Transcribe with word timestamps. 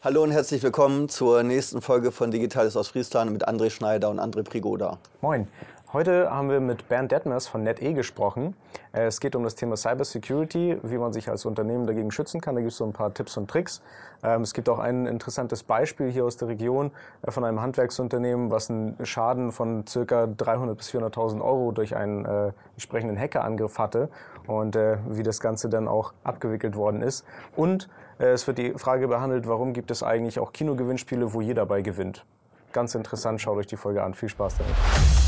Hallo 0.00 0.22
und 0.22 0.30
herzlich 0.30 0.62
willkommen 0.62 1.08
zur 1.08 1.42
nächsten 1.42 1.82
Folge 1.82 2.12
von 2.12 2.30
Digitales 2.30 2.76
aus 2.76 2.86
Friesland 2.86 3.32
mit 3.32 3.48
André 3.48 3.68
Schneider 3.68 4.10
und 4.10 4.20
André 4.20 4.44
Prigoda. 4.44 4.98
Moin. 5.22 5.48
Heute 5.94 6.30
haben 6.30 6.50
wir 6.50 6.60
mit 6.60 6.86
Bernd 6.90 7.12
Detmers 7.12 7.48
von 7.48 7.62
NetE 7.62 7.94
gesprochen. 7.94 8.54
Äh, 8.92 9.06
es 9.06 9.20
geht 9.20 9.34
um 9.34 9.42
das 9.42 9.54
Thema 9.54 9.74
Cybersecurity, 9.74 10.80
wie 10.82 10.98
man 10.98 11.14
sich 11.14 11.30
als 11.30 11.46
Unternehmen 11.46 11.86
dagegen 11.86 12.10
schützen 12.10 12.42
kann. 12.42 12.56
Da 12.56 12.60
gibt 12.60 12.72
es 12.72 12.76
so 12.76 12.84
ein 12.84 12.92
paar 12.92 13.14
Tipps 13.14 13.38
und 13.38 13.50
Tricks. 13.50 13.80
Ähm, 14.22 14.42
es 14.42 14.52
gibt 14.52 14.68
auch 14.68 14.80
ein 14.80 15.06
interessantes 15.06 15.62
Beispiel 15.62 16.10
hier 16.10 16.26
aus 16.26 16.36
der 16.36 16.48
Region 16.48 16.90
äh, 17.22 17.30
von 17.30 17.42
einem 17.42 17.62
Handwerksunternehmen, 17.62 18.50
was 18.50 18.68
einen 18.68 18.98
Schaden 19.06 19.50
von 19.50 19.86
ca. 19.86 20.24
300.000 20.24 20.74
bis 20.74 20.90
400.000 20.90 21.40
Euro 21.40 21.72
durch 21.72 21.96
einen 21.96 22.26
äh, 22.26 22.52
entsprechenden 22.74 23.18
Hackerangriff 23.18 23.78
hatte 23.78 24.10
und 24.46 24.76
wie 24.76 25.22
das 25.22 25.40
Ganze 25.40 25.68
dann 25.68 25.88
auch 25.88 26.12
abgewickelt 26.24 26.74
worden 26.74 27.02
ist. 27.02 27.24
Und 27.54 27.90
es 28.16 28.46
wird 28.46 28.56
die 28.56 28.72
Frage 28.72 29.08
behandelt, 29.08 29.46
warum 29.46 29.74
gibt 29.74 29.90
es 29.90 30.02
eigentlich 30.02 30.38
auch 30.38 30.54
Kinogewinnspiele, 30.54 31.34
wo 31.34 31.42
jeder 31.42 31.66
bei 31.66 31.82
gewinnt. 31.82 32.24
Ganz 32.72 32.94
interessant, 32.94 33.42
schaut 33.42 33.58
euch 33.58 33.66
die 33.66 33.76
Folge 33.76 34.02
an. 34.02 34.14
Viel 34.14 34.30
Spaß 34.30 34.56
damit. 34.56 35.27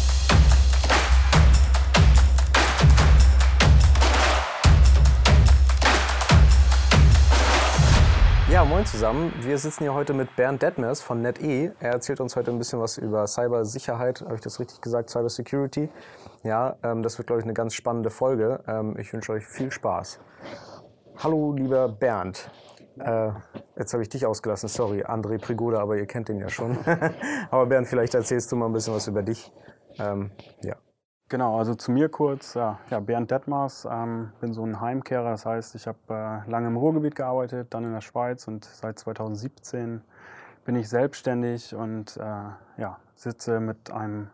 Moin 8.71 8.87
zusammen. 8.87 9.33
Wir 9.41 9.59
sitzen 9.59 9.83
hier 9.83 9.95
heute 9.95 10.15
mit 10.15 10.37
Bernd 10.37 10.63
Detmers 10.63 11.03
von 11.03 11.21
NetE. 11.21 11.75
Er 11.81 11.91
erzählt 11.91 12.21
uns 12.21 12.37
heute 12.37 12.53
ein 12.53 12.59
bisschen 12.59 12.79
was 12.79 12.99
über 12.99 13.27
Cybersicherheit. 13.27 14.21
Habe 14.21 14.37
ich 14.37 14.43
das 14.43 14.61
richtig 14.61 14.81
gesagt? 14.81 15.11
Cybersecurity. 15.11 15.89
Ja, 16.45 16.77
ähm, 16.85 17.03
das 17.03 17.19
wird, 17.19 17.27
glaube 17.27 17.41
ich, 17.41 17.45
eine 17.45 17.53
ganz 17.53 17.75
spannende 17.75 18.11
Folge. 18.11 18.63
Ähm, 18.69 18.97
ich 18.97 19.13
wünsche 19.13 19.33
euch 19.33 19.45
viel 19.45 19.73
Spaß. 19.73 20.21
Hallo, 21.17 21.53
lieber 21.53 21.89
Bernd. 21.89 22.49
Äh, 23.01 23.31
jetzt 23.77 23.93
habe 23.93 24.05
ich 24.05 24.09
dich 24.09 24.25
ausgelassen, 24.25 24.69
sorry, 24.69 25.03
André 25.03 25.41
Prigoda, 25.41 25.81
aber 25.81 25.97
ihr 25.97 26.07
kennt 26.07 26.29
den 26.29 26.39
ja 26.39 26.49
schon. 26.49 26.79
aber 27.51 27.67
Bernd, 27.67 27.89
vielleicht 27.89 28.15
erzählst 28.15 28.53
du 28.53 28.57
mal 28.57 28.67
ein 28.67 28.73
bisschen 28.73 28.95
was 28.95 29.09
über 29.09 29.25
dich. 29.25 29.53
Ähm, 29.99 30.31
ja. 30.63 30.77
Genau, 31.31 31.57
also 31.57 31.77
zu 31.77 31.93
mir 31.93 32.09
kurz. 32.09 32.55
Ja, 32.55 32.81
ja 32.91 32.99
Bernd 32.99 33.31
Detmers, 33.31 33.87
ähm, 33.89 34.33
bin 34.41 34.53
so 34.53 34.65
ein 34.65 34.81
Heimkehrer. 34.81 35.31
Das 35.31 35.47
heißt, 35.47 35.77
ich 35.77 35.87
habe 35.87 35.99
äh, 36.09 36.51
lange 36.51 36.67
im 36.67 36.77
Ruhrgebiet 36.77 37.15
gearbeitet, 37.15 37.69
dann 37.71 37.85
in 37.85 37.93
der 37.93 38.01
Schweiz 38.01 38.49
und 38.49 38.65
seit 38.65 38.99
2017 38.99 40.03
bin 40.65 40.75
ich 40.75 40.89
selbstständig 40.89 41.73
und 41.73 42.17
äh, 42.17 42.81
ja, 42.81 42.99
sitze 43.15 43.61
mit 43.61 43.93
einem 43.93 44.31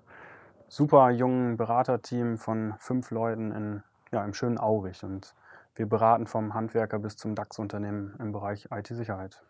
super 0.68 1.10
jungen 1.10 1.58
Beraterteam 1.58 2.38
von 2.38 2.72
fünf 2.78 3.10
Leuten 3.10 3.52
in, 3.52 3.82
ja, 4.10 4.24
im 4.24 4.32
schönen 4.32 4.56
Aurich. 4.56 5.04
Und 5.04 5.34
wir 5.74 5.86
beraten 5.86 6.26
vom 6.26 6.54
Handwerker 6.54 6.98
bis 6.98 7.18
zum 7.18 7.34
DAX-Unternehmen 7.34 8.14
im 8.18 8.32
Bereich 8.32 8.68
IT-Sicherheit. 8.70 9.42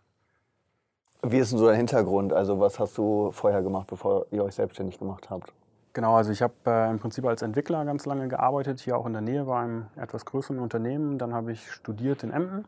Wie 1.23 1.39
ist 1.39 1.53
denn 1.53 1.61
so 1.61 1.67
dein 1.67 1.77
Hintergrund? 1.77 2.33
Also 2.33 2.59
was 2.59 2.81
hast 2.81 2.99
du 2.99 3.31
vorher 3.31 3.63
gemacht, 3.63 3.87
bevor 3.87 4.27
ihr 4.33 4.43
euch 4.43 4.57
selbstständig 4.57 4.99
gemacht 4.99 5.31
habt? 5.31 5.53
Genau, 5.97 6.15
also 6.15 6.31
ich 6.31 6.43
habe 6.43 6.53
äh, 6.67 6.91
im 6.91 6.99
Prinzip 6.99 7.25
als 7.25 7.41
Entwickler 7.41 7.83
ganz 7.87 8.05
lange 8.05 8.29
gearbeitet, 8.29 8.81
hier 8.81 8.99
auch 8.99 9.07
in 9.07 9.15
der 9.15 9.23
Nähe 9.23 9.45
bei 9.45 9.59
einem 9.59 9.87
etwas 9.97 10.27
größeren 10.27 10.59
Unternehmen. 10.59 11.17
Dann 11.17 11.33
habe 11.33 11.53
ich 11.53 11.73
studiert 11.73 12.23
in 12.23 12.33
Emden, 12.33 12.67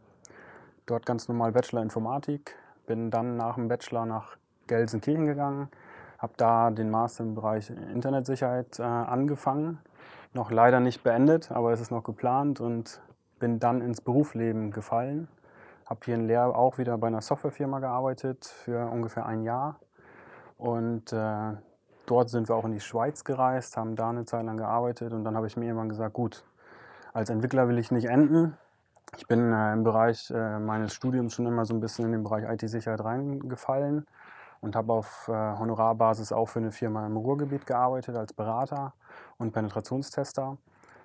dort 0.87 1.05
ganz 1.05 1.29
normal 1.29 1.53
Bachelor 1.53 1.83
Informatik, 1.83 2.55
bin 2.87 3.11
dann 3.11 3.37
nach 3.37 3.57
dem 3.57 3.69
Bachelor 3.69 4.07
nach 4.07 4.39
Gelsenkirchen 4.67 5.27
gegangen, 5.27 5.69
habe 6.17 6.33
da 6.39 6.71
den 6.71 6.91
Master 6.91 7.23
im 7.23 7.35
Bereich 7.35 7.69
Internetsicherheit 7.69 8.79
äh, 8.79 8.85
angefangen, 8.85 9.79
noch 10.33 10.51
leider 10.51 10.81
nicht 10.81 11.03
beendet, 11.03 11.53
aber 11.53 11.73
es 11.73 11.83
ist 11.83 11.91
noch 11.91 12.05
geplant 12.05 12.63
und 12.63 13.03
bin 13.39 13.59
dann 13.59 13.83
ins 13.83 14.01
Berufsleben 14.01 14.71
gefallen. 14.71 15.29
Habe 15.85 16.01
hier 16.07 16.15
in 16.15 16.29
Leer 16.29 16.57
auch 16.57 16.79
wieder 16.79 16.97
bei 16.97 17.09
einer 17.09 17.21
Softwarefirma 17.21 17.81
gearbeitet 17.81 18.47
für 18.47 18.87
ungefähr 18.87 19.27
ein 19.27 19.43
Jahr 19.43 19.79
und 20.57 21.13
äh, 21.13 21.53
dort 22.11 22.31
sind 22.31 22.49
wir 22.49 22.57
auch 22.57 22.65
in 22.65 22.73
die 22.73 22.81
Schweiz 22.81 23.25
gereist, 23.25 23.77
haben 23.77 23.97
da 23.97 24.11
eine 24.11 24.25
Zeit 24.25 24.45
lang 24.45 24.57
gearbeitet 24.57 25.13
und 25.13 25.25
dann 25.25 25.37
habe 25.37 25.47
ich 25.47 25.57
mir 25.57 25.67
irgendwann 25.67 25.89
gesagt, 25.89 26.15
gut, 26.15 26.45
als 27.13 27.31
Entwickler 27.31 27.69
will 27.69 27.79
ich 27.79 27.91
nicht 27.91 28.07
enden. 28.07 28.57
Ich 29.17 29.27
bin 29.27 29.53
äh, 29.53 29.73
im 29.73 29.85
Bereich 29.85 30.31
äh, 30.31 30.59
meines 30.59 30.95
Studiums 30.95 31.35
schon 31.35 31.47
immer 31.47 31.65
so 31.65 31.75
ein 31.75 31.81
bisschen 31.81 32.05
in 32.07 32.13
den 32.13 32.25
Bereich 32.25 32.45
IT-Sicherheit 32.45 33.03
reingefallen 33.03 34.07
und 34.61 34.77
habe 34.77 34.93
auf 34.93 35.29
äh, 35.29 35.33
Honorarbasis 35.33 36.33
auch 36.33 36.47
für 36.47 36.59
eine 36.59 36.73
Firma 36.73 37.07
im 37.07 37.17
Ruhrgebiet 37.17 37.67
gearbeitet 37.67 38.17
als 38.17 38.33
Berater 38.33 38.93
und 39.39 39.53
Penetrationstester. 39.53 40.59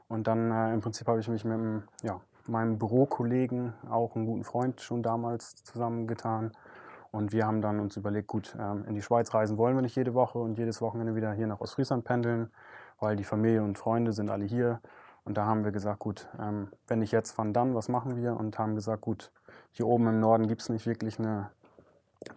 Und 0.10 0.28
dann 0.28 0.52
äh, 0.52 0.74
im 0.74 0.82
Prinzip 0.82 1.08
habe 1.08 1.20
ich 1.20 1.28
mich 1.28 1.46
mit 1.46 1.84
ja, 2.02 2.20
meinem 2.48 2.78
Bürokollegen, 2.78 3.74
auch 3.90 4.16
einem 4.16 4.26
guten 4.26 4.44
Freund 4.44 4.82
schon 4.82 5.02
damals 5.02 5.64
zusammengetan 5.64 6.52
und 7.14 7.32
wir 7.32 7.46
haben 7.46 7.62
dann 7.62 7.80
uns 7.80 7.96
überlegt, 7.96 8.28
gut, 8.28 8.58
ähm, 8.60 8.86
in 8.88 8.96
die 8.96 9.04
Schweiz 9.04 9.36
reisen 9.36 9.60
wollen 9.60 9.76
wir 9.76 9.84
nicht 9.84 9.96
jede 9.96 10.16
Woche 10.16 10.40
und 10.40 10.58
jedes 10.58 10.82
Wochenende 10.82 11.14
wieder 11.14 11.32
hier 11.32 11.46
nach 11.46 11.62
Ostfriesland 11.62 12.04
pendeln, 12.06 12.50
weil 13.00 13.16
die 13.16 13.24
Familie 13.24 13.62
und 13.62 13.78
Freunde 13.78 14.14
sind 14.14 14.32
alle 14.32 14.46
hier. 14.46 14.82
Und 15.24 15.38
da 15.38 15.46
haben 15.46 15.64
wir 15.64 15.72
gesagt, 15.72 16.00
gut, 16.00 16.28
ähm, 16.42 16.70
wenn 16.88 17.00
nicht 17.00 17.12
jetzt, 17.12 17.38
wann 17.38 17.54
dann, 17.54 17.76
was 17.76 17.88
machen 17.88 18.16
wir? 18.16 18.36
Und 18.36 18.58
haben 18.58 18.74
gesagt, 18.74 19.02
gut, 19.02 19.32
hier 19.74 19.86
oben 19.86 20.08
im 20.08 20.20
Norden 20.20 20.48
gibt 20.48 20.64
es 20.64 20.70
nicht 20.70 20.88
wirklich 20.88 21.20
eine 21.20 21.52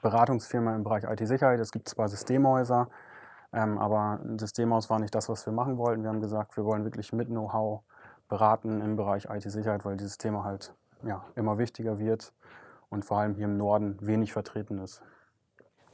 Beratungsfirma 0.03 0.77
im 0.77 0.85
Bereich 0.85 1.05
IT-Sicherheit. 1.05 1.59
Es 1.59 1.73
gibt 1.73 1.89
zwar 1.89 2.09
Systemhäuser, 2.11 2.91
ähm, 3.55 3.79
aber 3.79 4.21
ein 4.23 4.39
Systemhaus 4.39 4.91
war 4.91 4.99
nicht 4.99 5.15
das, 5.15 5.31
was 5.31 5.47
wir 5.47 5.55
machen 5.55 5.79
wollten. 5.79 6.03
Wir 6.03 6.11
haben 6.11 6.21
gesagt, 6.21 6.55
wir 6.59 6.67
wollen 6.67 6.85
wirklich 6.85 7.15
mit 7.15 7.29
Know-how 7.29 7.81
beraten 8.29 8.83
im 8.83 8.97
Bereich 8.97 9.27
IT-Sicherheit, 9.31 9.87
weil 9.87 9.97
dieses 9.97 10.19
Thema 10.19 10.45
halt 10.45 10.75
ja, 11.03 11.25
immer 11.35 11.57
wichtiger 11.57 11.99
wird 11.99 12.35
und 12.89 13.05
vor 13.05 13.19
allem 13.19 13.35
hier 13.35 13.47
im 13.47 13.57
Norden 13.57 13.97
wenig 14.01 14.33
vertreten 14.33 14.79
ist. 14.79 15.03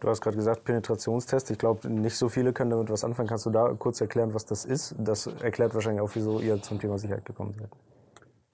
Du 0.00 0.08
hast 0.08 0.20
gerade 0.20 0.36
gesagt, 0.36 0.64
Penetrationstest. 0.64 1.50
Ich 1.52 1.58
glaube, 1.58 1.88
nicht 1.88 2.16
so 2.16 2.28
viele 2.28 2.52
können 2.52 2.70
damit 2.70 2.90
was 2.90 3.04
anfangen. 3.04 3.28
Kannst 3.28 3.46
du 3.46 3.50
da 3.50 3.72
kurz 3.78 4.00
erklären, 4.00 4.34
was 4.34 4.44
das 4.44 4.64
ist? 4.64 4.96
Das 4.98 5.26
erklärt 5.28 5.74
wahrscheinlich 5.74 6.02
auch, 6.02 6.10
wieso 6.14 6.40
ihr 6.40 6.60
zum 6.60 6.80
Thema 6.80 6.98
Sicherheit 6.98 7.24
gekommen 7.24 7.54
seid. 7.56 7.70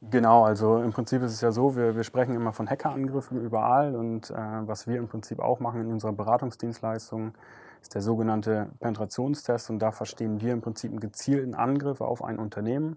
Genau, 0.01 0.45
also 0.45 0.81
im 0.81 0.93
Prinzip 0.93 1.23
ist 1.23 1.33
es 1.33 1.41
ja 1.41 1.51
so, 1.51 1.75
wir, 1.75 1.97
wir 1.97 2.05
sprechen 2.05 2.35
immer 2.35 2.53
von 2.53 2.69
Hackerangriffen 2.69 3.41
überall 3.41 3.97
und 3.97 4.31
äh, 4.31 4.35
was 4.37 4.87
wir 4.87 4.97
im 4.97 5.09
Prinzip 5.09 5.41
auch 5.41 5.59
machen 5.59 5.81
in 5.81 5.91
unserer 5.91 6.13
Beratungsdienstleistung 6.13 7.33
ist 7.81 7.95
der 7.95 8.03
sogenannte 8.03 8.69
Penetrationstest 8.81 9.71
und 9.71 9.81
da 9.81 9.91
verstehen 9.91 10.41
wir 10.41 10.53
im 10.53 10.61
Prinzip 10.61 10.91
einen 10.91 11.01
gezielten 11.01 11.55
Angriff 11.55 12.01
auf 12.01 12.23
ein 12.23 12.39
Unternehmen 12.39 12.97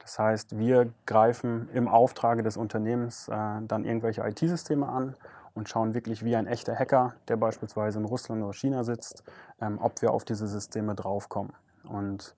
das 0.00 0.18
heißt, 0.18 0.58
wir 0.58 0.92
greifen 1.04 1.68
im 1.72 1.88
Auftrage 1.88 2.42
des 2.42 2.56
Unternehmens 2.56 3.28
äh, 3.28 3.32
dann 3.62 3.84
irgendwelche 3.84 4.22
IT-Systeme 4.26 4.88
an 4.88 5.16
und 5.54 5.68
schauen 5.68 5.94
wirklich 5.94 6.24
wie 6.24 6.36
ein 6.36 6.46
echter 6.46 6.76
Hacker, 6.76 7.14
der 7.28 7.36
beispielsweise 7.36 7.98
in 7.98 8.04
Russland 8.04 8.42
oder 8.42 8.52
China 8.52 8.84
sitzt, 8.84 9.24
ähm, 9.60 9.78
ob 9.80 10.00
wir 10.02 10.12
auf 10.12 10.24
diese 10.24 10.46
Systeme 10.46 10.94
draufkommen. 10.94 11.52
Und 11.88 12.36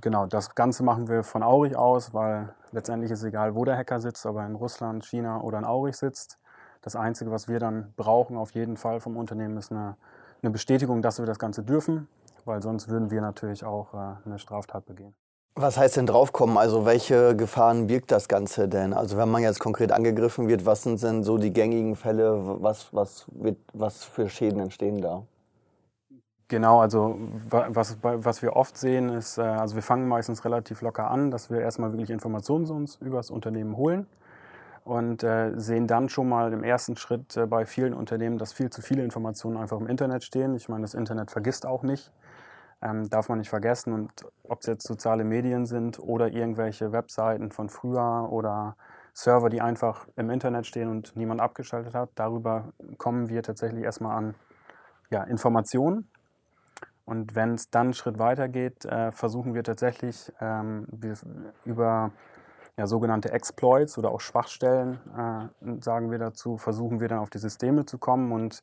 genau, 0.00 0.26
das 0.26 0.54
Ganze 0.54 0.82
machen 0.82 1.08
wir 1.08 1.22
von 1.22 1.42
Aurich 1.42 1.76
aus, 1.76 2.14
weil 2.14 2.54
letztendlich 2.72 3.12
ist 3.12 3.20
es 3.20 3.26
egal, 3.26 3.54
wo 3.54 3.64
der 3.64 3.76
Hacker 3.76 4.00
sitzt, 4.00 4.24
ob 4.26 4.36
er 4.36 4.46
in 4.46 4.54
Russland, 4.54 5.04
China 5.04 5.40
oder 5.42 5.58
in 5.58 5.64
Aurich 5.64 5.96
sitzt. 5.96 6.38
Das 6.80 6.96
Einzige, 6.96 7.30
was 7.30 7.48
wir 7.48 7.60
dann 7.60 7.92
brauchen 7.96 8.36
auf 8.36 8.52
jeden 8.52 8.76
Fall 8.76 9.00
vom 9.00 9.16
Unternehmen, 9.16 9.56
ist 9.56 9.70
eine, 9.70 9.96
eine 10.42 10.50
Bestätigung, 10.50 11.02
dass 11.02 11.18
wir 11.18 11.26
das 11.26 11.38
Ganze 11.38 11.62
dürfen, 11.62 12.08
weil 12.44 12.62
sonst 12.62 12.88
würden 12.88 13.10
wir 13.10 13.20
natürlich 13.20 13.64
auch 13.64 13.94
äh, 13.94 14.16
eine 14.24 14.38
Straftat 14.38 14.86
begehen. 14.86 15.14
Was 15.54 15.76
heißt 15.76 15.98
denn 15.98 16.06
draufkommen? 16.06 16.56
Also 16.56 16.86
welche 16.86 17.36
Gefahren 17.36 17.86
birgt 17.86 18.10
das 18.10 18.26
Ganze 18.26 18.68
denn? 18.68 18.94
Also 18.94 19.18
wenn 19.18 19.30
man 19.30 19.42
jetzt 19.42 19.60
konkret 19.60 19.92
angegriffen 19.92 20.48
wird, 20.48 20.64
was 20.64 20.82
sind 20.82 21.02
denn 21.02 21.22
so 21.24 21.36
die 21.36 21.52
gängigen 21.52 21.94
Fälle? 21.94 22.40
Was, 22.62 22.88
was, 22.92 23.26
wird, 23.30 23.58
was 23.74 24.02
für 24.02 24.30
Schäden 24.30 24.60
entstehen 24.60 25.02
da? 25.02 25.24
Genau, 26.48 26.80
also 26.80 27.18
was, 27.50 27.98
was 28.02 28.42
wir 28.42 28.56
oft 28.56 28.76
sehen 28.76 29.10
ist, 29.10 29.38
äh, 29.38 29.42
also 29.42 29.74
wir 29.74 29.82
fangen 29.82 30.06
meistens 30.06 30.44
relativ 30.44 30.82
locker 30.82 31.10
an, 31.10 31.30
dass 31.30 31.50
wir 31.50 31.60
erstmal 31.60 31.92
wirklich 31.92 32.10
Informationen 32.10 32.66
zu 32.66 32.74
uns 32.74 32.96
über 32.96 33.18
das 33.18 33.30
Unternehmen 33.30 33.76
holen 33.76 34.06
und 34.84 35.22
äh, 35.22 35.52
sehen 35.58 35.86
dann 35.86 36.10
schon 36.10 36.28
mal 36.28 36.52
im 36.52 36.62
ersten 36.62 36.96
Schritt 36.96 37.36
äh, 37.38 37.46
bei 37.46 37.64
vielen 37.64 37.94
Unternehmen, 37.94 38.36
dass 38.36 38.52
viel 38.52 38.68
zu 38.68 38.82
viele 38.82 39.02
Informationen 39.02 39.56
einfach 39.56 39.80
im 39.80 39.86
Internet 39.86 40.24
stehen. 40.24 40.54
Ich 40.54 40.68
meine, 40.68 40.82
das 40.82 40.92
Internet 40.92 41.30
vergisst 41.30 41.64
auch 41.64 41.82
nicht 41.82 42.10
ähm, 42.82 43.08
darf 43.08 43.28
man 43.28 43.38
nicht 43.38 43.50
vergessen. 43.50 43.92
Und 43.92 44.10
ob 44.48 44.60
es 44.60 44.66
jetzt 44.66 44.86
soziale 44.86 45.24
Medien 45.24 45.66
sind 45.66 45.98
oder 45.98 46.28
irgendwelche 46.28 46.92
Webseiten 46.92 47.50
von 47.52 47.68
früher 47.68 48.28
oder 48.30 48.76
Server, 49.14 49.50
die 49.50 49.60
einfach 49.60 50.06
im 50.16 50.30
Internet 50.30 50.66
stehen 50.66 50.88
und 50.88 51.16
niemand 51.16 51.40
abgeschaltet 51.40 51.94
hat, 51.94 52.10
darüber 52.14 52.72
kommen 52.98 53.28
wir 53.28 53.42
tatsächlich 53.42 53.84
erstmal 53.84 54.16
an 54.16 54.34
ja, 55.10 55.22
Informationen. 55.24 56.08
Und 57.04 57.34
wenn 57.34 57.54
es 57.54 57.70
dann 57.70 57.88
einen 57.88 57.94
Schritt 57.94 58.18
weiter 58.18 58.48
geht, 58.48 58.84
äh, 58.84 59.12
versuchen 59.12 59.54
wir 59.54 59.64
tatsächlich 59.64 60.32
ähm, 60.40 60.86
wir 60.90 61.14
über 61.64 62.12
ja, 62.78 62.86
sogenannte 62.86 63.32
Exploits 63.32 63.98
oder 63.98 64.10
auch 64.10 64.20
Schwachstellen, 64.20 64.98
äh, 65.16 65.82
sagen 65.82 66.10
wir 66.10 66.18
dazu, 66.18 66.56
versuchen 66.56 67.00
wir 67.00 67.08
dann 67.08 67.18
auf 67.18 67.28
die 67.28 67.38
Systeme 67.38 67.84
zu 67.84 67.98
kommen. 67.98 68.32
Und 68.32 68.62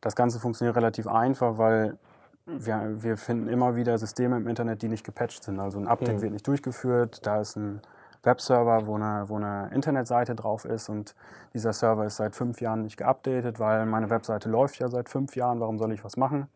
das 0.00 0.16
Ganze 0.16 0.40
funktioniert 0.40 0.76
relativ 0.76 1.06
einfach, 1.06 1.58
weil 1.58 1.98
wir, 2.46 3.02
wir 3.02 3.16
finden 3.16 3.48
immer 3.48 3.76
wieder 3.76 3.98
Systeme 3.98 4.36
im 4.36 4.46
Internet, 4.46 4.82
die 4.82 4.88
nicht 4.88 5.04
gepatcht 5.04 5.44
sind. 5.44 5.60
Also 5.60 5.78
ein 5.78 5.88
Update 5.88 6.16
mhm. 6.16 6.22
wird 6.22 6.32
nicht 6.32 6.46
durchgeführt, 6.46 7.26
da 7.26 7.40
ist 7.40 7.56
ein 7.56 7.80
Webserver, 8.22 8.86
wo 8.86 8.94
eine, 8.96 9.28
wo 9.28 9.36
eine 9.36 9.70
Internetseite 9.72 10.34
drauf 10.34 10.64
ist 10.64 10.88
und 10.88 11.14
dieser 11.54 11.72
Server 11.72 12.04
ist 12.04 12.16
seit 12.16 12.34
fünf 12.34 12.60
Jahren 12.60 12.82
nicht 12.82 12.96
geupdatet, 12.96 13.60
weil 13.60 13.86
meine 13.86 14.10
Webseite 14.10 14.48
läuft 14.48 14.78
ja 14.78 14.88
seit 14.88 15.08
fünf 15.08 15.36
Jahren, 15.36 15.60
warum 15.60 15.78
soll 15.78 15.92
ich 15.92 16.04
was 16.04 16.16
machen? 16.16 16.48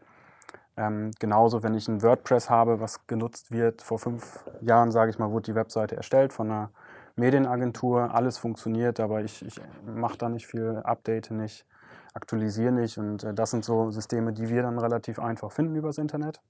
Ähm, 0.76 1.10
genauso, 1.18 1.62
wenn 1.62 1.74
ich 1.74 1.88
ein 1.88 2.02
WordPress 2.02 2.50
habe, 2.50 2.80
was 2.80 3.06
genutzt 3.06 3.52
wird, 3.52 3.82
vor 3.82 3.98
fünf 3.98 4.44
Jahren, 4.60 4.90
sage 4.90 5.10
ich 5.10 5.18
mal, 5.18 5.30
wurde 5.30 5.52
die 5.52 5.54
Webseite 5.54 5.96
erstellt 5.96 6.32
von 6.32 6.50
einer 6.50 6.70
Medienagentur, 7.16 8.14
alles 8.14 8.38
funktioniert, 8.38 8.98
aber 8.98 9.20
ich, 9.22 9.44
ich 9.44 9.60
mache 9.84 10.18
da 10.18 10.28
nicht 10.28 10.46
viel, 10.46 10.78
update 10.84 11.30
nicht, 11.30 11.66
aktualisiere 12.14 12.72
nicht 12.72 12.98
und 12.98 13.24
äh, 13.24 13.34
das 13.34 13.50
sind 13.50 13.64
so 13.64 13.90
Systeme, 13.90 14.32
die 14.32 14.48
wir 14.48 14.62
dann 14.62 14.78
relativ 14.78 15.18
einfach 15.18 15.52
finden 15.52 15.76
übers 15.76 15.98
Internet. 15.98 16.40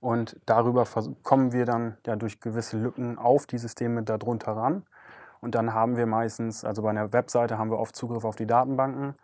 Und 0.00 0.38
darüber 0.46 0.86
kommen 1.22 1.52
wir 1.52 1.64
dann 1.64 1.96
ja 2.06 2.16
durch 2.16 2.40
gewisse 2.40 2.78
Lücken 2.78 3.18
auf 3.18 3.46
die 3.46 3.58
Systeme 3.58 4.02
darunter 4.02 4.52
ran. 4.52 4.84
Und 5.40 5.54
dann 5.54 5.74
haben 5.74 5.96
wir 5.96 6.06
meistens, 6.06 6.64
also 6.64 6.82
bei 6.82 6.90
einer 6.90 7.12
Webseite 7.12 7.58
haben 7.58 7.70
wir 7.70 7.78
oft 7.78 7.96
Zugriff 7.96 8.24
auf 8.24 8.36
die 8.36 8.46
Datenbanken, 8.46 9.14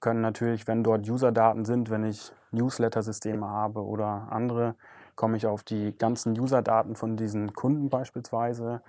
können 0.00 0.20
natürlich, 0.20 0.66
wenn 0.66 0.84
dort 0.84 1.08
User-Daten 1.08 1.64
sind, 1.64 1.90
wenn 1.90 2.04
ich 2.04 2.32
Newsletter-Systeme 2.52 3.48
habe 3.48 3.84
oder 3.84 4.28
andere, 4.30 4.74
komme 5.16 5.36
ich 5.36 5.46
auf 5.46 5.64
die 5.64 5.96
ganzen 5.96 6.38
User-Daten 6.38 6.94
von 6.94 7.16
diesen 7.16 7.52
Kunden 7.52 7.88
beispielsweise. 7.88 8.82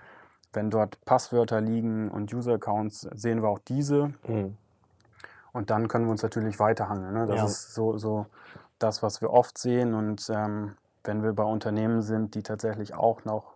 Wenn 0.53 0.69
dort 0.69 1.03
Passwörter 1.05 1.61
liegen 1.61 2.09
und 2.09 2.33
User-Accounts, 2.33 3.01
sehen 3.13 3.41
wir 3.41 3.49
auch 3.49 3.59
diese. 3.59 4.13
Mhm. 4.27 4.57
Und 5.51 5.69
dann 5.69 5.87
können 5.87 6.05
wir 6.05 6.11
uns 6.11 6.23
natürlich 6.23 6.59
weiterhangeln. 6.59 7.13
Ne? 7.13 7.25
Das 7.25 7.37
ja. 7.37 7.45
ist 7.45 7.73
so, 7.73 7.97
so 7.97 8.25
das, 8.77 9.03
was 9.03 9.21
wir 9.21 9.31
oft 9.31 9.57
sehen. 9.57 9.93
Und 9.93 10.29
ähm, 10.33 10.75
wenn 11.03 11.23
wir 11.23 11.33
bei 11.33 11.43
Unternehmen 11.43 12.01
sind, 12.01 12.35
die 12.35 12.43
tatsächlich 12.43 12.93
auch 12.93 13.25
noch 13.25 13.55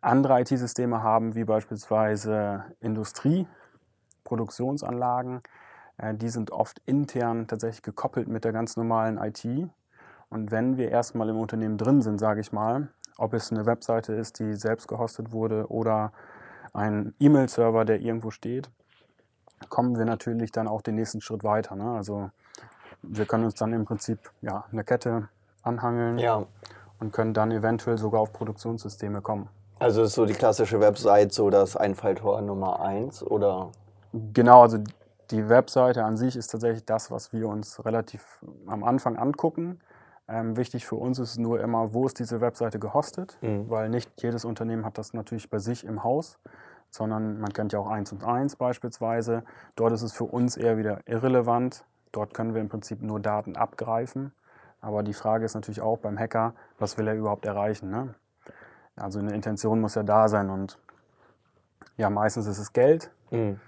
andere 0.00 0.40
IT-Systeme 0.40 1.02
haben, 1.02 1.34
wie 1.34 1.44
beispielsweise 1.44 2.64
Industrie, 2.80 3.46
Produktionsanlagen, 4.24 5.42
äh, 5.98 6.14
die 6.14 6.28
sind 6.28 6.50
oft 6.50 6.80
intern 6.86 7.46
tatsächlich 7.46 7.82
gekoppelt 7.82 8.28
mit 8.28 8.44
der 8.44 8.52
ganz 8.52 8.76
normalen 8.76 9.18
IT. 9.18 9.44
Und 10.28 10.50
wenn 10.50 10.76
wir 10.76 10.90
erstmal 10.90 11.28
im 11.28 11.38
Unternehmen 11.38 11.76
drin 11.76 12.02
sind, 12.02 12.18
sage 12.18 12.40
ich 12.40 12.52
mal, 12.52 12.88
ob 13.18 13.34
es 13.34 13.50
eine 13.50 13.66
Webseite 13.66 14.14
ist, 14.14 14.38
die 14.38 14.54
selbst 14.54 14.88
gehostet 14.88 15.32
wurde 15.32 15.70
oder 15.70 16.12
ein 16.72 17.14
E-Mail-Server, 17.18 17.84
der 17.84 18.00
irgendwo 18.00 18.30
steht, 18.30 18.70
kommen 19.68 19.98
wir 19.98 20.04
natürlich 20.04 20.52
dann 20.52 20.68
auch 20.68 20.82
den 20.82 20.94
nächsten 20.94 21.20
Schritt 21.20 21.44
weiter. 21.44 21.76
Ne? 21.76 21.90
Also 21.96 22.30
wir 23.02 23.26
können 23.26 23.44
uns 23.44 23.54
dann 23.54 23.72
im 23.72 23.84
Prinzip 23.84 24.18
ja, 24.42 24.64
eine 24.72 24.84
Kette 24.84 25.28
anhangeln 25.62 26.18
ja. 26.18 26.44
und 26.98 27.12
können 27.12 27.34
dann 27.34 27.50
eventuell 27.50 27.98
sogar 27.98 28.20
auf 28.20 28.32
Produktionssysteme 28.32 29.20
kommen. 29.20 29.48
Also 29.78 30.02
ist 30.02 30.14
so 30.14 30.26
die 30.26 30.34
klassische 30.34 30.80
Website 30.80 31.32
so 31.32 31.48
das 31.48 31.76
Einfalltor 31.76 32.40
Nummer 32.42 32.80
eins 32.80 33.22
oder? 33.22 33.70
Genau, 34.12 34.62
also 34.62 34.78
die 35.30 35.48
Webseite 35.48 36.04
an 36.04 36.16
sich 36.16 36.36
ist 36.36 36.48
tatsächlich 36.48 36.84
das, 36.84 37.10
was 37.10 37.32
wir 37.32 37.48
uns 37.48 37.84
relativ 37.84 38.42
am 38.66 38.84
Anfang 38.84 39.16
angucken. 39.16 39.80
Ähm, 40.28 40.56
wichtig 40.56 40.86
für 40.86 40.96
uns 40.96 41.18
ist 41.18 41.38
nur 41.38 41.60
immer, 41.60 41.92
wo 41.92 42.06
ist 42.06 42.18
diese 42.18 42.40
Webseite 42.40 42.78
gehostet, 42.78 43.38
mhm. 43.40 43.70
weil 43.70 43.88
nicht 43.88 44.10
jedes 44.22 44.44
Unternehmen 44.44 44.84
hat 44.84 44.98
das 44.98 45.14
natürlich 45.14 45.48
bei 45.50 45.58
sich 45.58 45.84
im 45.84 46.04
Haus, 46.04 46.38
sondern 46.90 47.40
man 47.40 47.52
kennt 47.52 47.72
ja 47.72 47.78
auch 47.78 47.88
1 47.88 48.12
und 48.12 48.24
1 48.24 48.56
beispielsweise. 48.56 49.44
Dort 49.76 49.92
ist 49.92 50.02
es 50.02 50.12
für 50.12 50.24
uns 50.24 50.56
eher 50.56 50.76
wieder 50.76 51.00
irrelevant. 51.06 51.84
Dort 52.12 52.34
können 52.34 52.54
wir 52.54 52.60
im 52.60 52.68
Prinzip 52.68 53.02
nur 53.02 53.20
Daten 53.20 53.56
abgreifen. 53.56 54.32
Aber 54.80 55.02
die 55.02 55.12
Frage 55.12 55.44
ist 55.44 55.54
natürlich 55.54 55.80
auch 55.80 55.98
beim 55.98 56.18
Hacker, 56.18 56.54
was 56.78 56.98
will 56.98 57.06
er 57.06 57.14
überhaupt 57.14 57.46
erreichen? 57.46 57.90
Ne? 57.90 58.14
Also 58.96 59.18
eine 59.18 59.34
Intention 59.34 59.80
muss 59.80 59.94
ja 59.94 60.02
da 60.02 60.28
sein 60.28 60.50
und 60.50 60.78
ja, 61.96 62.10
meistens 62.10 62.46
ist 62.46 62.58
es 62.58 62.72
Geld. 62.72 63.10
Mhm. 63.30 63.60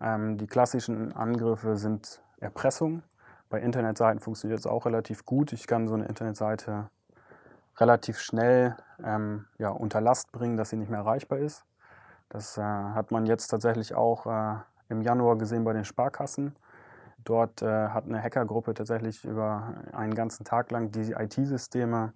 Ähm, 0.00 0.38
die 0.38 0.46
klassischen 0.46 1.12
Angriffe 1.12 1.76
sind 1.76 2.22
Erpressung. 2.38 3.02
Bei 3.48 3.60
Internetseiten 3.60 4.20
funktioniert 4.20 4.60
es 4.60 4.66
auch 4.66 4.86
relativ 4.86 5.26
gut. 5.26 5.52
Ich 5.52 5.66
kann 5.66 5.88
so 5.88 5.94
eine 5.94 6.06
Internetseite 6.06 6.88
relativ 7.78 8.18
schnell 8.18 8.76
ähm, 9.02 9.46
ja, 9.58 9.70
unter 9.70 10.00
Last 10.00 10.30
bringen, 10.32 10.56
dass 10.56 10.70
sie 10.70 10.76
nicht 10.76 10.90
mehr 10.90 11.00
erreichbar 11.00 11.38
ist. 11.38 11.64
Das 12.30 12.56
äh, 12.56 12.62
hat 12.62 13.10
man 13.10 13.26
jetzt 13.26 13.48
tatsächlich 13.48 13.94
auch 13.94 14.26
äh, 14.26 14.56
im 14.88 15.02
Januar 15.02 15.36
gesehen 15.36 15.64
bei 15.64 15.72
den 15.72 15.84
Sparkassen. 15.84 16.56
Dort 17.24 17.60
äh, 17.60 17.88
hat 17.88 18.06
eine 18.06 18.22
Hackergruppe 18.22 18.72
tatsächlich 18.72 19.24
über 19.24 19.74
einen 19.92 20.14
ganzen 20.14 20.44
Tag 20.44 20.70
lang 20.70 20.90
die 20.90 21.12
IT-Systeme 21.12 22.12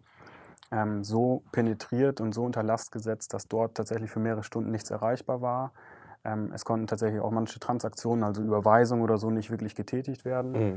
ähm, 0.70 1.04
so 1.04 1.42
penetriert 1.52 2.20
und 2.20 2.32
so 2.32 2.44
unter 2.44 2.62
Last 2.62 2.90
gesetzt, 2.92 3.34
dass 3.34 3.48
dort 3.48 3.76
tatsächlich 3.76 4.10
für 4.10 4.20
mehrere 4.20 4.44
Stunden 4.44 4.70
nichts 4.70 4.90
erreichbar 4.90 5.42
war. 5.42 5.72
Ähm, 6.24 6.52
es 6.54 6.64
konnten 6.64 6.86
tatsächlich 6.86 7.20
auch 7.20 7.30
manche 7.30 7.60
Transaktionen, 7.60 8.24
also 8.24 8.42
Überweisungen 8.42 9.02
oder 9.02 9.18
so, 9.18 9.30
nicht 9.30 9.50
wirklich 9.50 9.74
getätigt 9.74 10.24
werden. 10.24 10.52
Mhm. 10.52 10.74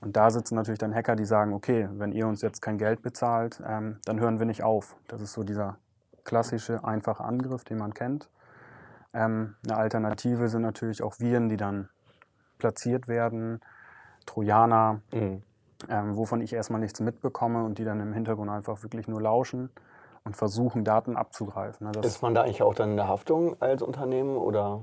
Und 0.00 0.16
da 0.16 0.30
sitzen 0.30 0.54
natürlich 0.54 0.78
dann 0.78 0.94
Hacker, 0.94 1.14
die 1.14 1.24
sagen, 1.24 1.52
okay, 1.52 1.88
wenn 1.92 2.12
ihr 2.12 2.26
uns 2.26 2.40
jetzt 2.42 2.62
kein 2.62 2.78
Geld 2.78 3.02
bezahlt, 3.02 3.62
ähm, 3.66 3.98
dann 4.04 4.18
hören 4.18 4.38
wir 4.38 4.46
nicht 4.46 4.62
auf. 4.62 4.96
Das 5.08 5.20
ist 5.20 5.32
so 5.32 5.44
dieser 5.44 5.76
klassische, 6.24 6.84
einfache 6.84 7.24
Angriff, 7.24 7.64
den 7.64 7.78
man 7.78 7.94
kennt. 7.94 8.28
Ähm, 9.12 9.54
eine 9.64 9.76
Alternative 9.76 10.48
sind 10.48 10.62
natürlich 10.62 11.02
auch 11.02 11.18
Viren, 11.18 11.48
die 11.48 11.56
dann 11.56 11.88
platziert 12.58 13.08
werden, 13.08 13.60
Trojaner, 14.26 15.00
mhm. 15.12 15.42
ähm, 15.88 16.16
wovon 16.16 16.40
ich 16.40 16.52
erstmal 16.52 16.80
nichts 16.80 17.00
mitbekomme 17.00 17.64
und 17.64 17.78
die 17.78 17.84
dann 17.84 18.00
im 18.00 18.12
Hintergrund 18.12 18.50
einfach 18.50 18.82
wirklich 18.82 19.08
nur 19.08 19.22
lauschen 19.22 19.70
und 20.24 20.36
versuchen, 20.36 20.84
Daten 20.84 21.16
abzugreifen. 21.16 21.90
Ne? 21.90 22.00
Ist 22.02 22.22
man 22.22 22.34
da 22.34 22.42
eigentlich 22.42 22.62
auch 22.62 22.74
dann 22.74 22.90
in 22.90 22.96
der 22.96 23.08
Haftung 23.08 23.60
als 23.60 23.82
Unternehmen 23.82 24.36
oder? 24.36 24.82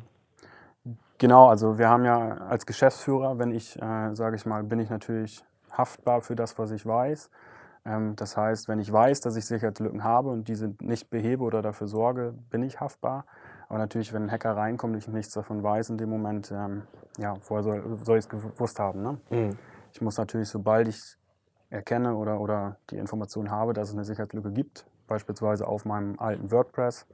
Genau, 1.17 1.47
also 1.47 1.77
wir 1.77 1.89
haben 1.89 2.03
ja 2.03 2.37
als 2.49 2.65
Geschäftsführer, 2.65 3.37
wenn 3.39 3.51
ich, 3.51 3.81
äh, 3.81 4.13
sage 4.15 4.35
ich 4.35 4.45
mal, 4.45 4.63
bin 4.63 4.79
ich 4.79 4.89
natürlich 4.89 5.45
haftbar 5.71 6.21
für 6.21 6.35
das, 6.35 6.57
was 6.57 6.71
ich 6.71 6.85
weiß. 6.85 7.29
Ähm, 7.85 8.15
das 8.15 8.35
heißt, 8.35 8.67
wenn 8.67 8.79
ich 8.79 8.91
weiß, 8.91 9.21
dass 9.21 9.35
ich 9.35 9.45
Sicherheitslücken 9.45 10.03
habe 10.03 10.29
und 10.29 10.47
diese 10.47 10.73
nicht 10.81 11.09
behebe 11.09 11.43
oder 11.43 11.61
dafür 11.61 11.87
sorge, 11.87 12.33
bin 12.49 12.63
ich 12.63 12.79
haftbar. 12.79 13.25
Aber 13.67 13.79
natürlich, 13.79 14.13
wenn 14.13 14.23
ein 14.23 14.31
Hacker 14.31 14.55
reinkommt 14.55 14.93
und 14.93 14.99
ich 14.99 15.07
nichts 15.07 15.33
davon 15.33 15.63
weiß 15.63 15.89
in 15.89 15.97
dem 15.97 16.09
Moment, 16.09 16.51
ähm, 16.51 16.83
ja, 17.17 17.35
vorher 17.41 17.63
soll, 17.63 17.97
soll 18.03 18.17
ich 18.17 18.25
es 18.25 18.29
gewusst 18.29 18.79
haben. 18.79 19.01
Ne? 19.01 19.17
Mhm. 19.29 19.57
Ich 19.91 20.01
muss 20.01 20.17
natürlich, 20.17 20.49
sobald 20.49 20.87
ich 20.87 21.17
erkenne 21.69 22.15
oder, 22.15 22.39
oder 22.39 22.77
die 22.89 22.97
Information 22.97 23.49
habe, 23.49 23.73
dass 23.73 23.89
es 23.89 23.95
eine 23.95 24.05
Sicherheitslücke 24.05 24.51
gibt, 24.51 24.85
beispielsweise 25.07 25.67
auf 25.67 25.85
meinem 25.85 26.19
alten 26.19 26.51
WordPress, 26.51 27.07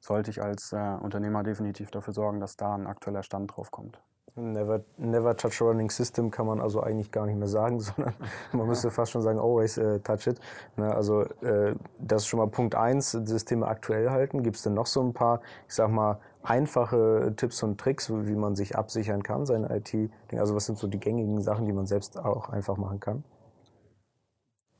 sollte 0.00 0.30
ich 0.30 0.42
als 0.42 0.72
äh, 0.72 0.96
Unternehmer 1.00 1.42
definitiv 1.42 1.90
dafür 1.90 2.12
sorgen, 2.12 2.40
dass 2.40 2.56
da 2.56 2.74
ein 2.74 2.86
aktueller 2.86 3.22
Stand 3.22 3.54
drauf 3.54 3.70
kommt. 3.70 4.00
Never, 4.34 4.82
never 4.96 5.36
touch 5.36 5.60
a 5.60 5.64
running 5.66 5.90
system 5.90 6.30
kann 6.30 6.46
man 6.46 6.58
also 6.58 6.80
eigentlich 6.80 7.10
gar 7.10 7.26
nicht 7.26 7.36
mehr 7.36 7.48
sagen, 7.48 7.80
sondern 7.80 8.14
man 8.52 8.66
müsste 8.66 8.90
fast 8.90 9.12
schon 9.12 9.20
sagen, 9.20 9.38
always 9.38 9.76
uh, 9.76 9.98
touch 9.98 10.26
it. 10.26 10.40
Ne, 10.76 10.94
also 10.94 11.22
äh, 11.42 11.74
das 11.98 12.22
ist 12.22 12.28
schon 12.28 12.38
mal 12.38 12.46
Punkt 12.46 12.74
eins, 12.74 13.10
Systeme 13.10 13.66
aktuell 13.66 14.08
halten. 14.08 14.42
Gibt 14.42 14.56
es 14.56 14.62
denn 14.62 14.72
noch 14.72 14.86
so 14.86 15.02
ein 15.02 15.12
paar, 15.12 15.42
ich 15.68 15.74
sag 15.74 15.90
mal, 15.90 16.18
einfache 16.42 17.34
Tipps 17.36 17.62
und 17.62 17.78
Tricks, 17.78 18.10
wie 18.10 18.34
man 18.34 18.56
sich 18.56 18.74
absichern 18.76 19.22
kann, 19.22 19.44
seine 19.44 19.76
IT? 19.76 20.10
Also 20.32 20.54
was 20.54 20.64
sind 20.64 20.78
so 20.78 20.86
die 20.86 20.98
gängigen 20.98 21.42
Sachen, 21.42 21.66
die 21.66 21.72
man 21.74 21.86
selbst 21.86 22.18
auch 22.18 22.48
einfach 22.48 22.78
machen 22.78 23.00
kann? 23.00 23.24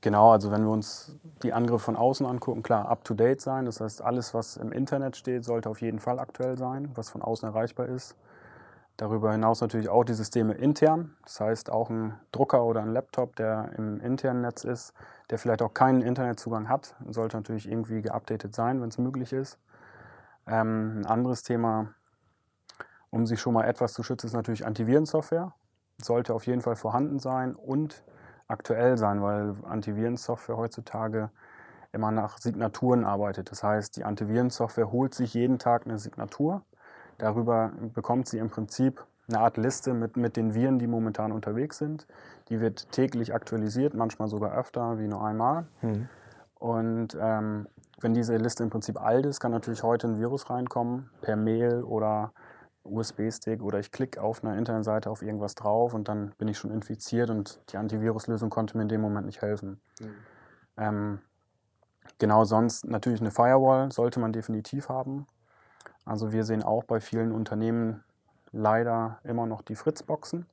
Genau, 0.01 0.33
also 0.33 0.51
wenn 0.51 0.65
wir 0.65 0.73
uns 0.73 1.17
die 1.43 1.53
Angriffe 1.53 1.85
von 1.85 1.97
außen 1.97 2.27
angucken, 2.27 2.63
klar, 2.63 2.89
up-to-date 2.89 3.41
sein. 3.41 3.67
Das 3.67 3.81
heißt, 3.81 4.03
alles, 4.03 4.33
was 4.35 4.57
im 4.57 4.73
Internet 4.73 5.17
steht, 5.17 5.45
sollte 5.45 5.69
auf 5.69 5.81
jeden 5.81 6.01
Fall 6.01 6.19
aktuell 6.19 6.57
sein, 6.57 6.91
was 6.95 7.11
von 7.11 7.23
außen 7.23 7.49
erreichbar 7.49 7.87
ist. 7.87 8.17
Darüber 8.97 9.33
hinaus 9.33 9.61
natürlich 9.61 9.89
auch 9.89 10.05
die 10.05 10.15
Systeme 10.15 10.55
intern. 10.55 11.17
Das 11.25 11.41
heißt, 11.41 11.71
auch 11.71 11.89
ein 11.89 12.19
Drucker 12.31 12.65
oder 12.65 12.83
ein 12.83 12.93
Laptop, 12.93 13.37
der 13.37 13.71
im 13.77 14.01
internen 14.01 14.43
Netz 14.43 14.65
ist, 14.65 14.93
der 15.31 15.39
vielleicht 15.39 15.63
auch 15.63 15.73
keinen 15.73 16.03
Internetzugang 16.03 16.69
hat, 16.69 16.95
sollte 17.09 17.37
natürlich 17.37 17.71
irgendwie 17.71 18.03
geupdatet 18.03 18.55
sein, 18.55 18.83
wenn 18.83 18.91
es 18.91 18.99
möglich 18.99 19.33
ist. 19.33 19.59
Ähm, 20.47 21.01
ein 21.01 21.07
anderes 21.07 21.43
Thema, 21.43 21.95
um 23.11 23.27
sich 23.27 23.41
schon 23.41 23.55
mal 23.55 23.65
etwas 23.65 23.95
zu 23.95 24.03
schützen, 24.03 24.27
ist 24.27 24.35
natürlich 24.35 24.67
Antivirensoftware. 24.67 25.55
Sollte 26.01 26.35
auf 26.35 26.47
jeden 26.47 26.61
Fall 26.61 26.77
vorhanden 26.77 27.19
sein 27.19 27.55
und 27.55 28.05
aktuell 28.47 28.99
sein, 28.99 29.23
weil 29.23 29.55
Antivirensoftware 29.65 30.57
heutzutage 30.57 31.31
immer 31.93 32.11
nach 32.11 32.39
Signaturen 32.39 33.05
arbeitet. 33.05 33.51
Das 33.51 33.63
heißt, 33.63 33.97
die 33.97 34.05
Antivirensoftware 34.05 34.91
holt 34.91 35.15
sich 35.15 35.35
jeden 35.35 35.59
Tag 35.59 35.87
eine 35.87 35.99
Signatur 35.99 36.63
Darüber 37.19 37.73
bekommt 37.95 38.29
sie 38.29 38.39
im 38.39 38.51
Prinzip 38.51 39.05
eine 39.29 39.41
Art 39.41 39.57
Liste 39.57 39.95
mit, 39.95 40.17
mit 40.17 40.37
den 40.37 40.55
Viren, 40.55 40.79
die 40.79 40.87
momentan 40.87 41.33
unterwegs 41.33 41.79
sind. 41.79 42.07
Die 42.49 42.61
wird 42.61 42.91
täglich 42.93 43.35
aktualisiert, 43.35 43.95
manchmal 43.95 44.29
sogar 44.29 44.57
öfter 44.57 44.99
wie 44.99 45.09
nur 45.09 45.25
einmal. 45.25 45.67
Mhm. 45.81 46.09
Und 46.59 47.17
ähm, 47.21 47.69
wenn 48.01 48.15
diese 48.15 48.37
Liste 48.37 48.63
im 48.63 48.71
Prinzip 48.71 49.01
alt 49.01 49.27
ist, 49.27 49.41
kann 49.41 49.53
natürlich 49.53 49.83
heute 49.83 50.09
ein 50.09 50.19
Virus 50.19 50.51
reinkommen, 50.51 51.11
per 51.21 51.37
Mail 51.37 51.83
oder 51.83 52.33
USB-Stick 52.85 53.63
oder 53.63 53.79
ich 53.79 53.93
klicke 53.93 54.21
auf 54.21 54.43
einer 54.43 54.57
Internetseite 54.57 55.09
auf 55.11 55.23
irgendwas 55.23 55.55
drauf 55.55 55.95
und 55.95 56.09
dann 56.09 56.33
bin 56.39 56.49
ich 56.49 56.59
schon 56.59 56.73
infiziert 56.73 57.31
und 57.31 57.61
die 57.71 57.77
Antiviruslösung 57.77 58.51
konnte 58.51 58.77
mir 58.77 58.83
in 58.83 58.89
dem 58.89 59.01
Moment 59.01 59.27
nicht 59.27 59.41
helfen. 59.41 59.81
Mhm. 60.01 60.15
Ähm, 60.77 61.19
genau 62.19 62.45
sonst 62.45 62.85
natürlich 62.85 63.21
eine 63.21 63.31
Firewall 63.31 63.93
sollte 63.93 64.19
man 64.19 64.33
definitiv 64.33 64.89
haben. 64.89 65.27
Also 66.05 66.33
wir 66.33 66.45
sehen 66.45 66.63
auch 66.63 66.85
bei 66.85 67.01
vielen 67.01 67.33
Unternehmen 67.33 68.03
leider 68.51 69.19
immer 69.25 69.47
noch 69.47 69.63
die 69.63 69.75
Fritzboxen. 69.75 70.47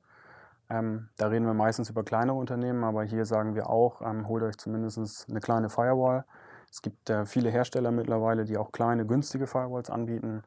Ähm, 0.68 1.08
da 1.16 1.26
reden 1.26 1.46
wir 1.46 1.54
meistens 1.54 1.90
über 1.90 2.04
kleinere 2.04 2.36
Unternehmen, 2.36 2.84
aber 2.84 3.02
hier 3.02 3.26
sagen 3.26 3.54
wir 3.54 3.68
auch, 3.68 4.02
ähm, 4.02 4.28
holt 4.28 4.42
euch 4.44 4.56
zumindest 4.56 5.28
eine 5.28 5.40
kleine 5.40 5.68
Firewall. 5.68 6.24
Es 6.70 6.80
gibt 6.80 7.10
äh, 7.10 7.26
viele 7.26 7.50
Hersteller 7.50 7.90
mittlerweile, 7.90 8.44
die 8.44 8.56
auch 8.56 8.70
kleine, 8.70 9.04
günstige 9.04 9.48
Firewalls 9.48 9.90
anbieten. 9.90 10.42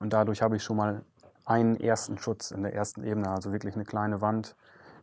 Und 0.00 0.12
dadurch 0.12 0.42
habe 0.42 0.56
ich 0.56 0.64
schon 0.64 0.76
mal 0.76 1.02
einen 1.44 1.76
ersten 1.76 2.18
Schutz 2.18 2.50
in 2.50 2.62
der 2.62 2.74
ersten 2.74 3.04
Ebene, 3.04 3.30
also 3.30 3.52
wirklich 3.52 3.74
eine 3.74 3.84
kleine 3.84 4.20
Wand, 4.20 4.56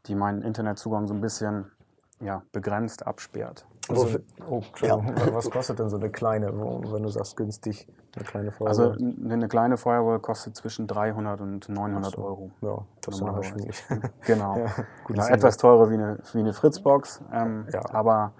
die 0.07 0.15
meinen 0.15 0.41
Internetzugang 0.41 1.07
so 1.07 1.13
ein 1.13 1.21
bisschen 1.21 1.71
ja, 2.19 2.43
begrenzt 2.51 3.07
absperrt. 3.07 3.65
Also, 3.89 4.19
oh, 4.47 4.61
ja. 4.81 4.99
Was 5.33 5.49
kostet 5.49 5.79
denn 5.79 5.89
so 5.89 5.97
eine 5.97 6.09
kleine, 6.09 6.47
wenn 6.53 7.03
du 7.03 7.09
sagst 7.09 7.37
günstig, 7.37 7.87
eine 8.15 8.25
kleine 8.25 8.51
Firewall? 8.51 8.67
Also 8.67 8.91
eine 8.91 9.47
kleine 9.47 9.77
Firewall 9.77 10.19
kostet 10.19 10.55
zwischen 10.55 10.87
300 10.87 11.41
und 11.41 11.69
900 11.69 12.11
so. 12.11 12.21
Euro. 12.23 12.51
Ja, 12.61 12.85
das 13.01 13.15
ist 13.15 13.21
wahrscheinlich. 13.21 13.83
Genau. 14.25 14.57
ja, 14.57 14.65
genau 15.07 15.27
etwas 15.27 15.57
teurer 15.57 15.89
wie 15.89 15.95
eine, 15.95 16.19
wie 16.33 16.39
eine 16.39 16.53
Fritzbox, 16.53 17.21
ähm, 17.31 17.67
ja. 17.71 17.81
aber 17.93 18.33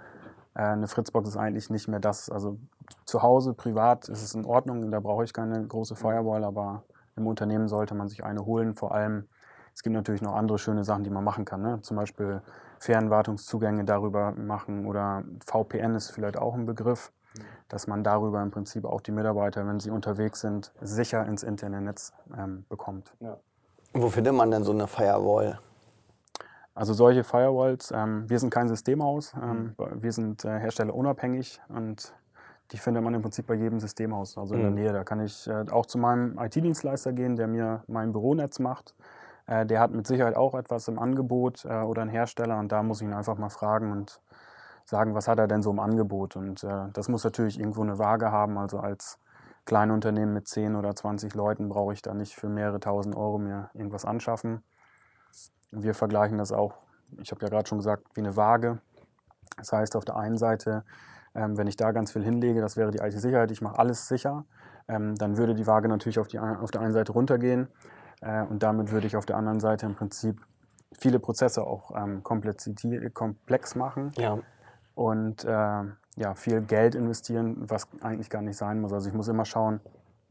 äh, 0.56 0.62
eine 0.62 0.88
Fritzbox 0.88 1.30
ist 1.30 1.38
eigentlich 1.38 1.70
nicht 1.70 1.88
mehr 1.88 2.00
das. 2.00 2.30
Also 2.30 2.58
zu 3.06 3.22
Hause, 3.22 3.54
privat 3.54 4.10
ist 4.10 4.24
es 4.24 4.34
in 4.34 4.46
Ordnung, 4.46 4.92
da 4.92 5.00
brauche 5.00 5.24
ich 5.24 5.34
keine 5.34 5.66
große 5.66 5.96
Firewall, 5.96 6.44
aber 6.44 6.84
im 7.16 7.28
Unternehmen 7.28 7.68
sollte 7.68 7.96
man 7.96 8.08
sich 8.08 8.24
eine 8.24 8.46
holen. 8.46 8.76
Vor 8.76 8.94
allem, 8.94 9.28
es 9.74 9.84
gibt 9.84 9.96
natürlich 9.96 10.22
noch 10.22 10.36
andere 10.36 10.58
schöne 10.58 10.84
Sachen, 10.84 11.04
die 11.04 11.10
man 11.10 11.24
machen 11.24 11.46
kann. 11.46 11.62
Ne? 11.62 11.82
Zum 11.82 11.98
Beispiel 11.98 12.42
Fernwartungszugänge 12.80 13.86
darüber 13.86 14.32
machen 14.32 14.86
oder 14.86 15.24
VPN 15.46 15.96
ist 15.96 16.12
vielleicht 16.12 16.38
auch 16.38 16.54
ein 16.54 16.66
Begriff, 16.66 17.12
dass 17.68 17.88
man 17.88 18.04
darüber 18.04 18.42
im 18.42 18.52
Prinzip 18.52 18.86
auch 18.86 19.02
die 19.02 19.12
Mitarbeiter, 19.12 19.66
wenn 19.68 19.80
sie 19.80 19.90
unterwegs 19.90 20.42
sind, 20.42 20.72
sicher 20.82 21.26
ins 21.26 21.44
Internetnetz 21.44 22.14
ähm, 22.38 22.66
bekommt. 22.70 23.14
Ja. 23.20 23.38
Wo 23.94 24.10
findet 24.10 24.34
man 24.34 24.52
denn 24.52 24.64
so 24.64 24.72
eine 24.72 24.88
Firewall? 24.88 25.60
Also 26.74 26.94
solche 26.94 27.24
Firewalls, 27.24 27.92
ähm, 27.92 28.30
wir 28.30 28.38
sind 28.40 28.50
kein 28.50 28.68
Systemhaus, 28.68 29.34
ähm, 29.42 29.76
mhm. 29.78 30.04
wir 30.04 30.12
sind 30.12 30.44
äh, 30.44 30.60
herstellerunabhängig 30.60 31.62
und 31.70 32.14
die 32.72 32.78
findet 32.78 33.04
man 33.04 33.14
im 33.14 33.22
Prinzip 33.22 33.48
bei 33.48 33.54
jedem 33.54 33.80
Systemhaus, 33.80 34.38
also 34.38 34.56
in 34.56 34.62
der 34.62 34.70
mhm. 34.72 34.76
Nähe. 34.76 34.94
Da 34.94 35.04
kann 35.04 35.22
ich 35.22 35.48
äh, 35.48 35.66
auch 35.72 35.86
zu 35.86 35.98
meinem 35.98 36.38
IT-Dienstleister 36.38 37.14
gehen, 37.14 37.38
der 37.38 37.48
mir 37.48 37.84
mein 37.88 38.12
Büronetz 38.12 38.60
macht. 38.60 38.94
Äh, 39.48 39.66
der 39.66 39.80
hat 39.80 39.92
mit 39.92 40.08
Sicherheit 40.08 40.36
auch 40.36 40.56
etwas 40.56 40.88
im 40.88 41.00
Angebot 41.00 41.66
äh, 41.66 41.82
oder 41.82 42.02
ein 42.02 42.10
Hersteller 42.10 42.58
und 42.58 42.72
da 42.72 42.84
muss 42.84 43.02
ich 43.02 43.08
ihn 43.08 43.14
einfach 43.14 43.38
mal 43.38 43.50
fragen 43.50 43.92
und 43.92 44.22
sagen, 44.86 45.16
was 45.16 45.28
hat 45.28 45.40
er 45.40 45.48
denn 45.48 45.62
so 45.62 45.72
im 45.72 45.80
Angebot. 45.80 46.36
Und 46.36 46.64
äh, 46.64 46.90
das 46.94 47.10
muss 47.10 47.24
natürlich 47.24 47.60
irgendwo 47.60 47.82
eine 47.82 47.98
Waage 47.98 48.32
haben. 48.32 48.58
Also 48.58 48.80
als 48.80 49.20
Kleinunternehmen 49.66 50.34
mit 50.34 50.48
10 50.48 50.76
oder 50.76 50.96
20 50.96 51.34
Leuten 51.34 51.70
brauche 51.70 51.94
ich 51.94 52.02
da 52.02 52.14
nicht 52.14 52.36
für 52.36 52.50
mehrere 52.50 52.80
tausend 52.80 53.16
Euro 53.16 53.40
mir 53.40 53.70
irgendwas 53.74 54.06
anschaffen. 54.06 54.64
Wir 55.72 55.96
vergleichen 55.96 56.38
das 56.38 56.52
auch, 56.52 56.76
ich 57.20 57.32
habe 57.32 57.42
ja 57.44 57.50
gerade 57.50 57.68
schon 57.68 57.80
gesagt, 57.80 58.04
wie 58.14 58.22
eine 58.22 58.36
Waage. 58.36 58.80
Das 59.58 59.72
heißt, 59.74 59.96
auf 59.96 60.06
der 60.06 60.18
einen 60.18 60.38
Seite, 60.38 60.86
ähm, 61.34 61.58
wenn 61.58 61.68
ich 61.68 61.76
da 61.76 61.92
ganz 61.92 62.12
viel 62.12 62.24
hinlege, 62.24 62.62
das 62.62 62.78
wäre 62.78 62.92
die 62.92 63.00
IT-Sicherheit, 63.00 63.52
ich 63.52 63.62
mache 63.62 63.80
alles 63.80 64.08
sicher, 64.08 64.46
ähm, 64.88 65.16
dann 65.16 65.38
würde 65.38 65.56
die 65.56 65.66
Waage 65.66 65.88
natürlich 65.88 66.20
auf, 66.20 66.28
die, 66.28 66.40
auf 66.40 66.72
der 66.72 66.82
einen 66.82 66.94
Seite 66.94 67.12
runtergehen 67.12 67.68
äh, 68.22 68.44
und 68.44 68.64
damit 68.64 68.92
würde 68.92 69.08
ich 69.08 69.16
auf 69.16 69.26
der 69.26 69.38
anderen 69.38 69.60
Seite 69.60 69.86
im 69.86 69.96
Prinzip 69.96 70.42
viele 70.98 71.20
Prozesse 71.20 71.66
auch 71.66 71.92
ähm, 71.96 72.24
komplex 72.24 73.76
machen 73.76 74.12
ja. 74.18 74.40
und 74.96 75.44
äh, 75.44 75.84
ja, 76.18 76.34
viel 76.36 76.62
Geld 76.62 76.96
investieren, 76.96 77.70
was 77.70 77.88
eigentlich 78.02 78.30
gar 78.30 78.42
nicht 78.42 78.58
sein 78.58 78.80
muss. 78.80 78.94
Also 78.94 79.10
ich 79.10 79.16
muss 79.16 79.28
immer 79.28 79.46
schauen, 79.46 79.82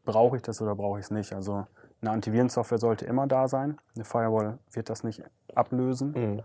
brauche 0.04 0.36
ich 0.36 0.42
das 0.42 0.60
oder 0.62 0.74
brauche 0.74 0.98
ich 0.98 1.06
es 1.06 1.10
nicht. 1.10 1.34
Also 1.34 1.66
eine 2.00 2.10
Antivirensoftware 2.10 2.78
sollte 2.78 3.04
immer 3.04 3.26
da 3.26 3.48
sein. 3.48 3.78
Eine 3.94 4.04
Firewall 4.04 4.58
wird 4.72 4.88
das 4.90 5.04
nicht 5.04 5.22
ablösen. 5.54 6.12
Mhm. 6.12 6.42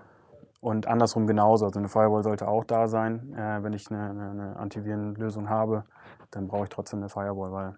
Und 0.62 0.88
andersrum 0.88 1.26
genauso. 1.26 1.66
Also 1.66 1.80
eine 1.80 1.88
Firewall 1.88 2.24
sollte 2.24 2.48
auch 2.48 2.66
da 2.66 2.88
sein. 2.88 3.34
Äh, 3.34 3.64
wenn 3.64 3.74
ich 3.74 3.90
eine, 3.90 4.10
eine, 4.10 4.56
Antivirenlösung 4.58 5.50
habe, 5.50 5.86
dann 6.32 6.48
brauche 6.48 6.64
ich 6.64 6.70
trotzdem 6.70 7.00
eine 7.00 7.10
Firewall, 7.10 7.52
weil 7.52 7.76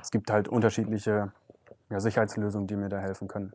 es 0.00 0.10
gibt 0.10 0.30
halt 0.30 0.48
unterschiedliche 0.48 1.32
ja, 1.90 2.00
Sicherheitslösungen, 2.00 2.66
die 2.66 2.76
mir 2.76 2.88
da 2.88 2.98
helfen 2.98 3.28
können. 3.28 3.52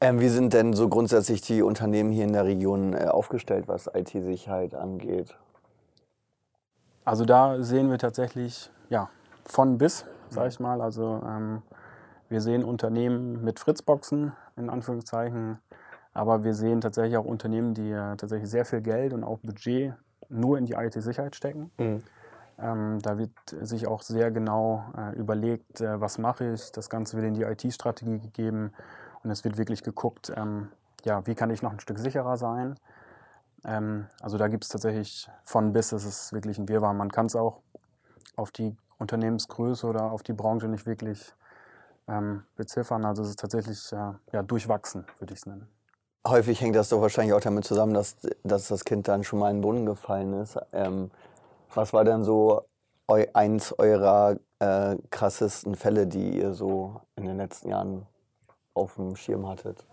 Ähm, 0.00 0.20
wie 0.20 0.28
sind 0.28 0.52
denn 0.52 0.74
so 0.74 0.88
grundsätzlich 0.88 1.40
die 1.40 1.62
Unternehmen 1.62 2.12
hier 2.12 2.24
in 2.24 2.32
der 2.32 2.44
Region 2.44 2.92
äh, 2.92 3.06
aufgestellt, 3.06 3.66
was 3.66 3.88
IT-Sicherheit 3.92 4.74
angeht? 4.74 5.36
Also 7.04 7.24
da 7.24 7.62
sehen 7.62 7.90
wir 7.90 7.98
tatsächlich 7.98 8.70
ja, 8.90 9.08
von 9.44 9.78
bis 9.78 10.04
sage 10.30 10.48
ich 10.48 10.60
mal. 10.60 10.80
Also 10.80 11.22
ähm, 11.26 11.62
wir 12.28 12.40
sehen 12.40 12.64
Unternehmen 12.64 13.42
mit 13.44 13.60
Fritzboxen, 13.60 14.32
in 14.56 14.70
Anführungszeichen, 14.70 15.58
aber 16.12 16.44
wir 16.44 16.54
sehen 16.54 16.80
tatsächlich 16.80 17.16
auch 17.16 17.24
Unternehmen, 17.24 17.74
die 17.74 17.90
äh, 17.90 18.16
tatsächlich 18.16 18.50
sehr 18.50 18.64
viel 18.64 18.80
Geld 18.80 19.12
und 19.12 19.24
auch 19.24 19.38
Budget 19.38 19.94
nur 20.28 20.58
in 20.58 20.66
die 20.66 20.74
IT-Sicherheit 20.74 21.36
stecken. 21.36 21.70
Mhm. 21.78 22.02
Ähm, 22.58 23.00
da 23.02 23.18
wird 23.18 23.32
sich 23.60 23.86
auch 23.86 24.02
sehr 24.02 24.30
genau 24.30 24.84
äh, 24.96 25.14
überlegt, 25.16 25.80
äh, 25.80 26.00
was 26.00 26.18
mache 26.18 26.52
ich. 26.52 26.72
Das 26.72 26.88
Ganze 26.88 27.16
wird 27.16 27.26
in 27.26 27.34
die 27.34 27.42
IT-Strategie 27.42 28.18
gegeben 28.18 28.72
und 29.22 29.30
es 29.30 29.44
wird 29.44 29.58
wirklich 29.58 29.82
geguckt, 29.82 30.32
ähm, 30.34 30.70
ja, 31.04 31.26
wie 31.26 31.34
kann 31.34 31.50
ich 31.50 31.62
noch 31.62 31.72
ein 31.72 31.80
Stück 31.80 31.98
sicherer 31.98 32.36
sein. 32.36 32.78
Ähm, 33.64 34.06
also 34.20 34.38
da 34.38 34.48
gibt 34.48 34.64
es 34.64 34.70
tatsächlich 34.70 35.28
von 35.42 35.72
bis, 35.72 35.92
es 35.92 36.04
ist 36.04 36.32
wirklich 36.32 36.58
ein 36.58 36.68
Wirrwarr. 36.68 36.94
Man 36.94 37.12
kann 37.12 37.26
es 37.26 37.36
auch 37.36 37.60
auf 38.36 38.50
die 38.52 38.76
Unternehmensgröße 38.98 39.86
oder 39.86 40.10
auf 40.10 40.22
die 40.22 40.32
Branche 40.32 40.68
nicht 40.68 40.86
wirklich 40.86 41.34
ähm, 42.08 42.44
beziffern. 42.56 43.04
Also 43.04 43.22
es 43.22 43.30
ist 43.30 43.40
tatsächlich 43.40 43.92
äh, 43.92 44.12
ja, 44.32 44.42
durchwachsen, 44.42 45.06
würde 45.18 45.34
ich 45.34 45.40
es 45.40 45.46
nennen. 45.46 45.68
Häufig 46.26 46.60
hängt 46.60 46.74
das 46.74 46.88
doch 46.88 47.00
wahrscheinlich 47.00 47.34
auch 47.34 47.40
damit 47.40 47.64
zusammen, 47.64 47.94
dass, 47.94 48.16
dass 48.42 48.68
das 48.68 48.84
Kind 48.84 49.06
dann 49.08 49.22
schon 49.22 49.38
mal 49.38 49.50
in 49.50 49.58
den 49.58 49.62
Brunnen 49.62 49.86
gefallen 49.86 50.32
ist. 50.34 50.58
Ähm, 50.72 51.10
was 51.74 51.92
war 51.92 52.04
denn 52.04 52.22
so 52.22 52.62
eu 53.08 53.24
eins 53.34 53.72
eurer 53.78 54.36
äh, 54.58 54.96
krassesten 55.10 55.74
Fälle, 55.74 56.06
die 56.06 56.38
ihr 56.38 56.54
so 56.54 57.00
in 57.16 57.24
den 57.24 57.36
letzten 57.36 57.68
Jahren 57.70 58.06
auf 58.74 58.94
dem 58.94 59.16
Schirm 59.16 59.46
hattet? 59.46 59.86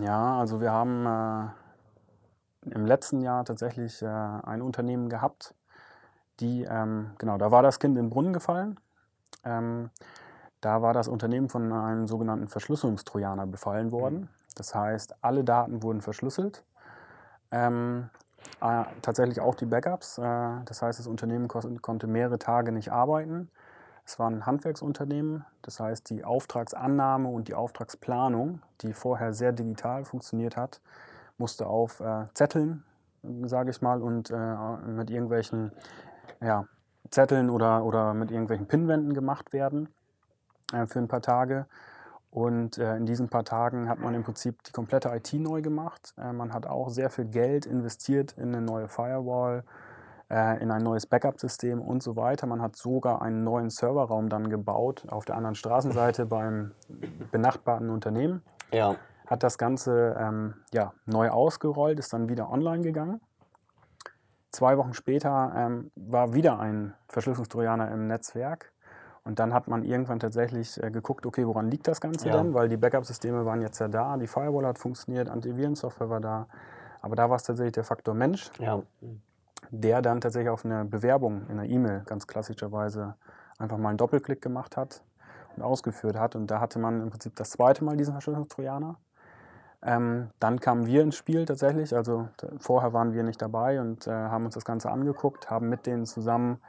Ja, 0.00 0.38
also 0.40 0.60
wir 0.60 0.72
haben 0.72 1.06
äh, 1.06 2.74
im 2.74 2.86
letzten 2.86 3.20
Jahr 3.20 3.44
tatsächlich 3.44 4.02
äh, 4.02 4.06
ein 4.06 4.62
Unternehmen 4.62 5.08
gehabt, 5.08 5.54
die, 6.40 6.64
ähm, 6.64 7.12
genau, 7.18 7.38
da 7.38 7.50
war 7.50 7.62
das 7.62 7.78
Kind 7.78 7.96
in 7.96 8.06
den 8.06 8.10
Brunnen 8.10 8.32
gefallen. 8.32 8.78
Ähm, 9.44 9.90
da 10.60 10.82
war 10.82 10.92
das 10.92 11.08
Unternehmen 11.08 11.48
von 11.48 11.72
einem 11.72 12.06
sogenannten 12.06 12.48
Verschlüsselungstrojaner 12.48 13.46
befallen 13.46 13.92
worden. 13.92 14.20
Mhm. 14.20 14.28
Das 14.56 14.74
heißt, 14.74 15.22
alle 15.22 15.44
Daten 15.44 15.82
wurden 15.82 16.00
verschlüsselt. 16.00 16.64
Ähm, 17.50 18.10
äh, 18.60 18.84
tatsächlich 19.02 19.40
auch 19.40 19.54
die 19.54 19.66
Backups. 19.66 20.18
Äh, 20.18 20.22
das 20.64 20.82
heißt, 20.82 20.98
das 20.98 21.06
Unternehmen 21.06 21.48
ko 21.48 21.60
konnte 21.82 22.06
mehrere 22.06 22.38
Tage 22.38 22.72
nicht 22.72 22.92
arbeiten. 22.92 23.50
Es 24.04 24.18
war 24.18 24.30
ein 24.30 24.46
Handwerksunternehmen. 24.46 25.44
Das 25.62 25.80
heißt, 25.80 26.08
die 26.10 26.24
Auftragsannahme 26.24 27.28
und 27.28 27.48
die 27.48 27.54
Auftragsplanung, 27.54 28.62
die 28.82 28.92
vorher 28.92 29.34
sehr 29.34 29.52
digital 29.52 30.04
funktioniert 30.04 30.56
hat, 30.56 30.80
musste 31.38 31.66
auf 31.66 32.00
äh, 32.00 32.26
Zetteln, 32.34 32.84
sage 33.44 33.70
ich 33.70 33.82
mal, 33.82 34.00
und 34.00 34.30
äh, 34.30 34.76
mit 34.86 35.10
irgendwelchen 35.10 35.72
ja, 36.40 36.66
Zetteln 37.10 37.50
oder, 37.50 37.84
oder 37.84 38.14
mit 38.14 38.30
irgendwelchen 38.30 38.66
Pinwänden 38.66 39.12
gemacht 39.12 39.52
werden 39.52 39.88
äh, 40.72 40.86
für 40.86 41.00
ein 41.00 41.08
paar 41.08 41.22
Tage. 41.22 41.66
Und 42.30 42.78
äh, 42.78 42.96
in 42.96 43.06
diesen 43.06 43.28
paar 43.28 43.44
Tagen 43.44 43.88
hat 43.88 43.98
man 43.98 44.14
im 44.14 44.22
Prinzip 44.22 44.62
die 44.64 44.72
komplette 44.72 45.08
IT 45.08 45.32
neu 45.34 45.62
gemacht. 45.62 46.14
Äh, 46.18 46.32
man 46.32 46.52
hat 46.52 46.66
auch 46.66 46.90
sehr 46.90 47.10
viel 47.10 47.24
Geld 47.26 47.66
investiert 47.66 48.32
in 48.32 48.54
eine 48.54 48.60
neue 48.60 48.88
Firewall, 48.88 49.64
äh, 50.28 50.62
in 50.62 50.70
ein 50.70 50.82
neues 50.82 51.06
Backup-System 51.06 51.80
und 51.80 52.02
so 52.02 52.16
weiter. 52.16 52.46
Man 52.46 52.60
hat 52.60 52.76
sogar 52.76 53.22
einen 53.22 53.44
neuen 53.44 53.70
Serverraum 53.70 54.28
dann 54.28 54.50
gebaut 54.50 55.06
auf 55.08 55.24
der 55.24 55.36
anderen 55.36 55.54
Straßenseite 55.54 56.26
beim 56.26 56.72
benachbarten 57.30 57.90
Unternehmen. 57.90 58.42
Ja. 58.72 58.96
Hat 59.26 59.42
das 59.42 59.56
Ganze 59.56 60.16
ähm, 60.18 60.54
ja, 60.72 60.92
neu 61.06 61.30
ausgerollt, 61.30 61.98
ist 61.98 62.12
dann 62.12 62.28
wieder 62.28 62.50
online 62.50 62.82
gegangen. 62.82 63.20
Zwei 64.50 64.78
Wochen 64.78 64.94
später 64.94 65.52
ähm, 65.56 65.90
war 65.96 66.32
wieder 66.32 66.58
ein 66.58 66.94
Verschlüsselungstrojaner 67.08 67.90
im 67.90 68.06
Netzwerk. 68.06 68.72
Und 69.26 69.40
dann 69.40 69.52
hat 69.52 69.66
man 69.66 69.82
irgendwann 69.82 70.20
tatsächlich 70.20 70.80
äh, 70.80 70.88
geguckt, 70.92 71.26
okay, 71.26 71.44
woran 71.48 71.68
liegt 71.68 71.88
das 71.88 72.00
Ganze 72.00 72.28
ja. 72.28 72.36
denn? 72.36 72.54
Weil 72.54 72.68
die 72.68 72.76
Backup-Systeme 72.76 73.44
waren 73.44 73.60
jetzt 73.60 73.80
ja 73.80 73.88
da, 73.88 74.16
die 74.16 74.28
Firewall 74.28 74.64
hat 74.66 74.78
funktioniert, 74.78 75.28
Antivirensoftware 75.28 76.08
war 76.08 76.20
da. 76.20 76.46
Aber 77.02 77.16
da 77.16 77.28
war 77.28 77.34
es 77.34 77.42
tatsächlich 77.42 77.72
der 77.72 77.82
Faktor 77.82 78.14
Mensch, 78.14 78.52
ja. 78.60 78.80
der 79.70 80.00
dann 80.00 80.20
tatsächlich 80.20 80.48
auf 80.48 80.64
eine 80.64 80.84
Bewerbung 80.84 81.42
in 81.48 81.58
einer 81.58 81.68
E-Mail 81.68 82.02
ganz 82.06 82.28
klassischerweise 82.28 83.16
einfach 83.58 83.78
mal 83.78 83.88
einen 83.88 83.98
Doppelklick 83.98 84.40
gemacht 84.40 84.76
hat 84.76 85.02
und 85.56 85.62
ausgeführt 85.64 86.16
hat. 86.16 86.36
Und 86.36 86.48
da 86.48 86.60
hatte 86.60 86.78
man 86.78 87.00
im 87.00 87.10
Prinzip 87.10 87.34
das 87.34 87.50
zweite 87.50 87.82
Mal 87.82 87.96
diesen 87.96 88.12
Verschlüsselungstrojaner. 88.12 88.94
Ähm, 89.82 90.30
dann 90.38 90.60
kamen 90.60 90.86
wir 90.86 91.02
ins 91.02 91.16
Spiel 91.16 91.46
tatsächlich. 91.46 91.96
Also 91.96 92.28
vorher 92.58 92.92
waren 92.92 93.12
wir 93.12 93.24
nicht 93.24 93.42
dabei 93.42 93.80
und 93.80 94.06
äh, 94.06 94.12
haben 94.12 94.44
uns 94.44 94.54
das 94.54 94.64
Ganze 94.64 94.88
angeguckt, 94.92 95.50
haben 95.50 95.68
mit 95.68 95.84
denen 95.84 96.06
zusammen 96.06 96.60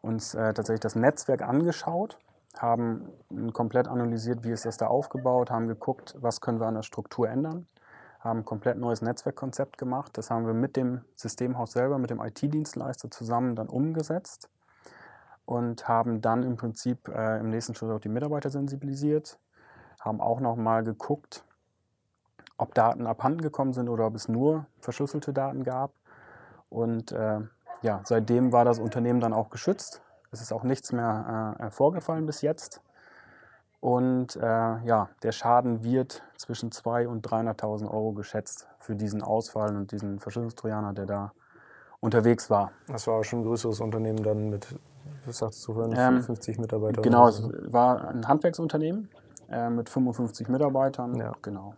uns 0.00 0.34
äh, 0.34 0.52
tatsächlich 0.54 0.80
das 0.80 0.96
Netzwerk 0.96 1.42
angeschaut, 1.42 2.18
haben 2.56 3.08
komplett 3.52 3.88
analysiert, 3.88 4.44
wie 4.44 4.50
ist 4.50 4.64
das 4.64 4.76
da 4.76 4.86
aufgebaut, 4.86 5.50
haben 5.50 5.68
geguckt, 5.68 6.16
was 6.18 6.40
können 6.40 6.60
wir 6.60 6.66
an 6.66 6.74
der 6.74 6.82
Struktur 6.82 7.28
ändern, 7.28 7.66
haben 8.20 8.40
ein 8.40 8.44
komplett 8.44 8.78
neues 8.78 9.02
Netzwerkkonzept 9.02 9.78
gemacht. 9.78 10.18
Das 10.18 10.30
haben 10.30 10.46
wir 10.46 10.54
mit 10.54 10.76
dem 10.76 11.02
Systemhaus 11.14 11.72
selber, 11.72 11.98
mit 11.98 12.10
dem 12.10 12.20
IT-Dienstleister 12.20 13.10
zusammen 13.10 13.54
dann 13.54 13.68
umgesetzt 13.68 14.48
und 15.46 15.88
haben 15.88 16.20
dann 16.20 16.42
im 16.42 16.56
Prinzip 16.56 17.08
äh, 17.08 17.38
im 17.38 17.50
nächsten 17.50 17.74
Schritt 17.74 17.90
auch 17.90 18.00
die 18.00 18.08
Mitarbeiter 18.08 18.50
sensibilisiert, 18.50 19.38
haben 20.00 20.20
auch 20.20 20.40
nochmal 20.40 20.84
geguckt, 20.84 21.44
ob 22.58 22.74
Daten 22.74 23.06
abhanden 23.06 23.40
gekommen 23.40 23.72
sind 23.72 23.88
oder 23.88 24.06
ob 24.06 24.14
es 24.14 24.28
nur 24.28 24.66
verschlüsselte 24.80 25.32
Daten 25.32 25.62
gab. 25.62 25.92
Und 26.68 27.12
äh, 27.12 27.40
ja, 27.82 28.00
seitdem 28.04 28.52
war 28.52 28.64
das 28.64 28.78
Unternehmen 28.78 29.20
dann 29.20 29.32
auch 29.32 29.50
geschützt. 29.50 30.02
Es 30.30 30.40
ist 30.40 30.52
auch 30.52 30.62
nichts 30.62 30.92
mehr 30.92 31.56
äh, 31.58 31.70
vorgefallen 31.70 32.26
bis 32.26 32.42
jetzt. 32.42 32.82
Und 33.80 34.36
äh, 34.36 34.40
ja, 34.42 35.08
der 35.22 35.32
Schaden 35.32 35.84
wird 35.84 36.22
zwischen 36.36 36.70
200.000 36.70 37.06
und 37.06 37.26
300.000 37.26 37.84
Euro 37.88 38.12
geschätzt 38.12 38.66
für 38.80 38.96
diesen 38.96 39.22
Ausfall 39.22 39.76
und 39.76 39.92
diesen 39.92 40.18
Verschlüsselungstrojaner, 40.18 40.94
der 40.94 41.06
da 41.06 41.32
unterwegs 42.00 42.50
war. 42.50 42.72
Das 42.88 43.06
war 43.06 43.20
auch 43.20 43.24
schon 43.24 43.40
ein 43.40 43.44
größeres 43.44 43.80
Unternehmen 43.80 44.22
dann 44.22 44.50
mit, 44.50 44.66
was 45.24 45.38
sagst 45.38 45.66
du 45.66 45.74
vorhin, 45.74 45.94
ähm, 45.96 46.22
50 46.22 46.58
Mitarbeitern? 46.58 47.02
Genau, 47.02 47.28
es 47.28 47.42
war 47.72 48.08
ein 48.08 48.26
Handwerksunternehmen 48.26 49.08
äh, 49.48 49.70
mit 49.70 49.88
55 49.88 50.48
Mitarbeitern. 50.48 51.14
Ja. 51.14 51.32
Genau. 51.42 51.74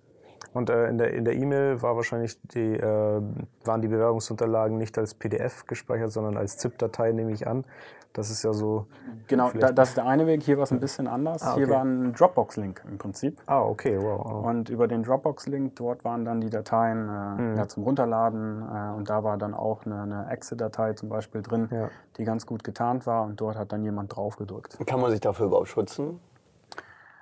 Und 0.53 0.69
äh, 0.69 0.89
in 0.89 0.99
der 0.99 1.13
in 1.15 1.25
der 1.25 1.35
E-Mail 1.35 1.81
war 1.83 1.97
wahrscheinlich 1.97 2.41
die, 2.43 2.75
äh, 2.75 3.23
waren 3.65 3.83
die 3.83 3.89
Bewerbungsunterlagen 3.89 4.79
nicht 4.79 4.99
als 4.99 5.15
PDF 5.15 5.67
gespeichert, 5.67 6.13
sondern 6.13 6.37
als 6.37 6.57
ZIP-Datei, 6.59 7.13
nehme 7.13 7.33
ich 7.33 7.47
an. 7.47 7.65
Das 8.13 8.29
ist 8.29 8.43
ja 8.43 8.53
so. 8.53 8.87
Genau, 9.29 9.51
da, 9.53 9.71
das 9.71 9.91
ist 9.91 9.97
der 9.97 10.07
eine 10.07 10.27
Weg. 10.27 10.43
Hier 10.43 10.57
war 10.57 10.65
es 10.65 10.73
ein 10.73 10.81
bisschen 10.81 11.07
anders. 11.07 11.43
Ah, 11.43 11.53
okay. 11.53 11.61
Hier 11.61 11.69
war 11.69 11.85
ein 11.85 12.13
Dropbox-Link 12.13 12.83
im 12.89 12.99
Prinzip. 12.99 13.41
Ah, 13.47 13.63
okay, 13.63 13.97
wow. 14.01 14.25
wow. 14.25 14.47
Und 14.47 14.69
über 14.69 14.89
den 14.89 15.05
Dropbox-Link, 15.05 15.77
dort 15.77 16.05
waren 16.05 16.25
dann 16.25 16.41
die 16.41 16.51
Dateien 16.51 17.09
äh, 17.09 17.41
mhm. 17.41 17.57
ja, 17.57 17.69
zum 17.69 17.85
Runterladen. 17.85 18.63
Äh, 18.63 18.97
und 18.97 19.09
da 19.09 19.23
war 19.23 19.39
dann 19.39 19.55
auch 19.55 19.87
eine, 19.87 20.03
eine 20.03 20.29
Exe-Datei 20.29 20.95
zum 20.95 21.09
Beispiel 21.09 21.43
drin, 21.43 21.69
ja. 21.71 21.89
die 22.17 22.25
ganz 22.25 22.47
gut 22.47 22.65
getarnt 22.65 23.07
war. 23.07 23.25
Und 23.25 23.41
dort 23.41 23.57
hat 23.57 23.71
dann 23.71 23.85
jemand 23.85 24.17
drauf 24.17 24.37
gedrückt. 24.37 24.77
Kann 24.87 25.01
man 25.01 25.13
sich 25.13 25.21
dafür 25.21 25.47
überhaupt 25.47 25.69
schützen? 25.69 26.19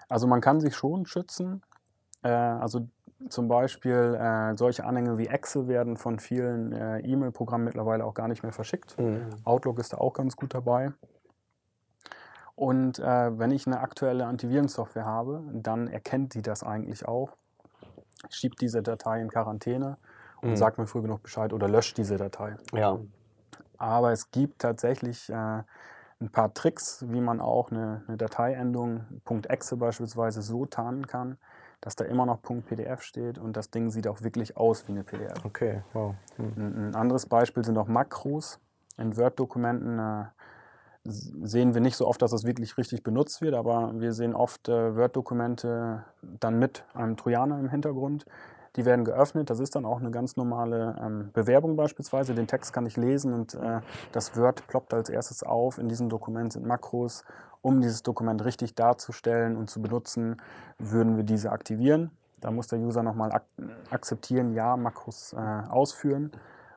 Also 0.09 0.27
man 0.27 0.41
kann 0.41 0.61
sich 0.61 0.75
schon 0.75 1.05
schützen. 1.05 1.63
Äh, 2.23 2.31
also 2.31 2.89
zum 3.29 3.49
Beispiel 3.49 4.17
äh, 4.21 4.57
solche 4.57 4.85
Anhänge 4.85 5.19
wie 5.19 5.27
Excel 5.27 5.67
werden 5.67 5.97
von 5.97 6.19
vielen 6.19 6.73
äh, 6.73 7.01
E-Mail-Programmen 7.01 7.65
mittlerweile 7.65 8.05
auch 8.05 8.15
gar 8.15 8.29
nicht 8.29 8.43
mehr 8.43 8.53
verschickt. 8.53 8.99
Mhm. 8.99 9.27
Outlook 9.45 9.79
ist 9.79 9.93
da 9.93 9.99
auch 9.99 10.13
ganz 10.13 10.37
gut 10.37 10.55
dabei. 10.55 10.93
Und 12.55 12.99
äh, 12.99 13.39
wenn 13.39 13.51
ich 13.51 13.67
eine 13.67 13.81
aktuelle 13.81 14.27
Antivirensoftware 14.27 15.05
habe, 15.05 15.43
dann 15.53 15.89
erkennt 15.89 16.35
die 16.35 16.43
das 16.43 16.63
eigentlich 16.63 17.07
auch, 17.07 17.31
schiebt 18.31 18.61
diese 18.61 18.83
Datei 18.83 19.21
in 19.21 19.29
Quarantäne 19.29 19.97
und 20.41 20.51
mhm. 20.51 20.57
sagt 20.57 20.79
mir 20.79 20.87
früh 20.87 21.03
genug 21.03 21.23
Bescheid 21.23 21.53
oder 21.53 21.69
löscht 21.69 21.99
diese 21.99 22.17
Datei. 22.17 22.57
Ja. 22.73 22.99
Aber 23.79 24.13
es 24.13 24.31
gibt 24.31 24.61
tatsächlich 24.61 25.31
äh, 25.31 25.63
ein 26.21 26.31
paar 26.33 26.53
Tricks, 26.53 27.05
wie 27.09 27.21
man 27.21 27.41
auch 27.41 27.71
eine, 27.71 28.03
eine 28.09 28.17
Dateiendung 28.17 29.05
.exe 29.49 29.77
beispielsweise 29.77 30.43
so 30.43 30.67
tarnen 30.67 31.07
kann, 31.07 31.39
dass 31.81 31.97
da 31.97 32.05
immer 32.05 32.27
noch 32.27 32.43
.pdf 32.43 33.03
steht 33.03 33.39
und 33.39 33.57
das 33.57 33.71
Ding 33.71 33.91
sieht 33.91 34.09
auch 34.09 34.23
wirklich 34.23 34.57
aus 34.57 34.87
wie 34.89 34.93
eine 34.93 35.05
PDF. 35.05 35.45
Okay, 35.45 35.83
wow. 35.93 36.15
Hm. 36.37 36.53
Ein, 36.57 36.95
anderes 36.95 37.27
Beispiel 37.27 37.65
sind 37.65 37.79
auch 37.79 37.87
Makros. 37.87 38.59
In 38.97 39.17
Word-Dokumenten 39.17 39.99
äh, 39.99 40.25
sehen 41.05 41.75
wir 41.75 41.81
nicht 41.81 41.97
so 41.97 42.07
oft, 42.07 42.21
dass 42.21 42.33
das 42.33 42.45
wirklich 42.45 42.77
richtig 42.79 43.05
benutzt 43.05 43.41
wird, 43.41 43.55
aber 43.55 43.93
wir 43.95 44.13
sehen 44.13 44.35
oft 44.35 44.69
äh, 44.69 44.97
Word-Dokumente 44.97 46.05
dann 46.23 46.59
mit 46.59 46.85
einem 46.95 47.17
Trojaner 47.17 47.61
im 47.61 47.69
Hintergrund. 47.69 48.27
Die 48.77 48.85
werden 48.85 49.05
geöffnet, 49.05 49.51
das 49.51 49.61
ist 49.61 49.75
dann 49.75 49.85
auch 49.85 49.99
eine 49.99 50.11
ganz 50.11 50.37
normale 50.37 50.97
ähm, 51.01 51.31
Bewerbung 51.33 51.77
beispielsweise. 51.77 52.35
Den 52.35 52.47
Text 52.47 52.73
kann 52.73 52.87
ich 52.87 52.97
lesen 52.97 53.33
und 53.33 53.55
äh, 53.55 53.81
das 54.13 54.37
Word 54.37 54.67
ploppt 54.67 54.95
als 54.95 55.09
erstes 55.09 55.43
auf. 55.43 55.79
In 55.79 55.89
diesem 55.89 56.09
Dokument 56.09 56.53
sind 56.53 56.67
Makros 56.67 57.25
um 57.63 57.81
dieses 57.81 58.03
Dokument 58.03 58.45
richtig 58.45 58.75
darzustellen 58.75 59.57
und 59.57 59.71
zu 59.71 59.83
benutzen, 59.83 60.37
würden 60.79 61.17
wir 61.17 61.25
diese 61.25 61.51
aktivieren. 61.51 62.11
Da 62.41 62.51
muss 62.51 62.69
der 62.69 62.79
User 62.79 63.03
nochmal 63.03 63.33
ak 63.33 63.45
akzeptieren, 63.91 64.53
ja, 64.53 64.77
Makros 64.77 65.33
äh, 65.33 65.37
ausführen. 65.37 66.31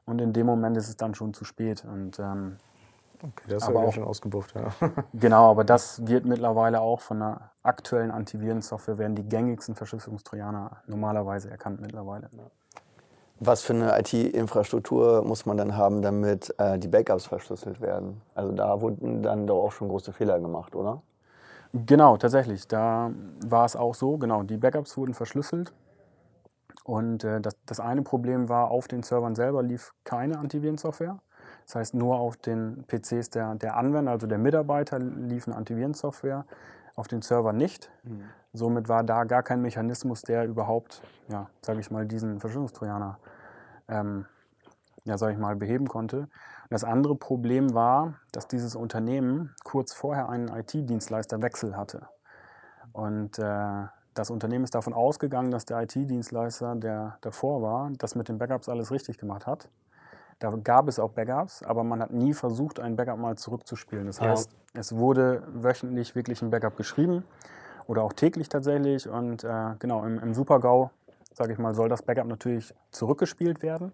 Und 0.06 0.20
in 0.20 0.34
dem 0.34 0.48
Moment 0.48 0.76
ist 0.78 0.89
es 0.89 0.98
dann 0.98 1.13
schon 1.13 1.34
zu 1.34 1.46
spät. 1.46 1.86
Und, 1.86 2.17
ähm, 2.20 2.58
okay, 3.22 3.44
das 3.48 3.63
ist 3.63 3.70
aber 3.70 3.82
auch 3.82 3.94
schon 3.94 4.04
ausgebufft, 4.04 4.56
ja. 4.56 4.72
genau, 5.13 5.52
aber 5.52 5.63
das 5.63 6.06
wird 6.08 6.26
mittlerweile 6.26 6.82
auch 6.82 7.02
von 7.02 7.20
der 7.20 7.52
aktuellen 7.62 8.10
Antivirensoftware, 8.12 8.98
werden 8.98 9.15
die 9.15 9.24
gängigsten 9.24 9.76
Verschlüsselungstrojaner 9.76 10.82
normalerweise 10.88 11.52
erkannt 11.52 11.80
mittlerweile. 11.80 12.30
Ja. 12.32 12.44
Was 13.43 13.63
für 13.63 13.73
eine 13.73 13.97
IT-Infrastruktur 13.99 15.23
muss 15.23 15.47
man 15.47 15.58
dann 15.58 15.75
haben, 15.75 16.04
damit 16.04 16.54
äh, 16.60 16.77
die 16.77 16.88
Backups 16.88 17.25
verschlüsselt 17.25 17.82
werden? 17.82 18.21
Also 18.36 18.51
da 18.51 18.82
wurden 18.82 19.23
dann 19.23 19.47
doch 19.47 19.63
auch 19.63 19.71
schon 19.71 19.89
große 19.89 20.13
Fehler 20.13 20.39
gemacht, 20.39 20.75
oder? 20.75 21.01
Genau, 21.73 22.17
tatsächlich. 22.17 22.67
Da 22.67 23.10
war 23.43 23.65
es 23.65 23.75
auch 23.75 23.95
so. 23.95 24.17
Genau, 24.17 24.43
die 24.43 24.58
Backups 24.58 24.95
wurden 24.95 25.15
verschlüsselt. 25.15 25.73
Und 26.84 27.23
äh, 27.23 27.41
das, 27.41 27.58
das 27.65 27.80
eine 27.80 28.04
Problem 28.04 28.47
war, 28.47 28.69
auf 28.69 28.88
den 28.88 29.01
Servern 29.01 29.34
selber 29.34 29.63
lief 29.63 29.95
keine 30.04 30.38
Antivirensoftware. 30.38 31.17
Das 31.65 31.73
heißt, 31.73 31.93
nur 31.95 32.19
auf 32.19 32.38
den 32.38 32.84
PCs 32.86 33.32
der, 33.32 33.56
der 33.56 33.75
Anwender, 33.75 34.12
also 34.12 34.27
der 34.27 34.38
Mitarbeiter, 34.38 34.99
lief 34.99 35.47
eine 35.47 35.58
Antivirensoftware, 35.58 36.45
auf 36.95 37.08
den 37.08 37.23
Servern 37.23 37.58
nicht. 37.58 37.89
Mhm. 38.04 38.21
Somit 38.54 38.88
war 38.88 39.04
da 39.04 39.23
gar 39.23 39.41
kein 39.41 39.63
Mechanismus, 39.63 40.21
der 40.21 40.45
überhaupt, 40.45 41.01
ja, 41.30 41.49
sage 41.62 41.80
ich 41.80 41.89
mal, 41.89 42.06
diesen 42.06 42.39
Verschlüsselungstrojaner 42.39 43.17
ähm, 43.91 44.25
ja, 45.04 45.17
sag 45.17 45.32
ich 45.32 45.38
mal, 45.38 45.56
beheben 45.56 45.88
konnte. 45.88 46.21
Und 46.21 46.71
das 46.71 46.84
andere 46.84 47.15
Problem 47.15 47.73
war, 47.73 48.15
dass 48.32 48.47
dieses 48.47 48.75
Unternehmen 48.75 49.54
kurz 49.63 49.93
vorher 49.93 50.30
einen 50.30 50.47
IT-Dienstleisterwechsel 50.47 51.75
hatte. 51.75 52.08
Und 52.93 53.39
äh, 53.39 53.86
das 54.13 54.30
Unternehmen 54.30 54.63
ist 54.63 54.75
davon 54.75 54.93
ausgegangen, 54.93 55.51
dass 55.51 55.65
der 55.65 55.82
IT-Dienstleister, 55.82 56.75
der 56.75 57.17
davor 57.21 57.62
war, 57.62 57.91
das 57.97 58.15
mit 58.15 58.30
den 58.30 58.38
Backups 58.38 58.69
alles 58.69 58.91
richtig 58.91 59.17
gemacht 59.17 59.47
hat. 59.47 59.69
Da 60.39 60.49
gab 60.49 60.88
es 60.88 60.97
auch 60.97 61.12
Backups, 61.12 61.62
aber 61.62 61.84
man 61.84 62.01
hat 62.01 62.12
nie 62.12 62.34
versucht, 62.34 62.80
ein 62.80 62.95
Backup 62.95 63.19
mal 63.19 63.38
zurückzuspielen. 63.38 64.08
Das 64.08 64.19
heißt, 64.19 64.51
ja. 64.51 64.80
es 64.80 64.95
wurde 64.95 65.43
wöchentlich 65.54 66.15
wirklich 66.15 66.41
ein 66.41 66.49
Backup 66.49 66.75
geschrieben 66.77 67.23
oder 67.86 68.04
auch 68.04 68.13
täglich 68.13 68.49
tatsächlich. 68.49 69.08
Und 69.08 69.43
äh, 69.43 69.75
genau, 69.80 70.04
im, 70.04 70.19
im 70.19 70.34
Super-GAU 70.34 70.89
sage 71.34 71.54
ich 71.54 71.60
mal, 71.60 71.74
soll 71.74 71.89
das 71.89 72.04
Backup 72.04 72.28
natürlich 72.28 72.74
zurückgespielt 72.91 73.62
werden. 73.62 73.94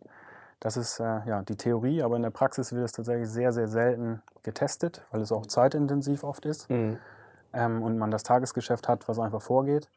Das 0.60 0.76
ist 0.76 1.00
äh, 1.00 1.22
ja, 1.26 1.44
die 1.44 1.56
Theorie, 1.56 2.02
aber 2.02 2.16
in 2.16 2.24
der 2.24 2.32
Praxis 2.32 2.74
wird 2.74 2.86
es 2.86 2.92
tatsächlich 2.92 3.30
sehr, 3.30 3.52
sehr 3.52 3.68
selten 3.68 4.24
getestet, 4.42 5.06
weil 5.12 5.22
es 5.22 5.32
auch 5.32 5.46
zeitintensiv 5.46 6.24
oft 6.24 6.46
ist 6.46 6.70
mhm. 6.70 6.98
ähm, 7.54 7.84
und 7.84 7.98
man 7.98 8.10
das 8.10 8.24
Tagesgeschäft 8.24 8.88
hat, 8.88 9.08
was 9.08 9.20
einfach 9.20 9.42
vorgeht. 9.42 9.90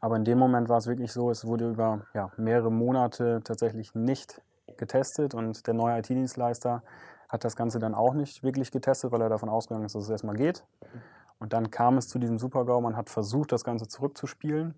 Aber 0.00 0.16
in 0.16 0.24
dem 0.24 0.38
Moment 0.38 0.68
war 0.68 0.78
es 0.78 0.86
wirklich 0.86 1.12
so, 1.12 1.30
es 1.30 1.46
wurde 1.46 1.70
über 1.70 2.02
ja, 2.14 2.30
mehrere 2.36 2.72
Monate 2.72 3.40
tatsächlich 3.44 3.94
nicht 3.94 4.40
getestet 4.78 5.34
und 5.34 5.66
der 5.66 5.74
neue 5.74 5.98
IT-Dienstleister 5.98 6.82
hat 7.28 7.44
das 7.44 7.56
Ganze 7.56 7.78
dann 7.78 7.94
auch 7.94 8.14
nicht 8.14 8.42
wirklich 8.42 8.70
getestet, 8.70 9.12
weil 9.12 9.20
er 9.20 9.28
davon 9.28 9.48
ausgegangen 9.48 9.84
ist, 9.84 9.94
dass 9.94 10.04
es 10.04 10.10
erstmal 10.10 10.36
geht. 10.36 10.64
Und 11.38 11.52
dann 11.52 11.70
kam 11.70 11.98
es 11.98 12.08
zu 12.08 12.18
diesem 12.18 12.38
Super-GAU, 12.38 12.80
man 12.80 12.96
hat 12.96 13.10
versucht, 13.10 13.52
das 13.52 13.64
Ganze 13.64 13.88
zurückzuspielen 13.88 14.74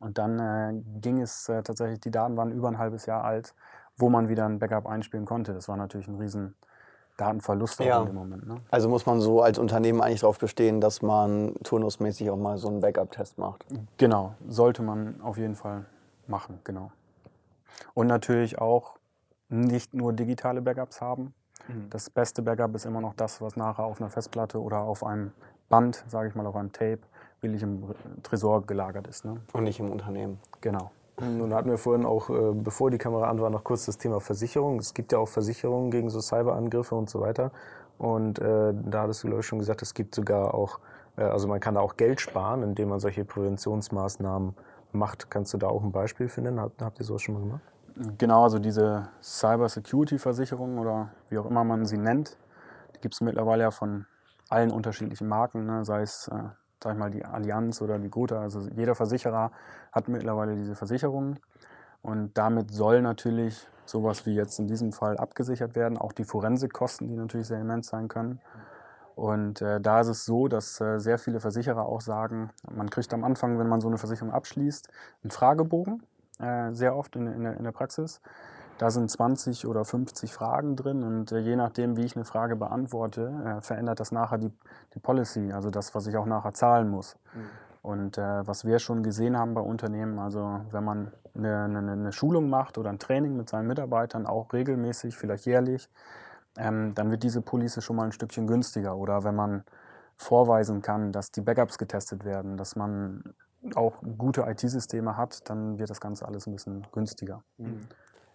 und 0.00 0.18
dann 0.18 0.38
äh, 0.38 1.00
ging 1.00 1.20
es 1.20 1.48
äh, 1.48 1.62
tatsächlich, 1.62 2.00
die 2.00 2.10
Daten 2.10 2.36
waren 2.36 2.52
über 2.52 2.68
ein 2.68 2.78
halbes 2.78 3.06
Jahr 3.06 3.24
alt, 3.24 3.54
wo 3.96 4.10
man 4.10 4.28
wieder 4.28 4.46
ein 4.46 4.58
Backup 4.58 4.86
einspielen 4.86 5.24
konnte. 5.24 5.52
Das 5.54 5.68
war 5.68 5.76
natürlich 5.76 6.08
ein 6.08 6.16
riesen 6.16 6.54
Datenverlust 7.16 7.80
ja. 7.80 8.00
in 8.00 8.06
dem 8.06 8.14
Moment. 8.16 8.46
Ne? 8.46 8.56
Also 8.70 8.88
muss 8.88 9.06
man 9.06 9.20
so 9.20 9.40
als 9.40 9.58
Unternehmen 9.58 10.00
eigentlich 10.00 10.20
darauf 10.20 10.38
bestehen, 10.38 10.80
dass 10.80 11.00
man 11.00 11.54
turnusmäßig 11.62 12.30
auch 12.30 12.36
mal 12.36 12.58
so 12.58 12.68
einen 12.68 12.80
Backup-Test 12.80 13.38
macht. 13.38 13.64
Genau, 13.98 14.34
sollte 14.48 14.82
man 14.82 15.20
auf 15.20 15.38
jeden 15.38 15.54
Fall 15.54 15.84
machen, 16.26 16.58
genau. 16.64 16.90
Und 17.92 18.08
natürlich 18.08 18.58
auch 18.58 18.96
nicht 19.48 19.94
nur 19.94 20.12
digitale 20.12 20.60
Backups 20.60 21.00
haben. 21.00 21.34
Mhm. 21.68 21.90
Das 21.90 22.10
beste 22.10 22.42
Backup 22.42 22.74
ist 22.74 22.84
immer 22.84 23.00
noch 23.00 23.14
das, 23.14 23.40
was 23.40 23.56
nachher 23.56 23.84
auf 23.84 24.00
einer 24.00 24.10
Festplatte 24.10 24.60
oder 24.60 24.80
auf 24.80 25.04
einem 25.04 25.32
Band, 25.68 26.04
sage 26.08 26.28
ich 26.28 26.34
mal, 26.34 26.46
auf 26.46 26.56
einem 26.56 26.72
Tape 26.72 27.00
billig 27.44 27.62
im 27.62 27.84
Tresor 28.22 28.66
gelagert 28.66 29.06
ist. 29.06 29.24
Ne? 29.24 29.36
Und 29.52 29.64
nicht 29.64 29.78
im 29.78 29.90
Unternehmen. 29.90 30.40
Genau. 30.62 30.90
Nun 31.20 31.54
hatten 31.54 31.70
wir 31.70 31.78
vorhin 31.78 32.06
auch, 32.06 32.30
äh, 32.30 32.52
bevor 32.54 32.90
die 32.90 32.98
Kamera 32.98 33.28
an 33.28 33.38
war, 33.40 33.50
noch 33.50 33.62
kurz 33.62 33.86
das 33.86 33.98
Thema 33.98 34.20
Versicherung. 34.20 34.78
Es 34.78 34.94
gibt 34.94 35.12
ja 35.12 35.18
auch 35.18 35.28
Versicherungen 35.28 35.90
gegen 35.90 36.10
so 36.10 36.20
Cyberangriffe 36.20 36.94
und 36.94 37.08
so 37.08 37.20
weiter. 37.20 37.52
Und 37.98 38.38
äh, 38.38 38.72
da 38.74 39.02
hattest 39.02 39.22
du, 39.22 39.28
glaube 39.28 39.40
ich, 39.40 39.46
schon 39.46 39.58
gesagt, 39.60 39.82
es 39.82 39.94
gibt 39.94 40.14
sogar 40.14 40.54
auch, 40.54 40.80
äh, 41.16 41.22
also 41.22 41.46
man 41.46 41.60
kann 41.60 41.74
da 41.74 41.82
auch 41.82 41.96
Geld 41.96 42.20
sparen, 42.20 42.62
indem 42.62 42.88
man 42.88 42.98
solche 42.98 43.24
Präventionsmaßnahmen 43.24 44.54
macht. 44.92 45.30
Kannst 45.30 45.52
du 45.52 45.58
da 45.58 45.68
auch 45.68 45.84
ein 45.84 45.92
Beispiel 45.92 46.28
finden? 46.28 46.58
Habt, 46.58 46.82
habt 46.82 46.98
ihr 46.98 47.04
sowas 47.04 47.22
schon 47.22 47.34
mal 47.34 47.40
gemacht? 47.40 47.62
Genau, 48.18 48.42
also 48.42 48.58
diese 48.58 49.08
Cyber-Security-Versicherung 49.22 50.78
oder 50.78 51.10
wie 51.28 51.38
auch 51.38 51.46
immer 51.46 51.62
man 51.62 51.86
sie 51.86 51.98
nennt, 51.98 52.36
die 52.96 53.00
gibt 53.00 53.14
es 53.14 53.20
mittlerweile 53.20 53.62
ja 53.62 53.70
von 53.70 54.06
allen 54.48 54.72
unterschiedlichen 54.72 55.28
Marken, 55.28 55.64
ne? 55.66 55.84
sei 55.84 56.02
es 56.02 56.26
äh, 56.28 56.34
sag 56.82 56.94
ich 56.94 56.98
mal, 56.98 57.10
die 57.10 57.24
Allianz 57.24 57.80
oder 57.80 57.98
die 57.98 58.10
Gotha. 58.10 58.40
Also 58.40 58.60
jeder 58.74 58.94
Versicherer 58.94 59.50
hat 59.92 60.08
mittlerweile 60.08 60.56
diese 60.56 60.74
Versicherungen. 60.74 61.38
Und 62.02 62.36
damit 62.36 62.70
soll 62.72 63.00
natürlich 63.00 63.66
sowas 63.86 64.26
wie 64.26 64.34
jetzt 64.34 64.58
in 64.58 64.66
diesem 64.66 64.92
Fall 64.92 65.16
abgesichert 65.16 65.74
werden, 65.74 65.98
auch 65.98 66.12
die 66.12 66.24
Forensikkosten, 66.24 67.08
die 67.08 67.16
natürlich 67.16 67.46
sehr 67.46 67.60
immens 67.60 67.88
sein 67.88 68.08
können. 68.08 68.40
Und 69.14 69.62
äh, 69.62 69.80
da 69.80 70.00
ist 70.00 70.08
es 70.08 70.24
so, 70.24 70.48
dass 70.48 70.80
äh, 70.80 70.98
sehr 70.98 71.18
viele 71.18 71.40
Versicherer 71.40 71.86
auch 71.86 72.00
sagen, 72.00 72.50
man 72.70 72.90
kriegt 72.90 73.14
am 73.14 73.24
Anfang, 73.24 73.58
wenn 73.58 73.68
man 73.68 73.80
so 73.80 73.88
eine 73.88 73.98
Versicherung 73.98 74.32
abschließt, 74.32 74.88
einen 75.22 75.30
Fragebogen, 75.30 76.02
äh, 76.40 76.72
sehr 76.72 76.96
oft 76.96 77.14
in, 77.14 77.26
in, 77.28 77.44
der, 77.44 77.56
in, 77.56 77.64
der, 77.64 77.72
Praxis. 77.72 78.20
Da 78.78 78.90
sind 78.90 79.10
20 79.10 79.66
oder 79.66 79.84
50 79.84 80.32
Fragen 80.32 80.74
drin 80.74 81.02
und 81.04 81.32
äh, 81.32 81.38
je 81.38 81.56
nachdem, 81.56 81.96
wie 81.96 82.04
ich 82.04 82.16
eine 82.16 82.24
Frage 82.24 82.56
beantworte, 82.56 83.32
äh, 83.44 83.60
verändert 83.60 84.00
das 84.00 84.10
nachher 84.10 84.38
die, 84.38 84.50
die 84.94 84.98
Policy, 84.98 85.52
also 85.52 85.70
das, 85.70 85.94
was 85.94 86.06
ich 86.06 86.16
auch 86.16 86.26
nachher 86.26 86.52
zahlen 86.52 86.88
muss. 86.88 87.16
Mhm. 87.34 87.40
Und 87.82 88.18
äh, 88.18 88.46
was 88.46 88.64
wir 88.64 88.78
schon 88.78 89.02
gesehen 89.02 89.36
haben 89.36 89.54
bei 89.54 89.60
Unternehmen, 89.60 90.18
also 90.18 90.60
wenn 90.70 90.84
man 90.84 91.12
eine, 91.34 91.64
eine, 91.64 91.92
eine, 91.92 92.12
Schulung 92.12 92.48
macht 92.48 92.78
oder 92.78 92.90
ein 92.90 92.98
Training 92.98 93.36
mit 93.36 93.50
seinen 93.50 93.66
Mitarbeitern, 93.66 94.26
auch 94.26 94.52
regelmäßig, 94.52 95.16
vielleicht 95.16 95.44
jährlich, 95.44 95.90
ähm, 96.56 96.94
dann 96.94 97.10
wird 97.10 97.22
diese 97.22 97.42
Police 97.42 97.82
schon 97.84 97.96
mal 97.96 98.04
ein 98.04 98.12
Stückchen 98.12 98.46
günstiger. 98.46 98.96
Oder 98.96 99.22
wenn 99.24 99.34
man 99.34 99.64
vorweisen 100.16 100.80
kann, 100.80 101.12
dass 101.12 101.30
die 101.30 101.40
Backups 101.42 101.76
getestet 101.76 102.24
werden, 102.24 102.56
dass 102.56 102.74
man 102.74 103.34
auch 103.74 104.00
gute 104.16 104.42
IT-Systeme 104.42 105.16
hat, 105.16 105.48
dann 105.50 105.78
wird 105.78 105.90
das 105.90 106.00
Ganze 106.00 106.26
alles 106.26 106.46
ein 106.46 106.52
bisschen 106.52 106.86
günstiger. 106.92 107.42
Mhm. 107.58 107.80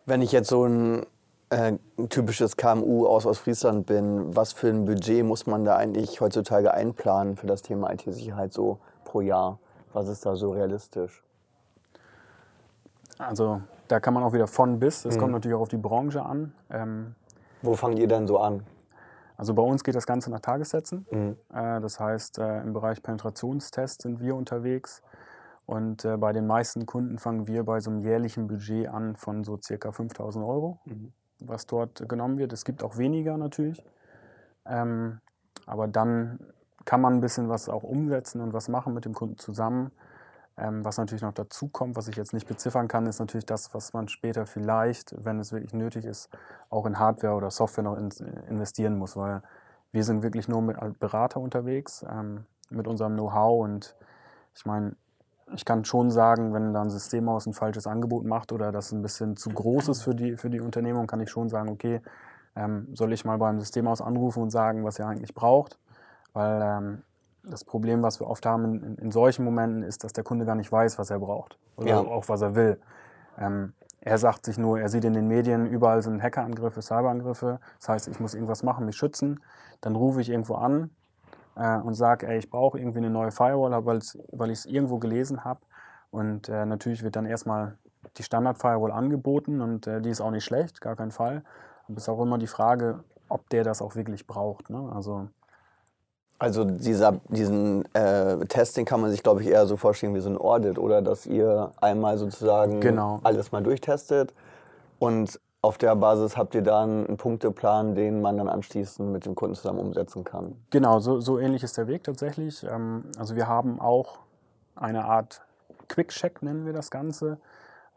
Wenn 0.09 0.23
ich 0.23 0.31
jetzt 0.31 0.49
so 0.49 0.65
ein, 0.65 1.05
äh, 1.51 1.73
ein 1.99 2.09
typisches 2.09 2.57
KMU 2.57 3.05
aus 3.05 3.27
Ostfriesland 3.27 3.85
bin, 3.85 4.35
was 4.35 4.53
für 4.53 4.67
ein 4.67 4.85
Budget 4.85 5.23
muss 5.23 5.45
man 5.45 5.65
da 5.65 5.75
eigentlich 5.75 6.19
heutzutage 6.19 6.73
einplanen 6.73 7.37
für 7.37 7.45
das 7.45 7.61
Thema 7.61 7.93
IT-Sicherheit 7.93 8.51
so 8.51 8.79
pro 9.05 9.21
Jahr? 9.21 9.59
Was 9.93 10.07
ist 10.07 10.25
da 10.25 10.35
so 10.35 10.49
realistisch? 10.51 11.23
Also 13.19 13.61
da 13.87 13.99
kann 13.99 14.15
man 14.15 14.23
auch 14.23 14.33
wieder 14.33 14.47
von 14.47 14.79
bis. 14.79 15.05
Es 15.05 15.15
mhm. 15.15 15.19
kommt 15.19 15.33
natürlich 15.33 15.55
auch 15.55 15.61
auf 15.61 15.69
die 15.69 15.77
Branche 15.77 16.25
an. 16.25 16.55
Ähm, 16.71 17.13
wo 17.61 17.75
fangt 17.75 17.99
ihr 17.99 18.07
denn 18.07 18.25
so 18.25 18.39
an? 18.39 18.65
Also 19.37 19.53
bei 19.53 19.61
uns 19.61 19.83
geht 19.83 19.93
das 19.93 20.07
Ganze 20.07 20.31
nach 20.31 20.39
Tagessätzen. 20.39 21.05
Mhm. 21.11 21.37
Äh, 21.53 21.81
das 21.81 21.99
heißt, 21.99 22.39
äh, 22.39 22.61
im 22.61 22.73
Bereich 22.73 23.03
Penetrationstest 23.03 24.01
sind 24.01 24.19
wir 24.19 24.35
unterwegs. 24.35 25.03
Und 25.69 26.03
äh, 26.03 26.17
bei 26.17 26.33
den 26.33 26.47
meisten 26.47 26.87
Kunden 26.87 27.19
fangen 27.19 27.45
wir 27.45 27.63
bei 27.63 27.79
so 27.79 27.91
einem 27.91 27.99
jährlichen 27.99 28.47
Budget 28.47 28.87
an 28.87 29.15
von 29.15 29.43
so 29.43 29.59
circa 29.61 29.91
5000 29.91 30.43
Euro, 30.43 30.79
mhm. 30.85 31.13
was 31.37 31.67
dort 31.67 32.09
genommen 32.09 32.39
wird. 32.39 32.53
Es 32.53 32.65
gibt 32.65 32.83
auch 32.83 32.97
weniger 32.97 33.37
natürlich. 33.37 33.85
Ähm, 34.65 35.19
aber 35.67 35.87
dann 35.87 36.39
kann 36.85 37.01
man 37.01 37.13
ein 37.13 37.21
bisschen 37.21 37.49
was 37.49 37.69
auch 37.69 37.83
umsetzen 37.83 38.41
und 38.41 38.51
was 38.51 38.67
machen 38.67 38.95
mit 38.95 39.05
dem 39.05 39.13
Kunden 39.13 39.37
zusammen. 39.37 39.91
Ähm, 40.57 40.83
was 40.83 40.97
natürlich 40.97 41.21
noch 41.21 41.33
dazu 41.33 41.67
kommt, 41.67 41.95
was 41.95 42.07
ich 42.07 42.15
jetzt 42.15 42.33
nicht 42.33 42.47
beziffern 42.47 42.87
kann, 42.87 43.05
ist 43.05 43.19
natürlich 43.19 43.45
das, 43.45 43.71
was 43.75 43.93
man 43.93 44.07
später 44.07 44.47
vielleicht, 44.47 45.13
wenn 45.23 45.39
es 45.39 45.51
wirklich 45.51 45.75
nötig 45.75 46.03
ist, 46.03 46.29
auch 46.71 46.87
in 46.87 46.97
Hardware 46.97 47.35
oder 47.35 47.51
Software 47.51 47.83
noch 47.83 47.95
in, 47.95 48.09
investieren 48.49 48.97
muss, 48.97 49.15
weil 49.15 49.43
wir 49.91 50.03
sind 50.03 50.23
wirklich 50.23 50.47
nur 50.47 50.63
mit 50.63 50.77
Berater 50.99 51.39
unterwegs, 51.39 52.03
ähm, 52.09 52.45
mit 52.71 52.87
unserem 52.87 53.13
Know-how 53.13 53.63
und 53.63 53.95
ich 54.55 54.65
meine, 54.65 54.95
ich 55.55 55.65
kann 55.65 55.85
schon 55.85 56.11
sagen, 56.11 56.53
wenn 56.53 56.73
da 56.73 56.81
ein 56.81 56.89
Systemhaus 56.89 57.45
ein 57.45 57.53
falsches 57.53 57.87
Angebot 57.87 58.25
macht 58.25 58.51
oder 58.51 58.71
das 58.71 58.91
ein 58.91 59.01
bisschen 59.01 59.35
zu 59.35 59.49
groß 59.49 59.89
ist 59.89 60.01
für 60.03 60.15
die, 60.15 60.35
für 60.37 60.49
die 60.49 60.59
Unternehmung, 60.59 61.07
kann 61.07 61.21
ich 61.21 61.29
schon 61.29 61.49
sagen, 61.49 61.69
okay, 61.69 62.01
ähm, 62.55 62.87
soll 62.93 63.13
ich 63.13 63.25
mal 63.25 63.37
beim 63.37 63.59
Systemhaus 63.59 64.01
anrufen 64.01 64.43
und 64.43 64.49
sagen, 64.49 64.83
was 64.83 64.99
ihr 64.99 65.07
eigentlich 65.07 65.33
braucht, 65.33 65.79
weil 66.33 66.61
ähm, 66.61 67.01
das 67.43 67.63
Problem, 67.63 68.03
was 68.03 68.19
wir 68.19 68.27
oft 68.27 68.45
haben 68.45 68.65
in, 68.65 68.95
in, 68.97 69.11
solchen 69.11 69.45
Momenten, 69.45 69.83
ist, 69.83 70.03
dass 70.03 70.13
der 70.13 70.23
Kunde 70.23 70.45
gar 70.45 70.55
nicht 70.55 70.71
weiß, 70.71 70.99
was 70.99 71.09
er 71.09 71.19
braucht 71.19 71.57
oder 71.77 71.89
ja. 71.89 71.99
auch 71.99 72.27
was 72.27 72.41
er 72.41 72.55
will. 72.55 72.79
Ähm, 73.37 73.73
er 74.01 74.17
sagt 74.17 74.45
sich 74.45 74.57
nur, 74.57 74.79
er 74.79 74.89
sieht 74.89 75.03
in 75.03 75.13
den 75.13 75.27
Medien, 75.27 75.65
überall 75.65 76.01
sind 76.01 76.21
Hackerangriffe, 76.21 76.81
Cyberangriffe. 76.81 77.59
Das 77.79 77.89
heißt, 77.89 78.07
ich 78.07 78.19
muss 78.19 78.33
irgendwas 78.33 78.63
machen, 78.63 78.85
mich 78.85 78.95
schützen. 78.95 79.41
Dann 79.81 79.95
rufe 79.95 80.21
ich 80.21 80.29
irgendwo 80.29 80.55
an 80.55 80.89
äh, 81.59 81.77
und 81.77 81.93
sage, 81.93 82.27
ey, 82.27 82.37
ich 82.37 82.49
brauche 82.49 82.79
irgendwie 82.79 82.99
eine 82.99 83.09
neue 83.09 83.31
Firewall, 83.31 83.85
weil 83.85 84.51
ich 84.51 84.59
es 84.59 84.65
irgendwo 84.65 84.97
gelesen 84.97 85.43
habe. 85.43 85.59
Und 86.11 86.49
äh, 86.49 86.65
natürlich 86.65 87.03
wird 87.03 87.15
dann 87.15 87.25
erstmal 87.25 87.77
die 88.17 88.23
Standard-Firewall 88.23 88.91
angeboten 88.91 89.61
und 89.61 89.85
äh, 89.85 90.01
die 90.01 90.09
ist 90.09 90.21
auch 90.21 90.31
nicht 90.31 90.45
schlecht, 90.45 90.81
gar 90.81 90.95
kein 90.95 91.11
Fall. 91.11 91.43
Aber 91.87 91.97
es 91.97 92.03
ist 92.03 92.09
auch 92.09 92.21
immer 92.21 92.37
die 92.37 92.47
Frage, 92.47 93.03
ob 93.27 93.49
der 93.49 93.63
das 93.63 93.81
auch 93.81 93.95
wirklich 93.95 94.25
braucht. 94.25 94.69
Ne? 94.69 94.89
Also 94.93 95.27
also 96.41 96.63
dieser, 96.63 97.19
diesen 97.27 97.83
äh, 97.93 98.37
Testing 98.45 98.85
kann 98.85 99.01
man 99.01 99.11
sich, 99.11 99.23
glaube 99.23 99.41
ich, 99.41 99.49
eher 99.49 99.65
so 99.65 99.75
vorstellen 99.75 100.15
wie 100.15 100.21
so 100.21 100.29
ein 100.29 100.37
Audit, 100.37 100.79
oder 100.79 101.01
dass 101.01 101.25
ihr 101.25 101.73
einmal 101.81 102.17
sozusagen 102.17 102.79
genau. 102.79 103.19
alles 103.23 103.51
mal 103.51 103.61
durchtestet 103.61 104.33
und 104.99 105.37
auf 105.61 105.77
der 105.77 105.95
Basis 105.95 106.37
habt 106.37 106.55
ihr 106.55 106.61
dann 106.61 107.05
einen 107.07 107.17
Punkteplan, 107.17 107.93
den 107.95 108.21
man 108.21 108.37
dann 108.37 108.47
anschließend 108.47 109.11
mit 109.11 109.25
dem 109.25 109.35
Kunden 109.35 109.55
zusammen 109.55 109.79
umsetzen 109.79 110.23
kann. 110.23 110.55
Genau, 110.69 110.99
so, 110.99 111.19
so 111.19 111.37
ähnlich 111.37 111.63
ist 111.63 111.77
der 111.77 111.87
Weg 111.87 112.03
tatsächlich. 112.03 112.63
Ähm, 112.63 113.05
also 113.17 113.35
wir 113.35 113.47
haben 113.47 113.79
auch 113.81 114.19
eine 114.75 115.05
Art 115.05 115.41
Quick-Check, 115.89 116.41
nennen 116.43 116.65
wir 116.65 116.73
das 116.73 116.91
Ganze. 116.91 117.39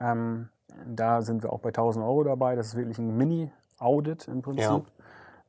Ähm, 0.00 0.48
da 0.86 1.22
sind 1.22 1.42
wir 1.42 1.52
auch 1.52 1.60
bei 1.60 1.68
1000 1.68 2.04
Euro 2.04 2.24
dabei. 2.24 2.56
Das 2.56 2.68
ist 2.68 2.76
wirklich 2.76 2.98
ein 2.98 3.16
Mini-Audit 3.16 4.26
im 4.26 4.42
Prinzip. 4.42 4.64
Ja. 4.64 4.82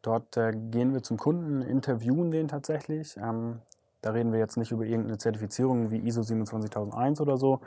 Dort 0.04 0.38
äh, 0.38 0.52
gehen 0.52 0.94
wir 0.94 1.02
zum 1.02 1.18
Kunden, 1.18 1.62
interviewen 1.62 2.30
den 2.30 2.48
tatsächlich. 2.48 3.18
Ähm, 3.18 3.62
da 4.02 4.12
reden 4.12 4.34
wir 4.34 4.40
jetzt 4.40 4.58
nicht 4.58 4.72
über 4.72 4.84
irgendeine 4.84 5.18
Zertifizierung 5.18 5.90
wie 5.90 5.98
ISO 6.06 6.22
27001 6.22 7.22
oder 7.22 7.38
so, 7.38 7.62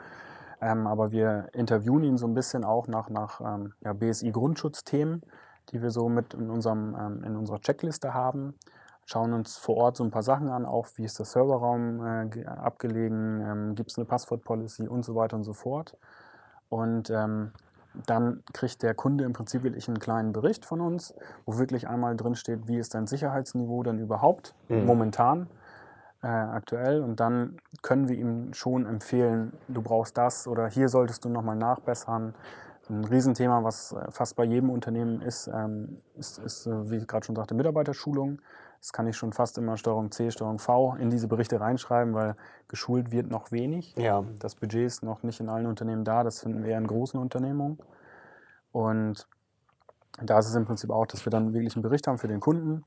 ähm, 0.61 0.87
aber 0.87 1.11
wir 1.11 1.49
interviewen 1.53 2.03
ihn 2.03 2.17
so 2.17 2.27
ein 2.27 2.33
bisschen 2.33 2.63
auch 2.63 2.87
nach, 2.87 3.09
nach 3.09 3.41
ähm, 3.41 3.73
ja, 3.81 3.93
BSI-Grundschutzthemen, 3.93 5.21
die 5.71 5.81
wir 5.81 5.91
so 5.91 6.09
mit 6.09 6.33
in, 6.33 6.49
unserem, 6.49 6.95
ähm, 6.99 7.23
in 7.23 7.35
unserer 7.35 7.59
Checkliste 7.59 8.13
haben. 8.13 8.55
Schauen 9.05 9.33
uns 9.33 9.57
vor 9.57 9.77
Ort 9.77 9.97
so 9.97 10.03
ein 10.03 10.11
paar 10.11 10.23
Sachen 10.23 10.49
an, 10.49 10.65
auch 10.65 10.87
wie 10.95 11.05
ist 11.05 11.19
der 11.19 11.25
Serverraum 11.25 12.05
äh, 12.05 12.45
abgelegen, 12.45 13.41
ähm, 13.41 13.75
gibt 13.75 13.91
es 13.91 13.97
eine 13.97 14.05
Passwort-Policy 14.05 14.87
und 14.87 15.05
so 15.05 15.15
weiter 15.15 15.37
und 15.37 15.43
so 15.43 15.53
fort. 15.53 15.97
Und 16.69 17.09
ähm, 17.09 17.51
dann 18.05 18.43
kriegt 18.53 18.83
der 18.83 18.93
Kunde 18.93 19.23
im 19.23 19.33
Prinzip 19.33 19.63
wirklich 19.63 19.87
einen 19.87 19.99
kleinen 19.99 20.33
Bericht 20.33 20.65
von 20.65 20.81
uns, 20.81 21.13
wo 21.45 21.57
wirklich 21.57 21.87
einmal 21.87 22.15
drin 22.15 22.35
steht, 22.35 22.67
wie 22.67 22.77
ist 22.77 22.93
dein 22.95 23.07
Sicherheitsniveau 23.07 23.83
denn 23.83 23.99
überhaupt 23.99 24.55
mhm. 24.67 24.85
momentan 24.85 25.47
äh, 26.21 26.27
aktuell. 26.27 27.01
Und 27.01 27.19
dann 27.19 27.57
können 27.81 28.07
wir 28.07 28.15
ihm 28.15 28.53
schon 28.53 28.85
empfehlen, 28.85 29.53
du 29.67 29.81
brauchst 29.81 30.17
das 30.17 30.47
oder 30.47 30.67
hier 30.67 30.89
solltest 30.89 31.25
du 31.25 31.29
nochmal 31.29 31.55
nachbessern. 31.55 32.33
Ein 32.89 33.03
Riesenthema, 33.03 33.63
was 33.63 33.91
äh, 33.91 34.11
fast 34.11 34.35
bei 34.35 34.45
jedem 34.45 34.69
Unternehmen 34.69 35.21
ist, 35.21 35.47
ähm, 35.47 36.01
ist, 36.15 36.39
ist, 36.39 36.67
äh, 36.67 36.89
wie 36.89 36.97
ich 36.97 37.07
gerade 37.07 37.25
schon 37.25 37.35
sagte, 37.35 37.53
Mitarbeiterschulung. 37.53 38.39
Das 38.79 38.93
kann 38.93 39.07
ich 39.07 39.17
schon 39.17 39.33
fast 39.33 39.57
immer 39.57 39.75
Steuerung 39.75 40.11
C, 40.11 40.31
Steuerung 40.31 40.59
V 40.59 40.95
in 40.99 41.09
diese 41.09 41.27
Berichte 41.27 41.59
reinschreiben, 41.59 42.13
weil 42.13 42.35
geschult 42.67 43.11
wird 43.11 43.29
noch 43.29 43.51
wenig. 43.51 43.93
Ja. 43.97 44.23
Das 44.39 44.55
Budget 44.55 44.85
ist 44.85 45.03
noch 45.03 45.23
nicht 45.23 45.39
in 45.39 45.49
allen 45.49 45.65
Unternehmen 45.65 46.03
da, 46.03 46.23
das 46.23 46.39
finden 46.39 46.63
wir 46.63 46.71
eher 46.71 46.77
in 46.77 46.87
großen 46.87 47.19
Unternehmungen. 47.19 47.79
Und 48.71 49.27
da 50.21 50.39
ist 50.39 50.47
es 50.47 50.55
im 50.55 50.65
Prinzip 50.65 50.89
auch, 50.89 51.07
dass 51.07 51.25
wir 51.25 51.31
dann 51.31 51.53
wirklich 51.53 51.75
einen 51.75 51.83
Bericht 51.83 52.07
haben 52.07 52.17
für 52.17 52.27
den 52.27 52.39
Kunden. 52.39 52.83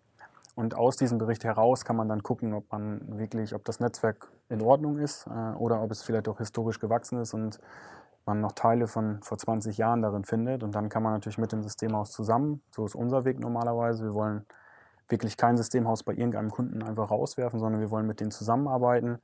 Und 0.54 0.76
aus 0.76 0.96
diesem 0.96 1.18
Bericht 1.18 1.44
heraus 1.44 1.84
kann 1.84 1.96
man 1.96 2.08
dann 2.08 2.22
gucken, 2.22 2.54
ob 2.54 2.70
man 2.72 3.18
wirklich, 3.18 3.54
ob 3.54 3.64
das 3.64 3.80
Netzwerk 3.80 4.28
in 4.48 4.60
Ordnung 4.62 4.98
ist 4.98 5.26
äh, 5.26 5.54
oder 5.56 5.82
ob 5.82 5.90
es 5.90 6.02
vielleicht 6.02 6.28
auch 6.28 6.38
historisch 6.38 6.80
gewachsen 6.80 7.20
ist 7.20 7.34
und 7.34 7.58
man 8.26 8.40
noch 8.40 8.52
Teile 8.52 8.86
von 8.86 9.22
vor 9.22 9.38
20 9.38 9.78
Jahren 9.78 10.02
darin 10.02 10.24
findet. 10.24 10.62
Und 10.62 10.74
dann 10.74 10.88
kann 10.88 11.02
man 11.02 11.12
natürlich 11.12 11.38
mit 11.38 11.52
dem 11.52 11.62
Systemhaus 11.62 12.10
zusammen, 12.10 12.62
so 12.70 12.84
ist 12.84 12.94
unser 12.94 13.24
Weg 13.24 13.40
normalerweise, 13.40 14.04
wir 14.04 14.14
wollen 14.14 14.44
wirklich 15.08 15.36
kein 15.36 15.56
Systemhaus 15.56 16.02
bei 16.02 16.12
irgendeinem 16.12 16.50
Kunden 16.50 16.82
einfach 16.82 17.10
rauswerfen, 17.10 17.58
sondern 17.58 17.80
wir 17.80 17.90
wollen 17.90 18.06
mit 18.06 18.20
denen 18.20 18.30
zusammenarbeiten. 18.30 19.18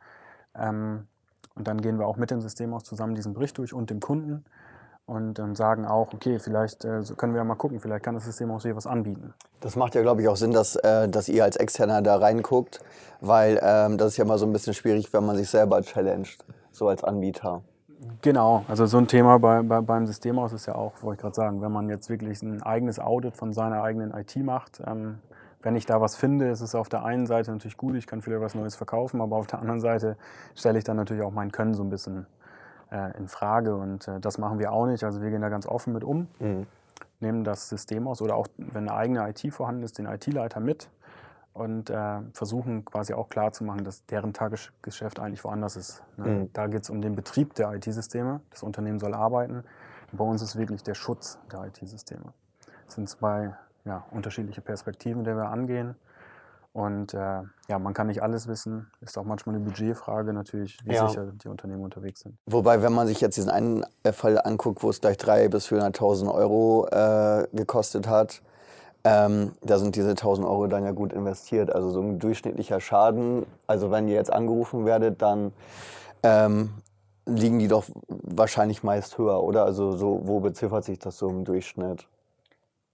Ähm, 0.55 1.07
und 1.55 1.69
dann 1.69 1.81
gehen 1.81 1.99
wir 1.99 2.07
auch 2.07 2.17
mit 2.17 2.31
dem 2.31 2.41
Systemhaus 2.41 2.85
zusammen 2.85 3.15
diesen 3.15 3.33
Bericht 3.33 3.57
durch 3.59 3.73
und 3.73 3.91
dem 3.91 4.01
Kunden 4.01 4.45
und 5.07 5.39
ähm, 5.39 5.55
sagen 5.55 5.87
auch, 5.87 6.13
okay, 6.13 6.39
vielleicht 6.39 6.85
äh, 6.85 7.03
können 7.17 7.33
wir 7.33 7.39
ja 7.39 7.45
mal 7.45 7.55
gucken, 7.55 7.81
vielleicht 7.81 8.05
kann 8.05 8.15
das 8.15 8.25
Systemhaus 8.25 8.65
hier 8.65 8.77
was 8.77 8.87
anbieten. 8.87 9.33
Das 9.61 9.77
macht 9.77 9.95
ja, 9.95 10.03
glaube 10.03 10.21
ich, 10.21 10.29
auch 10.29 10.37
Sinn, 10.37 10.53
dass, 10.53 10.77
äh, 10.77 11.09
dass 11.09 11.29
ihr 11.29 11.45
als 11.45 11.57
Externer 11.57 12.03
da 12.03 12.17
reinguckt, 12.17 12.81
weil 13.21 13.61
ähm, 13.63 13.99
das 13.99 14.09
ist 14.09 14.17
ja 14.17 14.25
mal 14.25 14.39
so 14.39 14.47
ein 14.47 14.53
bisschen 14.53 14.75
schwierig, 14.75 15.13
wenn 15.13 15.25
man 15.25 15.37
sich 15.37 15.49
selber 15.49 15.81
challenged, 15.83 16.45
so 16.73 16.89
als 16.89 17.05
Anbieter. 17.05 17.63
Genau, 18.21 18.65
also 18.69 18.87
so 18.87 18.99
ein 18.99 19.07
Thema 19.07 19.39
bei, 19.39 19.63
bei, 19.63 19.81
beim 19.81 20.07
Systemhaus 20.07 20.53
ist 20.53 20.67
ja 20.67 20.75
auch, 20.75 21.03
wollte 21.03 21.19
ich 21.19 21.23
gerade 21.23 21.35
sagen, 21.35 21.63
wenn 21.63 21.73
man 21.73 21.89
jetzt 21.89 22.11
wirklich 22.11 22.43
ein 22.43 22.63
eigenes 22.63 22.99
Audit 22.99 23.37
von 23.37 23.53
seiner 23.53 23.83
eigenen 23.83 24.13
IT 24.13 24.37
macht, 24.37 24.83
ähm, 24.87 25.21
wenn 25.63 25.77
ich 25.77 25.87
da 25.87 26.01
was 26.01 26.17
finde, 26.17 26.49
ist 26.49 26.61
es 26.61 26.75
auf 26.75 26.89
der 26.89 27.05
einen 27.05 27.27
Seite 27.27 27.51
natürlich 27.51 27.77
gut, 27.77 27.97
ich 27.97 28.07
kann 28.07 28.23
vielleicht 28.23 28.43
was 28.43 28.55
Neues 28.55 28.77
verkaufen, 28.77 29.21
aber 29.21 29.37
auf 29.37 29.47
der 29.47 29.61
anderen 29.61 29.81
Seite 29.81 30.17
stelle 30.55 30.79
ich 30.79 30.85
dann 30.85 30.97
natürlich 30.97 31.23
auch 31.23 31.33
mein 31.33 31.51
Können 31.51 31.75
so 31.75 31.83
ein 31.83 31.91
bisschen 31.91 32.27
äh, 32.91 33.17
in 33.17 33.29
Frage 33.29 33.77
und 33.77 34.07
äh, 34.09 34.21
das 34.21 34.39
machen 34.39 34.59
wir 34.59 34.73
auch 34.73 34.87
nicht. 34.87 35.05
Also 35.05 35.23
wir 35.23 35.31
gehen 35.31 35.43
da 35.43 35.49
ganz 35.49 35.67
offen 35.67 35.93
mit 35.93 36.05
um, 36.05 36.29
mhm. 36.39 36.67
nehmen 37.21 37.45
das 37.45 37.69
System 37.69 38.07
aus 38.09 38.23
oder 38.23 38.37
auch 38.37 38.47
wenn 38.57 38.89
eine 38.89 38.95
eigene 38.95 39.29
IT 39.29 39.53
vorhanden 39.53 39.83
ist, 39.83 39.99
den 39.99 40.07
IT-Leiter 40.07 40.61
mit 40.61 40.89
und 41.57 41.89
äh, 41.91 42.21
versuchen 42.33 42.85
quasi 42.85 43.15
auch 43.15 43.29
klarzumachen, 43.29 43.83
dass 43.83 44.05
deren 44.07 44.33
Tagesgeschäft 44.33 45.19
eigentlich 45.19 45.43
woanders 45.43 45.77
ist. 45.77 46.03
Ne? 46.17 46.27
Mhm. 46.27 46.53
Da 46.53 46.67
geht 46.67 46.83
es 46.83 46.91
um 46.91 47.01
den 47.01 47.17
Betrieb 47.17 47.55
der 47.55 47.73
IT-Systeme. 47.73 48.41
Das 48.51 48.63
Unternehmen 48.63 48.99
soll 48.99 49.15
arbeiten. 49.15 49.65
Bei 50.13 50.25
uns 50.25 50.43
ist 50.43 50.57
wirklich 50.57 50.83
der 50.83 50.95
Schutz 50.95 51.39
der 51.51 51.65
IT-Systeme. 51.65 52.33
Das 52.85 52.95
sind 52.95 53.09
zwei 53.09 53.55
ja, 53.85 54.05
unterschiedliche 54.11 54.61
Perspektiven, 54.61 55.25
die 55.25 55.35
wir 55.35 55.49
angehen. 55.49 55.97
Und 56.77 57.15
äh, 57.15 57.41
ja, 57.69 57.79
man 57.79 57.95
kann 57.95 58.09
nicht 58.09 58.23
alles 58.23 58.49
wissen. 58.49 58.91
Ist 59.01 59.17
auch 59.17 59.25
manchmal 59.25 59.55
eine 59.55 59.65
Budgetfrage 59.65 60.35
natürlich, 60.35 60.77
wie 60.85 60.93
ja. 60.93 61.09
sicher 61.09 61.33
die 61.33 61.49
Unternehmen 61.49 61.83
unterwegs 61.83 62.21
sind. 62.21 62.37
Wobei, 62.45 62.83
wenn 62.83 62.93
man 62.93 63.07
sich 63.07 63.23
jetzt 63.23 63.39
diesen 63.39 63.49
einen 63.49 63.87
Fall 64.13 64.39
anguckt, 64.39 64.83
wo 64.83 64.91
es 64.91 65.01
gleich 65.01 65.17
300.000 65.17 65.49
bis 65.49 65.69
400.000 65.69 66.35
Euro 66.35 66.87
äh, 66.89 67.47
gekostet 67.57 68.09
hat, 68.09 68.43
ähm, 69.05 69.53
da 69.63 69.79
sind 69.79 69.97
diese 69.97 70.11
1000 70.11 70.47
Euro 70.47 70.67
dann 70.67 70.85
ja 70.85 70.91
gut 70.91 71.15
investiert. 71.15 71.75
Also 71.75 71.89
so 71.89 72.03
ein 72.03 72.19
durchschnittlicher 72.19 72.79
Schaden, 72.79 73.47
also 73.67 73.91
wenn 73.91 74.07
ihr 74.07 74.15
jetzt 74.15 74.31
angerufen 74.31 74.85
werdet, 74.85 75.23
dann 75.23 75.55
ähm, 76.23 76.75
liegen 77.25 77.59
die 77.59 77.69
doch 77.69 77.85
wahrscheinlich 78.09 78.83
meist 78.83 79.17
höher, 79.17 79.43
oder? 79.43 79.65
Also 79.65 79.93
so, 79.93 80.21
wo 80.25 80.41
beziffert 80.41 80.85
sich 80.85 80.99
das 80.99 81.17
so 81.17 81.31
im 81.31 81.47
Durchschnitt? 81.47 82.07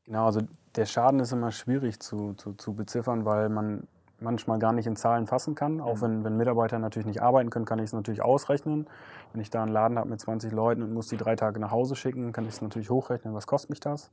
Genau, 0.05 0.27
also 0.27 0.43
der 0.77 0.87
Schaden 0.87 1.21
ist 1.21 1.33
immer 1.33 1.51
schwierig 1.51 2.01
zu, 2.01 2.35
zu, 2.35 2.55
zu 2.55 2.75
beziffern, 2.75 3.25
weil 3.25 3.49
man 3.49 3.87
manchmal 4.23 4.59
gar 4.59 4.73
nicht 4.73 4.87
in 4.87 4.97
Zahlen 4.97 5.27
fassen 5.27 5.55
kann. 5.55 5.81
Auch 5.81 5.97
mhm. 5.97 6.01
wenn, 6.01 6.25
wenn 6.25 6.37
Mitarbeiter 6.37 6.79
natürlich 6.79 7.07
nicht 7.07 7.23
arbeiten 7.23 7.51
können, 7.51 7.65
kann 7.65 7.79
ich 7.79 7.87
es 7.87 7.93
natürlich 7.93 8.23
ausrechnen. 8.23 8.87
Wenn 9.33 9.41
ich 9.43 9.51
da 9.51 9.63
einen 9.63 9.73
Laden 9.73 9.99
habe 9.99 10.09
mit 10.09 10.21
20 10.21 10.53
Leuten 10.53 10.83
und 10.83 10.93
muss 10.93 11.09
die 11.09 11.17
drei 11.17 11.37
Tage 11.37 11.61
nach 11.61 11.71
Hause 11.71 11.97
schicken, 11.97 12.33
kann 12.33 12.45
ich 12.45 12.55
es 12.55 12.63
natürlich 12.63 12.91
hochrechnen, 12.91 13.35
was 13.35 13.47
kostet 13.47 13.71
mich 13.71 13.81
das. 13.81 14.11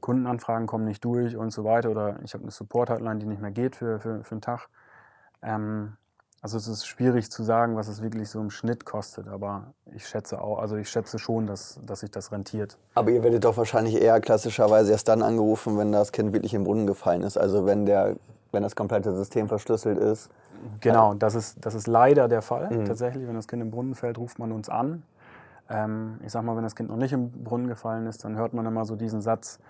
Kundenanfragen 0.00 0.66
kommen 0.66 0.84
nicht 0.84 1.04
durch 1.04 1.36
und 1.36 1.50
so 1.50 1.64
weiter. 1.64 1.90
Oder 1.90 2.18
ich 2.24 2.34
habe 2.34 2.42
eine 2.42 2.50
Support-Hotline, 2.50 3.18
die 3.18 3.26
nicht 3.26 3.40
mehr 3.40 3.52
geht 3.52 3.76
für, 3.76 3.98
für, 3.98 4.24
für 4.24 4.32
einen 4.32 4.40
Tag. 4.40 4.68
Ähm, 5.42 5.96
also 6.42 6.56
es 6.58 6.66
ist 6.66 6.86
schwierig 6.86 7.30
zu 7.30 7.44
sagen, 7.44 7.76
was 7.76 7.86
es 7.86 8.02
wirklich 8.02 8.28
so 8.28 8.40
im 8.40 8.50
Schnitt 8.50 8.84
kostet, 8.84 9.28
aber 9.28 9.72
ich 9.94 10.08
schätze 10.08 10.42
auch, 10.42 10.58
also 10.58 10.76
ich 10.76 10.90
schätze 10.90 11.20
schon, 11.20 11.46
dass, 11.46 11.78
dass 11.86 12.00
sich 12.00 12.10
das 12.10 12.32
rentiert. 12.32 12.76
Aber 12.94 13.10
ihr 13.12 13.22
werdet 13.22 13.44
doch 13.44 13.56
wahrscheinlich 13.56 14.02
eher 14.02 14.20
klassischerweise 14.20 14.90
erst 14.90 15.06
dann 15.06 15.22
angerufen, 15.22 15.78
wenn 15.78 15.92
das 15.92 16.10
Kind 16.10 16.32
wirklich 16.32 16.52
im 16.54 16.64
Brunnen 16.64 16.88
gefallen 16.88 17.22
ist. 17.22 17.38
Also 17.38 17.64
wenn 17.64 17.86
der, 17.86 18.16
wenn 18.50 18.64
das 18.64 18.74
komplette 18.74 19.14
System 19.14 19.46
verschlüsselt 19.46 19.98
ist. 19.98 20.30
Genau, 20.80 21.14
das 21.14 21.36
ist, 21.36 21.64
das 21.64 21.76
ist 21.76 21.86
leider 21.86 22.26
der 22.26 22.42
Fall. 22.42 22.70
Mhm. 22.70 22.86
Tatsächlich, 22.86 23.28
wenn 23.28 23.36
das 23.36 23.46
Kind 23.46 23.62
im 23.62 23.70
Brunnen 23.70 23.94
fällt, 23.94 24.18
ruft 24.18 24.40
man 24.40 24.50
uns 24.50 24.68
an. 24.68 25.04
Ähm, 25.70 26.18
ich 26.26 26.32
sag 26.32 26.42
mal, 26.42 26.56
wenn 26.56 26.64
das 26.64 26.74
Kind 26.74 26.88
noch 26.88 26.96
nicht 26.96 27.12
im 27.12 27.30
Brunnen 27.30 27.68
gefallen 27.68 28.06
ist, 28.06 28.24
dann 28.24 28.36
hört 28.36 28.52
man 28.52 28.66
immer 28.66 28.84
so 28.84 28.96
diesen 28.96 29.22
Satz, 29.22 29.60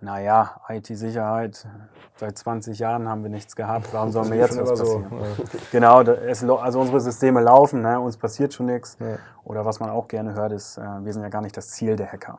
naja, 0.00 0.60
IT-Sicherheit, 0.68 1.66
seit 2.16 2.38
20 2.38 2.78
Jahren 2.78 3.08
haben 3.08 3.22
wir 3.22 3.30
nichts 3.30 3.56
gehabt, 3.56 3.92
warum 3.92 4.10
sollen 4.10 4.30
wir 4.30 4.38
jetzt 4.38 4.58
was 4.60 4.70
passieren? 4.70 5.06
So. 5.10 5.58
Genau, 5.72 6.02
es, 6.02 6.42
also 6.42 6.80
unsere 6.80 7.00
Systeme 7.00 7.40
laufen, 7.40 7.82
ne, 7.82 8.00
uns 8.00 8.16
passiert 8.16 8.54
schon 8.54 8.66
nichts. 8.66 8.96
Ja. 9.00 9.18
Oder 9.44 9.64
was 9.64 9.80
man 9.80 9.90
auch 9.90 10.08
gerne 10.08 10.34
hört, 10.34 10.52
ist, 10.52 10.78
äh, 10.78 10.82
wir 10.82 11.12
sind 11.12 11.22
ja 11.22 11.28
gar 11.28 11.42
nicht 11.42 11.56
das 11.56 11.70
Ziel 11.70 11.96
der 11.96 12.10
Hacker. 12.10 12.38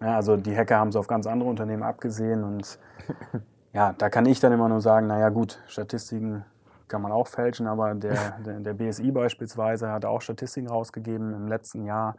ja, 0.00 0.16
also 0.16 0.36
die 0.36 0.56
Hacker 0.56 0.76
haben 0.76 0.92
so 0.92 0.98
auf 0.98 1.06
ganz 1.06 1.26
andere 1.26 1.48
Unternehmen 1.48 1.82
abgesehen 1.82 2.44
und 2.44 2.78
ja, 3.72 3.94
da 3.98 4.08
kann 4.08 4.26
ich 4.26 4.40
dann 4.40 4.52
immer 4.52 4.68
nur 4.68 4.80
sagen, 4.80 5.06
naja 5.06 5.28
gut, 5.30 5.60
Statistiken 5.66 6.44
kann 6.88 7.02
man 7.02 7.10
auch 7.10 7.26
fälschen, 7.26 7.66
aber 7.66 7.94
der, 7.94 8.38
der, 8.46 8.60
der 8.60 8.74
BSI 8.74 9.10
beispielsweise 9.10 9.90
hat 9.90 10.04
auch 10.04 10.20
Statistiken 10.20 10.68
rausgegeben 10.68 11.34
im 11.34 11.48
letzten 11.48 11.84
Jahr 11.84 12.14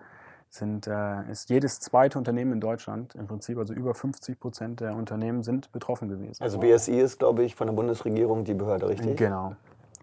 sind, 0.53 0.85
äh, 0.87 1.31
ist 1.31 1.49
jedes 1.49 1.79
zweite 1.79 2.17
Unternehmen 2.17 2.53
in 2.53 2.61
Deutschland 2.61 3.15
im 3.15 3.27
Prinzip, 3.27 3.57
also 3.57 3.73
über 3.73 3.93
50 3.93 4.39
Prozent 4.39 4.81
der 4.81 4.95
Unternehmen 4.95 5.41
sind 5.41 5.71
betroffen 5.71 6.09
gewesen. 6.09 6.43
Also 6.43 6.59
BSI 6.59 6.99
ist, 6.99 7.19
glaube 7.19 7.43
ich, 7.43 7.55
von 7.55 7.67
der 7.67 7.73
Bundesregierung 7.73 8.43
die 8.43 8.53
Behörde, 8.53 8.87
richtig? 8.87 9.17
Genau, 9.17 9.55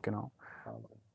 genau. 0.02 0.30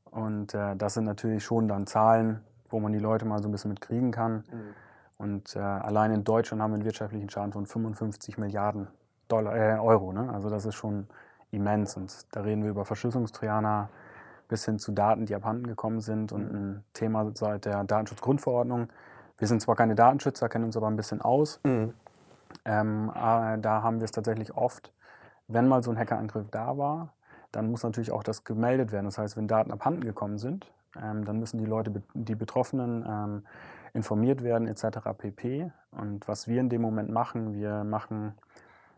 Und 0.09 0.53
äh, 0.53 0.77
das 0.77 0.93
sind 0.93 1.03
natürlich 1.03 1.43
schon 1.43 1.67
dann 1.67 1.85
Zahlen, 1.85 2.39
wo 2.69 2.79
man 2.79 2.93
die 2.93 2.99
Leute 2.99 3.25
mal 3.25 3.41
so 3.41 3.49
ein 3.49 3.51
bisschen 3.51 3.71
mitkriegen 3.71 4.11
kann. 4.11 4.45
Mhm. 4.49 4.73
Und 5.17 5.55
äh, 5.57 5.59
allein 5.59 6.11
in 6.11 6.23
Deutschland 6.23 6.63
haben 6.63 6.71
wir 6.71 6.75
einen 6.75 6.85
wirtschaftlichen 6.85 7.29
Schaden 7.29 7.51
von 7.51 7.65
55 7.65 8.37
Milliarden 8.37 8.87
Dollar, 9.27 9.55
äh, 9.55 9.79
Euro. 9.79 10.13
Ne? 10.13 10.31
Also 10.33 10.49
das 10.49 10.65
ist 10.65 10.75
schon 10.75 11.07
immens. 11.51 11.97
Und 11.97 12.25
da 12.31 12.41
reden 12.41 12.63
wir 12.63 12.69
über 12.69 12.85
Verschlüsselungstrojaner 12.85 13.89
bis 14.47 14.63
hin 14.63 14.79
zu 14.79 14.93
Daten, 14.93 15.25
die 15.25 15.35
abhanden 15.35 15.67
gekommen 15.67 15.99
sind. 15.99 16.31
Und 16.31 16.51
mhm. 16.51 16.57
ein 16.57 16.83
Thema 16.93 17.29
seit 17.33 17.65
der 17.65 17.83
Datenschutzgrundverordnung 17.83 18.87
wir 19.37 19.47
sind 19.47 19.61
zwar 19.61 19.75
keine 19.75 19.95
Datenschützer, 19.95 20.49
kennen 20.49 20.65
uns 20.65 20.77
aber 20.77 20.87
ein 20.87 20.95
bisschen 20.95 21.21
aus. 21.21 21.59
Mhm. 21.63 21.93
Ähm, 22.63 23.11
äh, 23.13 23.59
da 23.59 23.83
haben 23.83 23.99
wir 23.99 24.05
es 24.05 24.11
tatsächlich 24.11 24.55
oft, 24.55 24.93
wenn 25.47 25.67
mal 25.67 25.83
so 25.83 25.91
ein 25.91 25.97
Hackerangriff 25.97 26.49
da 26.51 26.77
war, 26.77 27.13
dann 27.51 27.69
muss 27.69 27.83
natürlich 27.83 28.11
auch 28.11 28.23
das 28.23 28.43
gemeldet 28.43 28.91
werden. 28.91 29.05
Das 29.05 29.17
heißt, 29.17 29.37
wenn 29.37 29.47
Daten 29.47 29.71
abhanden 29.71 30.03
gekommen 30.03 30.37
sind, 30.37 30.71
ähm, 31.01 31.25
dann 31.25 31.39
müssen 31.39 31.57
die 31.57 31.65
Leute, 31.65 32.03
die 32.13 32.35
Betroffenen 32.35 33.05
ähm, 33.07 33.45
informiert 33.93 34.43
werden 34.43 34.67
etc. 34.67 34.99
pp. 35.17 35.71
Und 35.91 36.27
was 36.27 36.47
wir 36.47 36.59
in 36.59 36.69
dem 36.69 36.81
Moment 36.81 37.09
machen, 37.09 37.53
wir 37.53 37.83
machen 37.83 38.33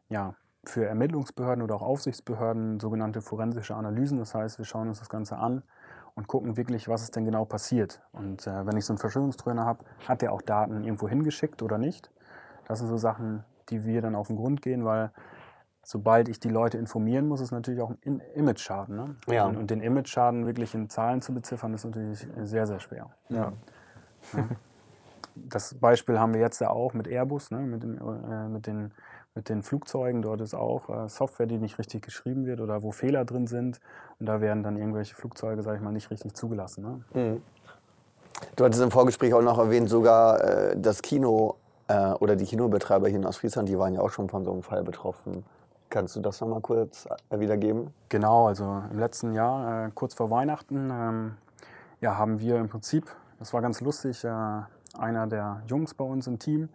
ja, 0.09 0.33
für 0.63 0.85
Ermittlungsbehörden 0.85 1.63
oder 1.63 1.75
auch 1.75 1.81
Aufsichtsbehörden 1.81 2.79
sogenannte 2.79 3.21
forensische 3.21 3.75
Analysen. 3.75 4.17
Das 4.17 4.33
heißt, 4.33 4.57
wir 4.57 4.65
schauen 4.65 4.87
uns 4.87 4.99
das 4.99 5.09
Ganze 5.09 5.37
an 5.37 5.63
und 6.17 6.27
gucken 6.27 6.57
wirklich, 6.57 6.89
was 6.89 7.03
ist 7.03 7.15
denn 7.15 7.25
genau 7.25 7.45
passiert. 7.45 8.01
Und 8.11 8.47
äh, 8.47 8.65
wenn 8.65 8.75
ich 8.75 8.85
so 8.85 8.91
einen 8.91 8.97
Verschlüsselungströner 8.97 9.65
habe, 9.65 9.85
hat 10.07 10.23
der 10.23 10.33
auch 10.33 10.41
Daten 10.41 10.83
irgendwo 10.83 11.07
hingeschickt 11.07 11.61
oder 11.61 11.77
nicht? 11.77 12.09
Das 12.67 12.79
sind 12.79 12.87
so 12.87 12.97
Sachen, 12.97 13.45
die 13.69 13.85
wir 13.85 14.01
dann 14.01 14.15
auf 14.15 14.27
den 14.27 14.35
Grund 14.35 14.63
gehen, 14.63 14.83
weil 14.83 15.11
sobald 15.83 16.27
ich 16.27 16.39
die 16.39 16.49
Leute 16.49 16.79
informieren 16.79 17.27
muss, 17.27 17.39
ist 17.39 17.51
natürlich 17.51 17.81
auch 17.81 17.91
ein 18.03 18.19
Image-Schaden. 18.33 18.95
Ne? 18.95 19.15
Ja. 19.27 19.45
Und, 19.45 19.57
und, 19.57 19.69
den 19.69 19.79
Image-Schaden 19.79 20.47
wirklich 20.47 20.73
in 20.73 20.89
Zahlen 20.89 21.21
zu 21.21 21.35
beziffern, 21.35 21.75
ist 21.75 21.85
natürlich 21.85 22.27
sehr, 22.43 22.65
sehr 22.65 22.79
schwer. 22.79 23.11
Ja. 23.29 23.53
ja. 24.33 24.43
Das 25.35 25.75
Beispiel 25.75 26.17
haben 26.17 26.33
wir 26.33 26.41
jetzt 26.41 26.59
ja 26.61 26.71
auch 26.71 26.95
mit 26.95 27.07
Airbus, 27.07 27.51
ne? 27.51 27.59
mit, 27.59 27.83
dem, 27.83 27.99
äh, 27.99 28.47
mit 28.49 28.65
den 28.65 28.91
mit 29.37 29.49
den 29.49 29.61
Flugzeugen. 29.61 30.23
Dort 30.23 30.41
ist 30.41 30.55
auch 30.55 30.89
äh, 30.89 31.07
Software, 31.07 31.45
die 31.45 31.59
nicht 31.59 31.77
richtig 31.77 32.01
geschrieben 32.01 32.47
wird 32.47 32.59
oder 32.59 32.81
wo 32.81 32.91
Fehler 32.91 33.23
drin 33.23 33.45
sind. 33.45 33.79
Und 34.19 34.25
da 34.25 34.41
werden 34.41 34.63
dann 34.63 34.77
irgendwelche 34.77 35.13
Flugzeuge, 35.13 35.61
sage 35.61 35.77
ich 35.77 35.83
mal, 35.83 35.93
nicht 35.93 36.09
richtig 36.09 36.33
zugelassen. 36.33 37.03
Ne? 37.13 37.21
Mhm. 37.21 37.41
Du 38.55 38.65
hattest 38.65 38.81
im 38.81 38.91
Vorgespräch 38.91 39.33
auch 39.35 39.43
noch 39.43 39.59
erwähnt, 39.59 39.89
sogar 39.89 40.43
äh, 40.43 40.75
das 40.75 41.03
Kino 41.03 41.55
äh, 41.87 42.13
oder 42.13 42.35
die 42.35 42.45
Kinobetreiber 42.45 43.07
hier 43.07 43.19
in 43.19 43.25
Ostfriesland, 43.25 43.69
die 43.69 43.77
waren 43.77 43.93
ja 43.93 44.01
auch 44.01 44.09
schon 44.09 44.27
von 44.27 44.43
so 44.43 44.51
einem 44.51 44.63
Fall 44.63 44.83
betroffen. 44.83 45.45
Kannst 45.89 46.15
du 46.15 46.19
das 46.19 46.41
nochmal 46.41 46.61
kurz 46.61 47.07
äh, 47.29 47.39
wiedergeben? 47.39 47.93
Genau, 48.09 48.47
also 48.47 48.81
im 48.91 48.99
letzten 48.99 49.33
Jahr, 49.33 49.85
äh, 49.85 49.91
kurz 49.93 50.15
vor 50.15 50.31
Weihnachten, 50.31 50.89
ähm, 50.91 51.37
ja, 52.01 52.17
haben 52.17 52.39
wir 52.39 52.57
im 52.57 52.69
Prinzip, 52.69 53.05
das 53.37 53.53
war 53.53 53.61
ganz 53.61 53.81
lustig, 53.81 54.23
äh, 54.23 54.29
einer 54.97 55.27
der 55.27 55.61
Jungs 55.67 55.93
bei 55.93 56.03
uns 56.03 56.25
im 56.25 56.39
Team, 56.39 56.69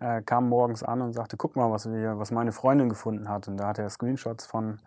äh, 0.00 0.22
kam 0.22 0.48
morgens 0.48 0.82
an 0.82 1.00
und 1.00 1.12
sagte, 1.12 1.36
guck 1.36 1.56
mal, 1.56 1.70
was, 1.70 1.90
wir, 1.90 2.18
was 2.18 2.30
meine 2.30 2.52
Freundin 2.52 2.88
gefunden 2.88 3.28
hat. 3.28 3.48
Und 3.48 3.56
da 3.56 3.68
hat 3.68 3.78
er 3.78 3.88
Screenshots 3.90 4.46
von, 4.46 4.78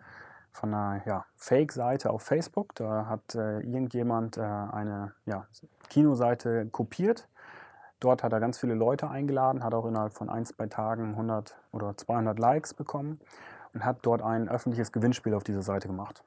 von 0.50 0.74
einer 0.74 1.02
ja, 1.06 1.24
Fake-Seite 1.36 2.10
auf 2.10 2.22
Facebook. 2.22 2.74
Da 2.74 3.06
hat 3.06 3.34
äh, 3.34 3.60
irgendjemand 3.60 4.36
äh, 4.36 4.42
eine 4.42 5.12
ja, 5.26 5.46
Kinoseite 5.88 6.66
kopiert. 6.66 7.28
Dort 8.00 8.24
hat 8.24 8.32
er 8.32 8.40
ganz 8.40 8.58
viele 8.58 8.74
Leute 8.74 9.08
eingeladen, 9.08 9.62
hat 9.62 9.74
auch 9.74 9.86
innerhalb 9.86 10.14
von 10.14 10.28
ein, 10.28 10.44
zwei 10.44 10.66
Tagen 10.66 11.10
100 11.10 11.56
oder 11.70 11.96
200 11.96 12.36
Likes 12.38 12.74
bekommen 12.74 13.20
und 13.74 13.84
hat 13.84 13.98
dort 14.02 14.22
ein 14.22 14.48
öffentliches 14.48 14.90
Gewinnspiel 14.90 15.34
auf 15.34 15.44
dieser 15.44 15.62
Seite 15.62 15.86
gemacht. 15.86 16.24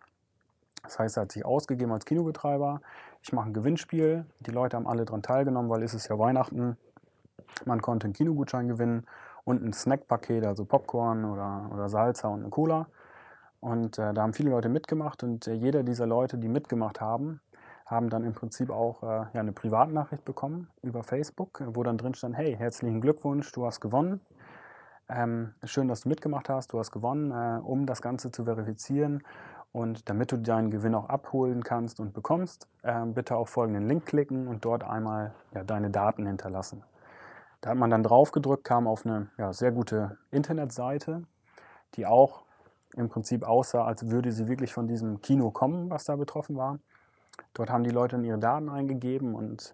Das 0.83 0.99
heißt, 0.99 1.17
er 1.17 1.23
hat 1.23 1.31
sich 1.31 1.43
ausgegeben 1.43 1.91
als 1.91 2.05
Kinobetreiber. 2.05 2.81
Ich 3.21 3.33
mache 3.33 3.49
ein 3.49 3.53
Gewinnspiel. 3.53 4.25
Die 4.39 4.51
Leute 4.51 4.77
haben 4.77 4.87
alle 4.87 5.03
daran 5.03 5.21
teilgenommen, 5.21 5.69
weil 5.69 5.83
es 5.83 5.93
ist 5.93 6.07
ja 6.07 6.17
Weihnachten. 6.17 6.77
Man 7.65 7.81
konnte 7.81 8.05
einen 8.05 8.13
Kinogutschein 8.13 8.67
gewinnen 8.67 9.05
und 9.43 9.63
ein 9.63 9.73
Snackpaket, 9.73 10.45
also 10.45 10.65
Popcorn 10.65 11.25
oder, 11.25 11.69
oder 11.73 11.89
Salsa 11.89 12.27
und 12.27 12.41
eine 12.41 12.49
Cola. 12.49 12.87
Und 13.59 13.97
äh, 13.97 14.13
da 14.13 14.21
haben 14.21 14.33
viele 14.33 14.51
Leute 14.51 14.69
mitgemacht 14.69 15.23
und 15.23 15.47
äh, 15.47 15.53
jeder 15.53 15.83
dieser 15.83 16.05
Leute, 16.05 16.37
die 16.37 16.49
mitgemacht 16.49 17.01
haben, 17.01 17.39
haben 17.85 18.09
dann 18.09 18.23
im 18.23 18.33
Prinzip 18.33 18.69
auch 18.69 19.03
äh, 19.03 19.05
ja, 19.05 19.29
eine 19.33 19.51
Privatnachricht 19.51 20.25
bekommen 20.25 20.69
über 20.81 21.03
Facebook, 21.03 21.63
wo 21.65 21.83
dann 21.83 21.97
drin 21.97 22.13
stand, 22.13 22.35
hey, 22.35 22.55
herzlichen 22.55 23.01
Glückwunsch, 23.01 23.51
du 23.51 23.65
hast 23.65 23.79
gewonnen. 23.79 24.21
Ähm, 25.07 25.53
schön, 25.63 25.87
dass 25.87 26.01
du 26.01 26.09
mitgemacht 26.09 26.49
hast, 26.49 26.73
du 26.73 26.79
hast 26.79 26.91
gewonnen, 26.91 27.31
äh, 27.31 27.59
um 27.63 27.85
das 27.85 28.01
Ganze 28.01 28.31
zu 28.31 28.45
verifizieren. 28.45 29.23
Und 29.71 30.09
damit 30.09 30.31
du 30.31 30.37
deinen 30.37 30.71
Gewinn 30.71 30.95
auch 30.95 31.09
abholen 31.09 31.63
kannst 31.63 31.99
und 31.99 32.13
bekommst, 32.13 32.67
äh, 32.83 33.05
bitte 33.05 33.35
auf 33.35 33.49
folgenden 33.49 33.87
Link 33.87 34.05
klicken 34.05 34.47
und 34.47 34.63
dort 34.63 34.83
einmal 34.83 35.33
ja, 35.53 35.63
deine 35.63 35.89
Daten 35.89 36.25
hinterlassen. 36.25 36.83
Da 37.65 37.71
hat 37.71 37.79
man 37.79 37.89
dann 37.89 38.03
drauf 38.03 38.31
gedrückt, 38.31 38.63
kam 38.63 38.85
auf 38.85 39.07
eine 39.07 39.27
ja, 39.39 39.51
sehr 39.51 39.71
gute 39.71 40.19
Internetseite, 40.29 41.23
die 41.95 42.05
auch 42.05 42.43
im 42.95 43.09
Prinzip 43.09 43.43
aussah, 43.43 43.85
als 43.85 44.11
würde 44.11 44.31
sie 44.31 44.47
wirklich 44.47 44.71
von 44.71 44.87
diesem 44.87 45.19
Kino 45.21 45.49
kommen, 45.49 45.89
was 45.89 46.05
da 46.05 46.15
betroffen 46.15 46.57
war. 46.57 46.77
Dort 47.55 47.71
haben 47.71 47.83
die 47.83 47.89
Leute 47.89 48.17
dann 48.17 48.23
ihre 48.23 48.37
Daten 48.37 48.69
eingegeben 48.69 49.33
und 49.33 49.73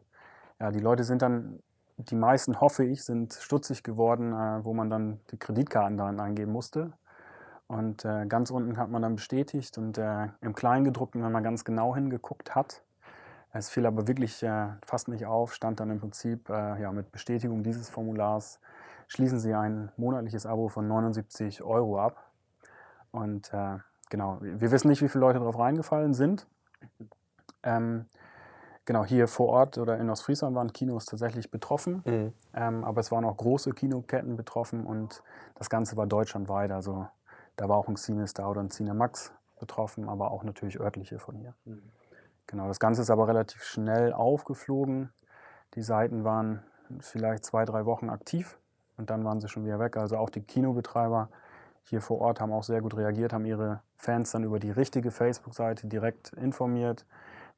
ja, 0.57 0.71
die 0.71 0.79
Leute 0.79 1.03
sind 1.03 1.21
dann, 1.21 1.59
die 1.97 2.15
meisten 2.15 2.61
hoffe 2.61 2.85
ich, 2.85 3.03
sind 3.03 3.33
stutzig 3.33 3.83
geworden, 3.83 4.31
äh, 4.31 4.63
wo 4.63 4.73
man 4.73 4.89
dann 4.89 5.19
die 5.31 5.37
Kreditkarten 5.37 5.97
darin 5.97 6.21
eingeben 6.21 6.53
musste. 6.53 6.93
Und 7.67 8.05
äh, 8.05 8.25
ganz 8.25 8.51
unten 8.51 8.77
hat 8.77 8.89
man 8.89 9.01
dann 9.01 9.17
bestätigt 9.17 9.77
und 9.77 9.97
äh, 9.97 10.29
im 10.39 10.55
Kleingedruckten, 10.55 11.21
wenn 11.21 11.31
man 11.33 11.43
ganz 11.43 11.65
genau 11.65 11.93
hingeguckt 11.93 12.55
hat, 12.55 12.83
es 13.53 13.69
fiel 13.69 13.85
aber 13.85 14.07
wirklich 14.07 14.41
äh, 14.43 14.67
fast 14.85 15.07
nicht 15.07 15.25
auf, 15.25 15.53
stand 15.53 15.79
dann 15.79 15.89
im 15.89 15.99
Prinzip 15.99 16.49
äh, 16.49 16.81
ja, 16.81 16.91
mit 16.91 17.11
Bestätigung 17.11 17.63
dieses 17.63 17.89
Formulars, 17.89 18.59
schließen 19.07 19.39
Sie 19.39 19.53
ein 19.53 19.91
monatliches 19.97 20.45
Abo 20.45 20.69
von 20.69 20.87
79 20.87 21.61
Euro 21.61 21.99
ab. 21.99 22.31
Und 23.11 23.53
äh, 23.53 23.77
genau, 24.09 24.37
wir 24.41 24.71
wissen 24.71 24.87
nicht, 24.87 25.01
wie 25.01 25.09
viele 25.09 25.21
Leute 25.21 25.39
darauf 25.39 25.59
reingefallen 25.59 26.13
sind. 26.13 26.47
Ähm, 27.63 28.05
genau, 28.85 29.03
hier 29.03 29.27
vor 29.27 29.49
Ort 29.49 29.77
oder 29.77 29.97
in 29.97 30.09
Ostfriesland 30.09 30.55
waren 30.55 30.71
Kinos 30.71 31.05
tatsächlich 31.05 31.51
betroffen, 31.51 32.03
mhm. 32.05 32.33
ähm, 32.53 32.83
aber 32.85 33.01
es 33.01 33.11
waren 33.11 33.25
auch 33.25 33.35
große 33.35 33.71
Kinoketten 33.71 34.37
betroffen 34.37 34.85
und 34.85 35.21
das 35.55 35.69
Ganze 35.69 35.97
war 35.97 36.07
deutschlandweit. 36.07 36.71
Also 36.71 37.07
da 37.57 37.67
war 37.67 37.77
auch 37.77 37.89
ein 37.89 37.97
CineStar 37.97 38.49
oder 38.49 38.61
ein 38.61 38.69
Cinemax 38.69 39.33
betroffen, 39.59 40.07
aber 40.07 40.31
auch 40.31 40.43
natürlich 40.43 40.79
örtliche 40.79 41.19
von 41.19 41.35
hier. 41.35 41.53
Mhm. 41.65 41.83
Genau, 42.47 42.67
das 42.67 42.79
Ganze 42.79 43.01
ist 43.01 43.09
aber 43.09 43.27
relativ 43.27 43.63
schnell 43.63 44.13
aufgeflogen. 44.13 45.11
Die 45.75 45.81
Seiten 45.81 46.23
waren 46.23 46.63
vielleicht 46.99 47.45
zwei, 47.45 47.65
drei 47.65 47.85
Wochen 47.85 48.09
aktiv 48.09 48.57
und 48.97 49.09
dann 49.09 49.23
waren 49.23 49.39
sie 49.39 49.47
schon 49.47 49.65
wieder 49.65 49.79
weg. 49.79 49.97
Also 49.97 50.17
auch 50.17 50.29
die 50.29 50.41
Kinobetreiber 50.41 51.29
hier 51.83 52.01
vor 52.01 52.21
Ort 52.21 52.39
haben 52.39 52.51
auch 52.51 52.63
sehr 52.63 52.81
gut 52.81 52.95
reagiert, 52.95 53.33
haben 53.33 53.45
ihre 53.45 53.81
Fans 53.97 54.31
dann 54.31 54.43
über 54.43 54.59
die 54.59 54.71
richtige 54.71 55.11
Facebook-Seite 55.11 55.87
direkt 55.87 56.33
informiert, 56.33 57.05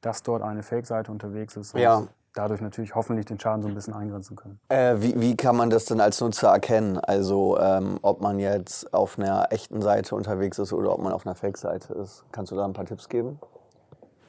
dass 0.00 0.22
dort 0.22 0.42
eine 0.42 0.62
Fake-Seite 0.62 1.10
unterwegs 1.10 1.56
ist. 1.56 1.74
Und 1.74 1.80
ja. 1.80 2.02
dadurch 2.34 2.60
natürlich 2.60 2.94
hoffentlich 2.94 3.26
den 3.26 3.38
Schaden 3.38 3.62
so 3.62 3.68
ein 3.68 3.74
bisschen 3.74 3.94
eingrenzen 3.94 4.36
können. 4.36 4.60
Äh, 4.68 4.96
wie, 4.98 5.20
wie 5.20 5.36
kann 5.36 5.56
man 5.56 5.70
das 5.70 5.86
denn 5.86 6.00
als 6.00 6.20
Nutzer 6.20 6.48
erkennen? 6.48 6.98
Also 6.98 7.58
ähm, 7.58 7.98
ob 8.02 8.20
man 8.20 8.38
jetzt 8.38 8.92
auf 8.94 9.18
einer 9.18 9.48
echten 9.50 9.82
Seite 9.82 10.14
unterwegs 10.14 10.58
ist 10.58 10.72
oder 10.72 10.92
ob 10.92 11.00
man 11.00 11.12
auf 11.12 11.26
einer 11.26 11.34
Fake-Seite 11.34 11.94
ist. 11.94 12.24
Kannst 12.32 12.52
du 12.52 12.56
da 12.56 12.64
ein 12.64 12.72
paar 12.72 12.86
Tipps 12.86 13.08
geben? 13.08 13.38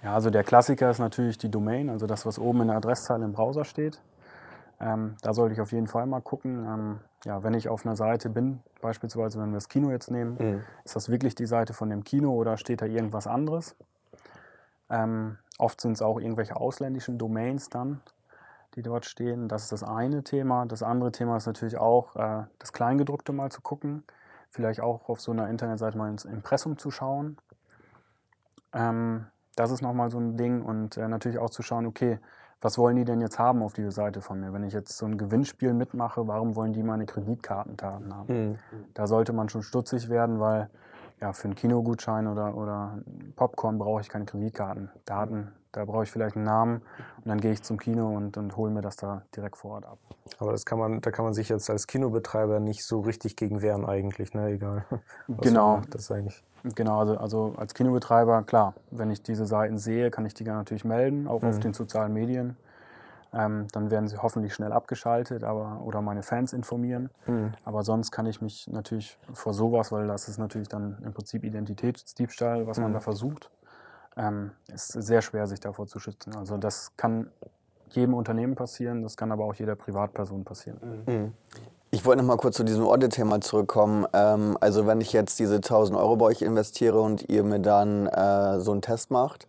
Ja, 0.05 0.13
also 0.13 0.29
der 0.29 0.43
Klassiker 0.43 0.91
ist 0.91 0.99
natürlich 0.99 1.39
die 1.39 1.49
Domain, 1.49 1.89
also 1.89 2.05
das, 2.05 2.27
was 2.27 2.37
oben 2.37 2.61
in 2.61 2.67
der 2.67 2.77
Adresszeile 2.77 3.25
im 3.25 3.33
Browser 3.33 3.65
steht. 3.65 3.99
Ähm, 4.79 5.15
da 5.23 5.33
sollte 5.33 5.55
ich 5.55 5.61
auf 5.61 5.71
jeden 5.71 5.87
Fall 5.87 6.05
mal 6.05 6.21
gucken. 6.21 6.63
Ähm, 6.63 6.99
ja, 7.23 7.41
wenn 7.41 7.55
ich 7.55 7.69
auf 7.69 7.87
einer 7.87 7.95
Seite 7.95 8.29
bin, 8.29 8.59
beispielsweise 8.81 9.41
wenn 9.41 9.49
wir 9.49 9.55
das 9.55 9.67
Kino 9.67 9.89
jetzt 9.89 10.11
nehmen, 10.11 10.37
mhm. 10.39 10.63
ist 10.83 10.95
das 10.95 11.09
wirklich 11.09 11.33
die 11.33 11.47
Seite 11.47 11.73
von 11.73 11.89
dem 11.89 12.03
Kino 12.03 12.33
oder 12.33 12.57
steht 12.57 12.83
da 12.83 12.85
irgendwas 12.85 13.25
anderes? 13.25 13.75
Ähm, 14.91 15.39
oft 15.57 15.81
sind 15.81 15.93
es 15.93 16.03
auch 16.03 16.19
irgendwelche 16.19 16.55
ausländischen 16.55 17.17
Domains 17.17 17.71
dann, 17.71 18.01
die 18.75 18.83
dort 18.83 19.05
stehen. 19.05 19.47
Das 19.47 19.63
ist 19.63 19.71
das 19.71 19.81
eine 19.81 20.23
Thema. 20.23 20.67
Das 20.67 20.83
andere 20.83 21.11
Thema 21.13 21.37
ist 21.37 21.47
natürlich 21.47 21.79
auch, 21.79 22.15
äh, 22.15 22.43
das 22.59 22.73
Kleingedruckte 22.73 23.33
mal 23.33 23.49
zu 23.49 23.61
gucken. 23.61 24.03
Vielleicht 24.51 24.81
auch 24.81 25.09
auf 25.09 25.19
so 25.19 25.31
einer 25.31 25.49
Internetseite 25.49 25.97
mal 25.97 26.11
ins 26.11 26.25
Impressum 26.25 26.77
zu 26.77 26.91
schauen. 26.91 27.37
Ähm, 28.71 29.25
das 29.55 29.71
ist 29.71 29.81
nochmal 29.81 30.11
so 30.11 30.19
ein 30.19 30.37
Ding 30.37 30.61
und 30.61 30.97
äh, 30.97 31.07
natürlich 31.07 31.39
auch 31.39 31.49
zu 31.49 31.63
schauen, 31.63 31.85
okay, 31.85 32.19
was 32.61 32.77
wollen 32.77 32.95
die 32.95 33.05
denn 33.05 33.21
jetzt 33.21 33.37
haben 33.37 33.61
auf 33.61 33.73
diese 33.73 33.91
Seite 33.91 34.21
von 34.21 34.39
mir? 34.39 34.53
Wenn 34.53 34.63
ich 34.63 34.73
jetzt 34.73 34.97
so 34.97 35.05
ein 35.05 35.17
Gewinnspiel 35.17 35.73
mitmache, 35.73 36.27
warum 36.27 36.55
wollen 36.55 36.73
die 36.73 36.83
meine 36.83 37.05
Kreditkartendaten 37.05 38.15
haben? 38.15 38.33
Mhm. 38.33 38.57
Da 38.93 39.07
sollte 39.07 39.33
man 39.33 39.49
schon 39.49 39.61
stutzig 39.61 40.09
werden, 40.09 40.39
weil 40.39 40.69
ja, 41.21 41.33
für 41.33 41.45
einen 41.45 41.55
Kinogutschein 41.55 42.27
oder, 42.27 42.55
oder 42.57 42.97
Popcorn 43.35 43.77
brauche 43.77 44.01
ich 44.01 44.09
keine 44.09 44.25
Kreditkartendaten. 44.25 45.51
Da 45.75 45.83
brauche 45.83 46.03
ich 46.03 46.11
vielleicht 46.11 46.37
einen 46.37 46.45
Namen 46.45 46.81
und 47.17 47.27
dann 47.27 47.41
gehe 47.41 47.51
ich 47.51 47.61
zum 47.61 47.77
Kino 47.77 48.15
und, 48.15 48.37
und 48.37 48.55
hole 48.55 48.71
mir 48.71 48.81
das 48.81 48.95
da 48.95 49.23
direkt 49.35 49.57
vor 49.57 49.71
Ort 49.71 49.85
ab. 49.85 49.97
Aber 50.39 50.53
das 50.53 50.65
kann 50.65 50.79
man, 50.79 51.01
da 51.01 51.11
kann 51.11 51.25
man 51.25 51.33
sich 51.33 51.49
jetzt 51.49 51.69
als 51.69 51.87
Kinobetreiber 51.87 52.61
nicht 52.61 52.85
so 52.85 53.01
richtig 53.01 53.35
gegen 53.35 53.61
wehren 53.61 53.85
eigentlich, 53.85 54.33
ne? 54.33 54.51
Egal. 54.51 54.85
genau. 55.27 55.81
Das 55.89 56.09
eigentlich. 56.11 56.43
Genau, 56.63 56.99
also, 56.99 57.17
also 57.17 57.55
als 57.57 57.73
Kinobetreiber, 57.73 58.43
klar, 58.43 58.73
wenn 58.89 59.11
ich 59.11 59.21
diese 59.21 59.45
Seiten 59.45 59.77
sehe, 59.77 60.11
kann 60.11 60.25
ich 60.25 60.33
die 60.33 60.45
natürlich 60.45 60.85
melden, 60.85 61.27
auch 61.27 61.41
mhm. 61.41 61.49
auf 61.49 61.59
den 61.59 61.73
sozialen 61.73 62.13
Medien. 62.13 62.55
Ähm, 63.33 63.67
dann 63.73 63.91
werden 63.91 64.07
sie 64.07 64.17
hoffentlich 64.17 64.53
schnell 64.53 64.71
abgeschaltet 64.71 65.43
aber, 65.43 65.81
oder 65.83 66.01
meine 66.01 66.23
Fans 66.23 66.53
informieren. 66.53 67.09
Mhm. 67.27 67.51
Aber 67.65 67.83
sonst 67.83 68.11
kann 68.11 68.25
ich 68.27 68.41
mich 68.41 68.67
natürlich 68.71 69.17
vor 69.33 69.53
sowas, 69.53 69.91
weil 69.91 70.07
das 70.07 70.29
ist 70.29 70.37
natürlich 70.37 70.69
dann 70.69 70.97
im 71.03 71.13
Prinzip 71.13 71.43
Identitätsdiebstahl, 71.43 72.65
was 72.65 72.77
mhm. 72.77 72.83
man 72.83 72.93
da 72.93 73.01
versucht, 73.01 73.51
ähm, 74.17 74.51
ist 74.73 74.89
sehr 74.89 75.21
schwer, 75.21 75.47
sich 75.47 75.59
davor 75.59 75.87
zu 75.87 75.99
schützen. 75.99 76.35
Also 76.35 76.57
das 76.57 76.91
kann 76.97 77.29
jedem 77.89 78.13
Unternehmen 78.13 78.55
passieren, 78.55 79.03
das 79.03 79.15
kann 79.17 79.31
aber 79.31 79.45
auch 79.45 79.55
jeder 79.55 79.75
Privatperson 79.75 80.43
passieren. 80.43 81.03
Mhm. 81.05 81.33
Ich 81.91 82.03
wollte 82.05 82.21
noch 82.21 82.27
mal 82.27 82.37
kurz 82.37 82.57
zu 82.57 82.63
diesem 82.65 82.85
Audit-Thema 82.85 83.39
zurückkommen. 83.39 84.05
Ähm, 84.11 84.57
also 84.59 84.85
wenn 84.85 84.99
ich 84.99 85.13
jetzt 85.13 85.39
diese 85.39 85.55
1000 85.55 85.97
Euro 85.97 86.17
bei 86.17 86.25
euch 86.25 86.41
investiere 86.41 86.99
und 86.99 87.29
ihr 87.29 87.43
mir 87.43 87.59
dann 87.59 88.07
äh, 88.07 88.59
so 88.59 88.71
einen 88.71 88.81
Test 88.81 89.11
macht, 89.11 89.47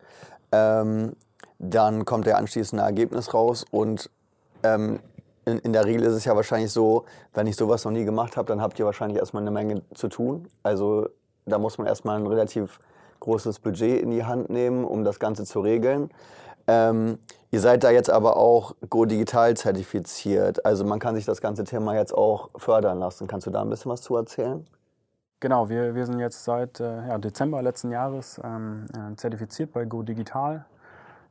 ähm, 0.52 1.16
dann 1.58 2.04
kommt 2.04 2.26
der 2.26 2.38
anschließende 2.38 2.84
Ergebnis 2.84 3.34
raus 3.34 3.64
und 3.70 4.10
ähm, 4.62 5.00
in, 5.44 5.58
in, 5.60 5.72
der 5.72 5.84
Regel 5.84 6.02
ist 6.02 6.12
es 6.12 6.24
ja 6.24 6.36
wahrscheinlich 6.36 6.72
so, 6.72 7.04
wenn 7.34 7.46
ich 7.46 7.56
sowas 7.56 7.84
noch 7.84 7.92
nie 7.92 8.04
gemacht 8.04 8.36
habe, 8.36 8.48
dann 8.48 8.60
habt 8.60 8.78
ihr 8.78 8.84
wahrscheinlich 8.84 9.18
erstmal 9.18 9.42
eine 9.42 9.50
Menge 9.50 9.82
zu 9.94 10.08
tun. 10.08 10.48
Also 10.62 11.08
da 11.46 11.58
muss 11.58 11.78
man 11.78 11.86
erstmal 11.86 12.18
ein 12.18 12.26
relativ 12.26 12.80
großes 13.20 13.60
Budget 13.60 14.02
in 14.02 14.10
die 14.10 14.24
Hand 14.24 14.50
nehmen, 14.50 14.84
um 14.84 15.04
das 15.04 15.18
Ganze 15.18 15.44
zu 15.44 15.60
regeln. 15.60 16.10
Ähm, 16.66 17.18
ihr 17.50 17.60
seid 17.60 17.84
da 17.84 17.90
jetzt 17.90 18.10
aber 18.10 18.36
auch 18.36 18.74
Go 18.90 19.04
Digital 19.04 19.56
zertifiziert. 19.56 20.64
Also 20.64 20.84
man 20.84 20.98
kann 20.98 21.14
sich 21.14 21.24
das 21.24 21.40
ganze 21.40 21.64
Thema 21.64 21.94
jetzt 21.94 22.12
auch 22.12 22.50
fördern 22.56 22.98
lassen. 22.98 23.26
Kannst 23.26 23.46
du 23.46 23.50
da 23.50 23.62
ein 23.62 23.70
bisschen 23.70 23.90
was 23.90 24.02
zu 24.02 24.16
erzählen? 24.16 24.66
Genau, 25.38 25.68
wir, 25.68 25.94
wir 25.94 26.06
sind 26.06 26.18
jetzt 26.18 26.44
seit 26.44 26.80
äh, 26.80 27.08
ja, 27.08 27.18
Dezember 27.18 27.60
letzten 27.62 27.90
Jahres 27.90 28.40
ähm, 28.42 28.86
äh, 28.94 29.14
zertifiziert 29.16 29.72
bei 29.72 29.84
Go 29.84 30.02
Digital. 30.02 30.64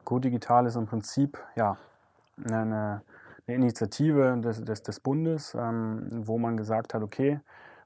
Go 0.05 0.19
Digital 0.19 0.67
ist 0.67 0.75
im 0.75 0.85
Prinzip 0.85 1.39
ja, 1.55 1.75
eine, 2.43 3.01
eine 3.47 3.55
Initiative 3.57 4.37
des, 4.39 4.63
des, 4.63 4.83
des 4.83 4.99
Bundes, 4.99 5.55
ähm, 5.59 6.07
wo 6.11 6.37
man 6.37 6.55
gesagt 6.55 6.93
hat, 6.93 7.01
okay, 7.01 7.41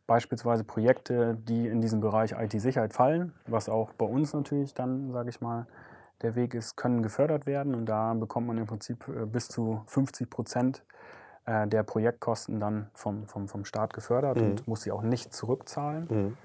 beispielsweise 0.10 0.64
Projekte, 0.64 1.36
die 1.36 1.68
in 1.68 1.82
diesem 1.82 2.02
Bereich 2.02 2.32
IT-Sicherheit 2.32 2.94
fallen, 2.94 3.32
was 3.46 3.70
auch 3.70 3.94
bei 3.94 4.08
uns 4.08 4.34
natürlich 4.34 4.74
dann, 4.74 5.12
sage 5.12 5.30
ich 5.30 5.40
mal, 5.40 5.68
der 6.24 6.34
Weg 6.34 6.56
ist, 6.56 6.76
können 6.76 7.04
gefördert 7.04 7.46
werden 7.46 7.76
und 7.76 7.86
da 7.86 8.16
bekommt 8.16 8.48
man 8.48 8.58
im 8.58 8.66
Prinzip 8.66 9.08
äh, 9.08 9.28
bis 9.28 9.48
zu 9.48 9.84
50 9.86 10.28
Prozent 10.28 10.84
äh, 11.46 11.68
der 11.68 11.84
Projektkosten 11.84 12.60
dann 12.60 12.90
vom, 12.96 13.28
vom, 13.28 13.48
vom 13.48 13.66
Staat 13.66 13.94
gefördert 13.94 14.38
mhm. 14.38 14.44
und 14.44 14.68
muss 14.68 14.82
sie 14.82 14.92
auch 14.92 15.04
nicht 15.04 15.32
zurückzahlen. 15.32 16.08
Mhm. 16.10 16.38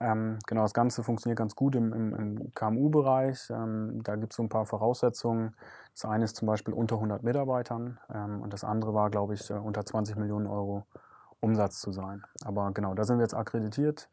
Ähm, 0.00 0.38
genau, 0.46 0.62
das 0.62 0.74
Ganze 0.74 1.02
funktioniert 1.02 1.38
ganz 1.38 1.56
gut 1.56 1.74
im, 1.74 1.94
im, 1.94 2.14
im 2.14 2.54
KMU-Bereich. 2.54 3.48
Ähm, 3.50 4.02
da 4.04 4.16
gibt 4.16 4.34
es 4.34 4.36
so 4.36 4.42
ein 4.42 4.50
paar 4.50 4.66
Voraussetzungen. 4.66 5.56
Das 5.94 6.04
eine 6.04 6.26
ist 6.26 6.36
zum 6.36 6.46
Beispiel 6.46 6.74
unter 6.74 6.96
100 6.96 7.22
Mitarbeitern 7.22 7.98
ähm, 8.14 8.42
und 8.42 8.52
das 8.52 8.64
andere 8.64 8.92
war, 8.92 9.08
glaube 9.08 9.32
ich, 9.32 9.50
äh, 9.50 9.54
unter 9.54 9.84
20 9.84 10.16
Millionen 10.16 10.46
Euro 10.46 10.84
Umsatz 11.40 11.80
zu 11.80 11.92
sein. 11.92 12.22
Aber 12.44 12.70
genau, 12.72 12.94
da 12.94 13.04
sind 13.04 13.18
wir 13.18 13.24
jetzt 13.24 13.34
akkreditiert. 13.34 14.08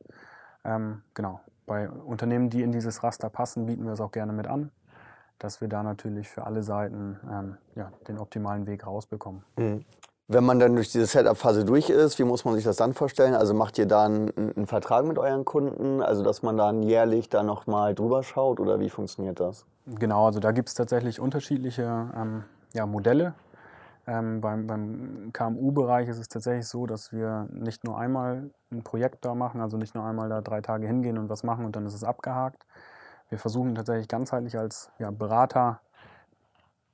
Ähm, 0.64 1.02
genau, 1.14 1.40
bei 1.66 1.90
Unternehmen, 1.90 2.50
die 2.50 2.62
in 2.62 2.72
dieses 2.72 3.04
Raster 3.04 3.30
passen, 3.30 3.66
bieten 3.66 3.86
wir 3.86 3.94
es 3.94 4.02
auch 4.02 4.12
gerne 4.12 4.34
mit 4.34 4.48
an, 4.48 4.72
dass 5.40 5.62
wir 5.62 5.68
da 5.68 5.84
natürlich 5.84 6.30
für 6.30 6.46
alle 6.46 6.64
Seiten 6.64 7.20
ähm, 7.32 7.58
ja, 7.76 7.92
den 8.08 8.20
optimalen 8.20 8.68
Weg 8.68 8.86
rausbekommen. 8.86 9.44
Mhm. 9.58 9.86
Wenn 10.28 10.44
man 10.44 10.58
dann 10.58 10.74
durch 10.74 10.92
diese 10.92 11.06
Setup-Phase 11.06 11.66
durch 11.66 11.92
ist, 11.92 12.18
wie 12.18 12.24
muss 12.24 12.46
man 12.46 12.56
sich 12.56 12.64
das 12.64 12.78
dann 12.78 12.96
vorstellen? 12.96 13.36
Also 13.36 13.54
macht 13.54 13.78
ihr 13.78 13.86
dann 13.86 14.32
einen 14.36 14.66
Vertrag 14.66 15.06
mit 15.06 15.20
euren 15.20 15.46
Kunden, 15.46 16.02
also 16.02 16.24
dass 16.24 16.42
man 16.42 16.58
dann 16.58 16.82
jährlich 16.82 17.30
da 17.30 17.44
nochmal 17.44 17.94
drüber 17.94 18.24
schaut 18.24 18.60
oder 18.60 18.80
wie 18.80 18.90
funktioniert 18.90 19.40
das? 19.40 19.66
Genau, 19.86 20.26
also 20.26 20.40
da 20.40 20.52
gibt 20.52 20.70
es 20.70 20.74
tatsächlich 20.74 21.20
unterschiedliche 21.20 22.12
ähm, 22.18 22.44
ja, 22.74 22.88
Modelle. 22.88 23.36
Ähm, 24.08 24.40
beim, 24.42 24.68
beim 24.68 25.32
KMU-Bereich 25.34 26.08
ist 26.08 26.20
es 26.20 26.30
tatsächlich 26.30 26.68
so, 26.68 26.86
dass 26.86 27.12
wir 27.12 27.48
nicht 27.52 27.84
nur 27.84 27.98
einmal 27.98 28.52
ein 28.72 28.84
Projekt 28.84 29.26
da 29.26 29.34
machen, 29.34 29.62
also 29.62 29.78
nicht 29.78 29.96
nur 29.96 30.06
einmal 30.06 30.30
da 30.30 30.42
drei 30.42 30.62
Tage 30.62 30.86
hingehen 30.86 31.18
und 31.18 31.30
was 31.30 31.44
machen 31.44 31.66
und 31.66 31.76
dann 31.76 31.86
ist 31.86 31.96
es 31.96 32.04
abgehakt. 32.04 32.66
Wir 33.30 33.40
versuchen 33.40 33.74
tatsächlich 33.74 34.08
ganzheitlich 34.08 34.58
als 34.58 34.92
ja, 35.00 35.10
Berater 35.10 35.82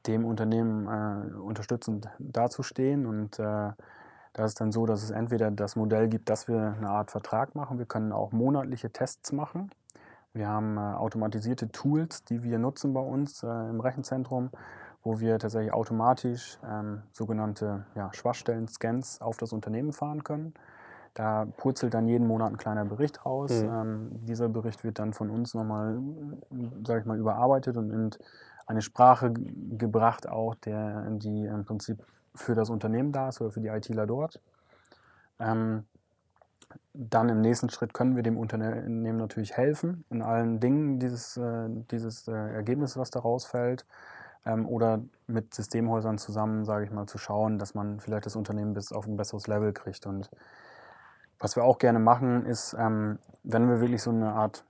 dem 0.08 0.26
Unternehmen 0.26 0.88
äh, 0.88 1.36
unterstützend 1.38 2.10
dazustehen. 2.20 3.06
Und 3.06 3.40
äh, 3.40 3.72
da 4.34 4.46
ist 4.46 4.60
dann 4.62 4.72
so, 4.72 4.86
dass 4.86 5.04
es 5.04 5.12
entweder 5.12 5.52
das 5.52 5.76
Modell 5.76 6.08
gibt, 6.08 6.30
dass 6.30 6.48
wir 6.48 6.76
eine 6.78 6.90
Art 6.90 7.12
Vertrag 7.12 7.56
machen. 7.56 7.78
Wir 7.78 7.86
können 7.86 8.12
auch 8.12 8.32
monatliche 8.32 8.92
Tests 8.92 9.32
machen. 9.32 9.72
Wir 10.34 10.48
haben 10.48 10.78
äh, 10.78 10.80
automatisierte 10.80 11.72
Tools, 11.72 12.24
die 12.24 12.44
wir 12.44 12.58
nutzen 12.58 12.94
bei 12.94 13.02
uns 13.02 13.44
äh, 13.44 13.48
im 13.48 13.82
Rechenzentrum, 13.82 14.50
wo 15.04 15.20
wir 15.20 15.40
tatsächlich 15.40 15.74
automatisch 15.74 16.60
ähm, 16.68 17.02
sogenannte 17.12 17.86
ja, 17.96 18.14
Schwachstellen-Scans 18.14 19.22
auf 19.22 19.38
das 19.38 19.54
Unternehmen 19.54 19.94
fahren 19.94 20.24
können. 20.24 20.54
Da 21.14 21.46
purzelt 21.58 21.94
dann 21.94 22.08
jeden 22.08 22.28
Monat 22.28 22.52
ein 22.52 22.58
kleiner 22.58 22.86
Bericht 22.86 23.26
raus. 23.26 23.52
Mhm. 23.52 23.70
Ähm, 23.70 24.10
dieser 24.26 24.48
Bericht 24.48 24.84
wird 24.84 25.00
dann 25.00 25.14
von 25.14 25.30
uns 25.30 25.54
nochmal, 25.54 26.00
sage 26.86 27.02
ich 27.02 27.06
mal, 27.06 27.18
überarbeitet 27.18 27.78
und 27.78 27.92
in 27.92 28.10
eine 28.66 28.82
Sprache 28.82 29.34
gebracht, 29.34 30.30
auch 30.30 30.56
der, 30.56 31.10
die 31.12 31.46
im 31.46 31.66
Prinzip 31.66 32.06
für 32.34 32.56
das 32.56 32.70
Unternehmen 32.70 33.12
da 33.12 33.30
ist 33.30 33.42
oder 33.42 33.52
für 33.52 33.60
die 33.60 33.68
ITler 33.68 34.08
dort. 34.08 34.40
Ähm, 35.40 35.86
dann 36.94 37.30
im 37.30 37.42
nächsten 37.42 37.70
Schritt 37.70 37.94
können 37.94 38.16
wir 38.16 38.24
dem 38.24 38.38
Unternehmen 38.38 39.18
natürlich 39.18 39.58
helfen 39.58 40.06
in 40.10 40.22
allen 40.22 40.60
Dingen 40.60 41.00
dieses, 41.00 41.38
äh, 41.38 41.68
dieses 41.92 42.28
äh, 42.28 42.32
Ergebnis, 42.32 42.98
was 42.98 43.12
da 43.12 43.20
rausfällt. 43.20 43.86
Ähm, 44.46 44.68
oder 44.68 45.02
mit 45.28 45.54
Systemhäusern 45.54 46.18
zusammen, 46.18 46.66
sage 46.66 46.86
ich 46.86 46.92
mal, 46.92 47.08
zu 47.08 47.18
schauen, 47.18 47.60
dass 47.60 47.74
man 47.74 48.00
vielleicht 48.00 48.26
das 48.26 48.36
Unternehmen 48.36 48.74
bis 48.74 48.92
auf 48.92 49.08
ein 49.08 49.18
besseres 49.18 49.48
Level 49.48 49.74
kriegt. 49.74 50.06
Und 50.06 50.30
was 51.40 51.56
wir 51.56 51.64
auch 51.64 51.78
gerne 51.78 52.00
machen, 52.00 52.46
ist, 52.46 52.76
ähm, 52.78 53.20
wenn 53.44 53.68
wir 53.68 53.80
wirklich 53.80 54.02
so 54.02 54.12
eine 54.12 54.34
Art 54.34 54.66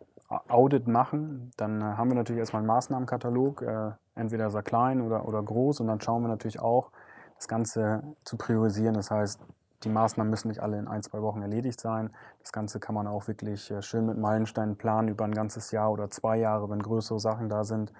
Audit 0.47 0.87
machen, 0.87 1.51
dann 1.57 1.81
äh, 1.81 1.83
haben 1.83 2.09
wir 2.09 2.15
natürlich 2.15 2.39
erstmal 2.39 2.61
einen 2.61 2.67
Maßnahmenkatalog, 2.67 3.61
äh, 3.61 3.91
entweder 4.15 4.49
sehr 4.49 4.63
klein 4.63 5.01
oder, 5.01 5.27
oder 5.27 5.43
groß. 5.43 5.81
Und 5.81 5.87
dann 5.87 5.99
schauen 5.99 6.21
wir 6.23 6.29
natürlich 6.29 6.59
auch, 6.59 6.91
das 7.35 7.47
Ganze 7.47 8.03
zu 8.23 8.37
priorisieren. 8.37 8.93
Das 8.93 9.09
heißt, 9.11 9.41
die 9.83 9.89
Maßnahmen 9.89 10.29
müssen 10.29 10.49
nicht 10.49 10.61
alle 10.61 10.77
in 10.77 10.87
ein, 10.87 11.01
zwei 11.01 11.21
Wochen 11.21 11.41
erledigt 11.41 11.79
sein. 11.81 12.11
Das 12.39 12.51
Ganze 12.51 12.79
kann 12.79 12.95
man 12.95 13.07
auch 13.07 13.27
wirklich 13.27 13.71
äh, 13.71 13.81
schön 13.81 14.05
mit 14.05 14.17
Meilensteinen 14.17 14.77
planen 14.77 15.07
über 15.07 15.25
ein 15.25 15.33
ganzes 15.33 15.71
Jahr 15.71 15.91
oder 15.91 16.09
zwei 16.09 16.37
Jahre, 16.37 16.69
wenn 16.69 16.81
größere 16.81 17.19
Sachen 17.19 17.49
da 17.49 17.63
sind. 17.63 17.91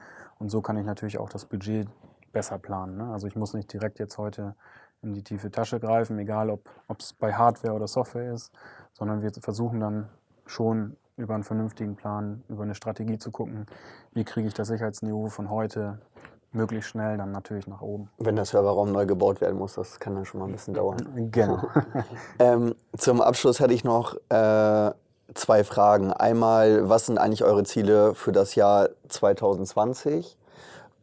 Und 0.42 0.50
so 0.50 0.60
kann 0.60 0.76
ich 0.76 0.86
natürlich 0.86 1.20
auch 1.20 1.30
das 1.30 1.46
Budget 1.46 1.88
besser 2.34 2.58
planen. 2.58 2.98
Ne? 2.98 3.14
Also 3.14 3.28
ich 3.28 3.36
muss 3.36 3.54
nicht 3.54 3.72
direkt 3.72 4.00
jetzt 4.00 4.18
heute 4.18 4.56
in 5.04 5.14
die 5.14 5.24
tiefe 5.24 5.52
Tasche 5.52 5.80
greifen, 5.80 6.18
egal 6.18 6.50
ob 6.50 6.68
es 6.98 7.14
bei 7.14 7.32
Hardware 7.32 7.76
oder 7.76 7.88
Software 7.88 8.34
ist, 8.34 8.52
sondern 8.92 9.22
wir 9.22 9.32
versuchen 9.40 9.80
dann 9.80 10.10
schon 10.48 10.98
über 11.16 11.36
einen 11.36 11.44
vernünftigen 11.44 11.96
Plan, 11.96 12.44
über 12.50 12.64
eine 12.64 12.74
Strategie 12.74 13.20
zu 13.20 13.30
gucken, 13.30 13.68
wie 14.14 14.24
kriege 14.24 14.48
ich 14.48 14.56
das 14.56 14.70
Sicherheitsniveau 14.70 15.28
von 15.28 15.52
heute 15.52 16.00
möglichst 16.54 16.90
schnell 16.90 17.18
dann 17.18 17.32
natürlich 17.32 17.68
nach 17.68 17.82
oben. 17.82 18.10
Wenn 18.18 18.36
der 18.36 18.46
Serverraum 18.46 18.92
neu 18.92 19.06
gebaut 19.06 19.42
werden 19.42 19.60
muss, 19.60 19.76
das 19.76 20.00
kann 20.00 20.16
dann 20.16 20.26
schon 20.26 20.40
mal 20.40 20.48
ein 20.48 20.54
bisschen 20.54 20.74
dauern. 20.74 21.30
Genau. 21.32 21.68
ähm, 22.40 22.74
zum 22.98 23.22
Abschluss 23.22 23.60
hätte 23.60 23.76
ich 23.76 23.84
noch 23.84 24.16
äh, 24.30 24.92
zwei 25.34 25.64
Fragen. 25.64 26.12
Einmal, 26.12 26.90
was 26.90 27.06
sind 27.06 27.18
eigentlich 27.18 27.44
eure 27.44 27.64
Ziele 27.64 28.16
für 28.16 28.32
das 28.32 28.56
Jahr 28.56 28.90
2020? 29.10 30.38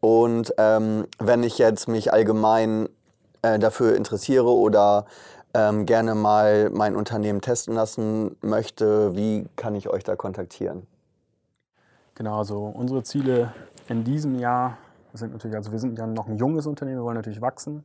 Und 0.00 0.54
ähm, 0.58 1.06
wenn 1.18 1.42
ich 1.42 1.58
jetzt 1.58 1.88
mich 1.88 2.12
allgemein 2.12 2.88
äh, 3.42 3.58
dafür 3.58 3.96
interessiere 3.96 4.50
oder 4.50 5.06
ähm, 5.54 5.86
gerne 5.86 6.14
mal 6.14 6.70
mein 6.70 6.94
Unternehmen 6.94 7.40
testen 7.40 7.74
lassen 7.74 8.36
möchte, 8.40 9.16
wie 9.16 9.46
kann 9.56 9.74
ich 9.74 9.88
euch 9.88 10.04
da 10.04 10.14
kontaktieren? 10.16 10.86
Genau, 12.14 12.38
also 12.38 12.66
unsere 12.66 13.02
Ziele 13.02 13.52
in 13.88 14.04
diesem 14.04 14.38
Jahr 14.38 14.76
sind 15.14 15.32
natürlich, 15.32 15.56
also 15.56 15.72
wir 15.72 15.78
sind 15.78 15.98
ja 15.98 16.06
noch 16.06 16.28
ein 16.28 16.36
junges 16.36 16.66
Unternehmen, 16.66 16.98
wir 16.98 17.04
wollen 17.04 17.16
natürlich 17.16 17.40
wachsen, 17.40 17.84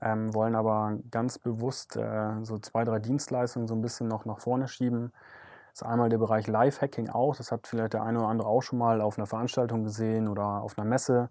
ähm, 0.00 0.32
wollen 0.34 0.54
aber 0.54 0.98
ganz 1.10 1.38
bewusst 1.38 1.96
äh, 1.96 2.32
so 2.42 2.58
zwei, 2.58 2.84
drei 2.84 2.98
Dienstleistungen 2.98 3.66
so 3.66 3.74
ein 3.74 3.82
bisschen 3.82 4.08
noch 4.08 4.24
nach 4.24 4.38
vorne 4.38 4.68
schieben. 4.68 5.12
Ist 5.72 5.82
einmal 5.82 6.10
der 6.10 6.18
Bereich 6.18 6.46
Live-Hacking 6.46 7.08
auch, 7.08 7.36
das 7.36 7.50
hat 7.50 7.66
vielleicht 7.66 7.94
der 7.94 8.02
eine 8.02 8.18
oder 8.18 8.28
andere 8.28 8.48
auch 8.48 8.60
schon 8.60 8.78
mal 8.78 9.00
auf 9.00 9.16
einer 9.16 9.26
Veranstaltung 9.26 9.84
gesehen 9.84 10.28
oder 10.28 10.62
auf 10.62 10.78
einer 10.78 10.86
Messe. 10.86 11.30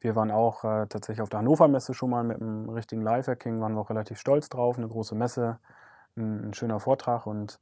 Wir 0.00 0.16
waren 0.16 0.30
auch 0.30 0.64
äh, 0.64 0.86
tatsächlich 0.86 1.20
auf 1.20 1.28
der 1.28 1.40
Hannover 1.40 1.68
Messe 1.68 1.92
schon 1.92 2.10
mal 2.10 2.24
mit 2.24 2.40
einem 2.40 2.68
richtigen 2.70 3.02
Live-Hacking, 3.02 3.60
waren 3.60 3.74
wir 3.74 3.80
auch 3.80 3.90
relativ 3.90 4.18
stolz 4.18 4.48
drauf, 4.48 4.78
eine 4.78 4.88
große 4.88 5.14
Messe, 5.14 5.58
ein, 6.16 6.48
ein, 6.48 6.54
schöner 6.54 6.80
Vortrag 6.80 7.26
und 7.26 7.60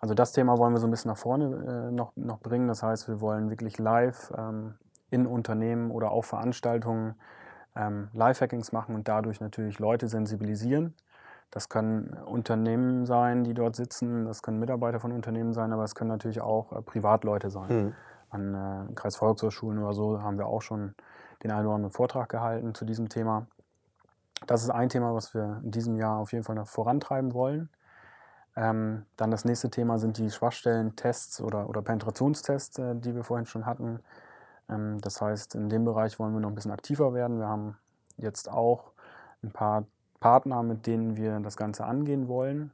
also 0.00 0.14
das 0.14 0.32
Thema 0.32 0.58
wollen 0.58 0.74
wir 0.74 0.80
so 0.80 0.86
ein 0.86 0.90
bisschen 0.90 1.10
nach 1.10 1.16
vorne 1.16 1.88
äh, 1.88 1.90
noch, 1.90 2.12
noch 2.16 2.40
bringen. 2.40 2.68
Das 2.68 2.82
heißt, 2.82 3.08
wir 3.08 3.20
wollen 3.22 3.48
wirklich 3.48 3.78
live 3.78 4.32
ähm, 4.36 4.74
in 5.10 5.26
Unternehmen 5.26 5.90
oder 5.90 6.10
auch 6.10 6.24
Veranstaltungen 6.24 7.14
ähm, 7.74 8.08
Live-Hackings 8.12 8.72
machen 8.72 8.94
und 8.94 9.08
dadurch 9.08 9.40
natürlich 9.40 9.78
Leute 9.78 10.08
sensibilisieren. 10.08 10.94
Das 11.50 11.68
können 11.68 12.14
Unternehmen 12.26 13.06
sein, 13.06 13.44
die 13.44 13.54
dort 13.54 13.76
sitzen, 13.76 14.24
das 14.24 14.42
können 14.42 14.58
Mitarbeiter 14.58 14.98
von 14.98 15.12
Unternehmen 15.12 15.52
sein, 15.52 15.72
aber 15.72 15.84
es 15.84 15.94
können 15.94 16.10
natürlich 16.10 16.40
auch 16.40 16.72
äh, 16.72 16.82
Privatleute 16.82 17.50
sein. 17.50 17.68
Mhm. 17.68 17.94
An 18.30 18.54
äh, 18.90 18.94
Kreisvolkshochschulen 18.94 19.78
oder 19.78 19.92
so 19.92 20.20
haben 20.22 20.38
wir 20.38 20.46
auch 20.46 20.62
schon 20.62 20.94
den 21.42 21.52
einen 21.52 21.66
oder 21.66 21.76
anderen 21.76 21.92
Vortrag 21.92 22.28
gehalten 22.28 22.74
zu 22.74 22.84
diesem 22.84 23.08
Thema. 23.08 23.46
Das 24.46 24.62
ist 24.62 24.70
ein 24.70 24.88
Thema, 24.88 25.14
was 25.14 25.34
wir 25.34 25.60
in 25.62 25.70
diesem 25.70 25.96
Jahr 25.96 26.18
auf 26.18 26.32
jeden 26.32 26.44
Fall 26.44 26.56
noch 26.56 26.66
vorantreiben 26.66 27.32
wollen. 27.32 27.70
Ähm, 28.56 29.06
dann 29.16 29.30
das 29.30 29.44
nächste 29.44 29.70
Thema 29.70 29.98
sind 29.98 30.18
die 30.18 30.30
Schwachstellen-Tests 30.30 31.40
oder, 31.40 31.68
oder 31.68 31.82
Penetrationstests, 31.82 32.78
äh, 32.78 32.94
die 32.96 33.14
wir 33.14 33.24
vorhin 33.24 33.46
schon 33.46 33.66
hatten. 33.66 34.00
Ähm, 34.68 35.00
das 35.00 35.20
heißt, 35.20 35.54
in 35.54 35.68
dem 35.68 35.84
Bereich 35.84 36.18
wollen 36.18 36.32
wir 36.32 36.40
noch 36.40 36.50
ein 36.50 36.54
bisschen 36.54 36.70
aktiver 36.70 37.14
werden. 37.14 37.38
Wir 37.38 37.48
haben 37.48 37.76
jetzt 38.16 38.50
auch 38.50 38.92
ein 39.42 39.50
paar 39.50 39.84
Partner, 40.24 40.62
mit 40.62 40.86
denen 40.86 41.18
wir 41.18 41.38
das 41.40 41.58
Ganze 41.58 41.84
angehen 41.84 42.28
wollen. 42.28 42.72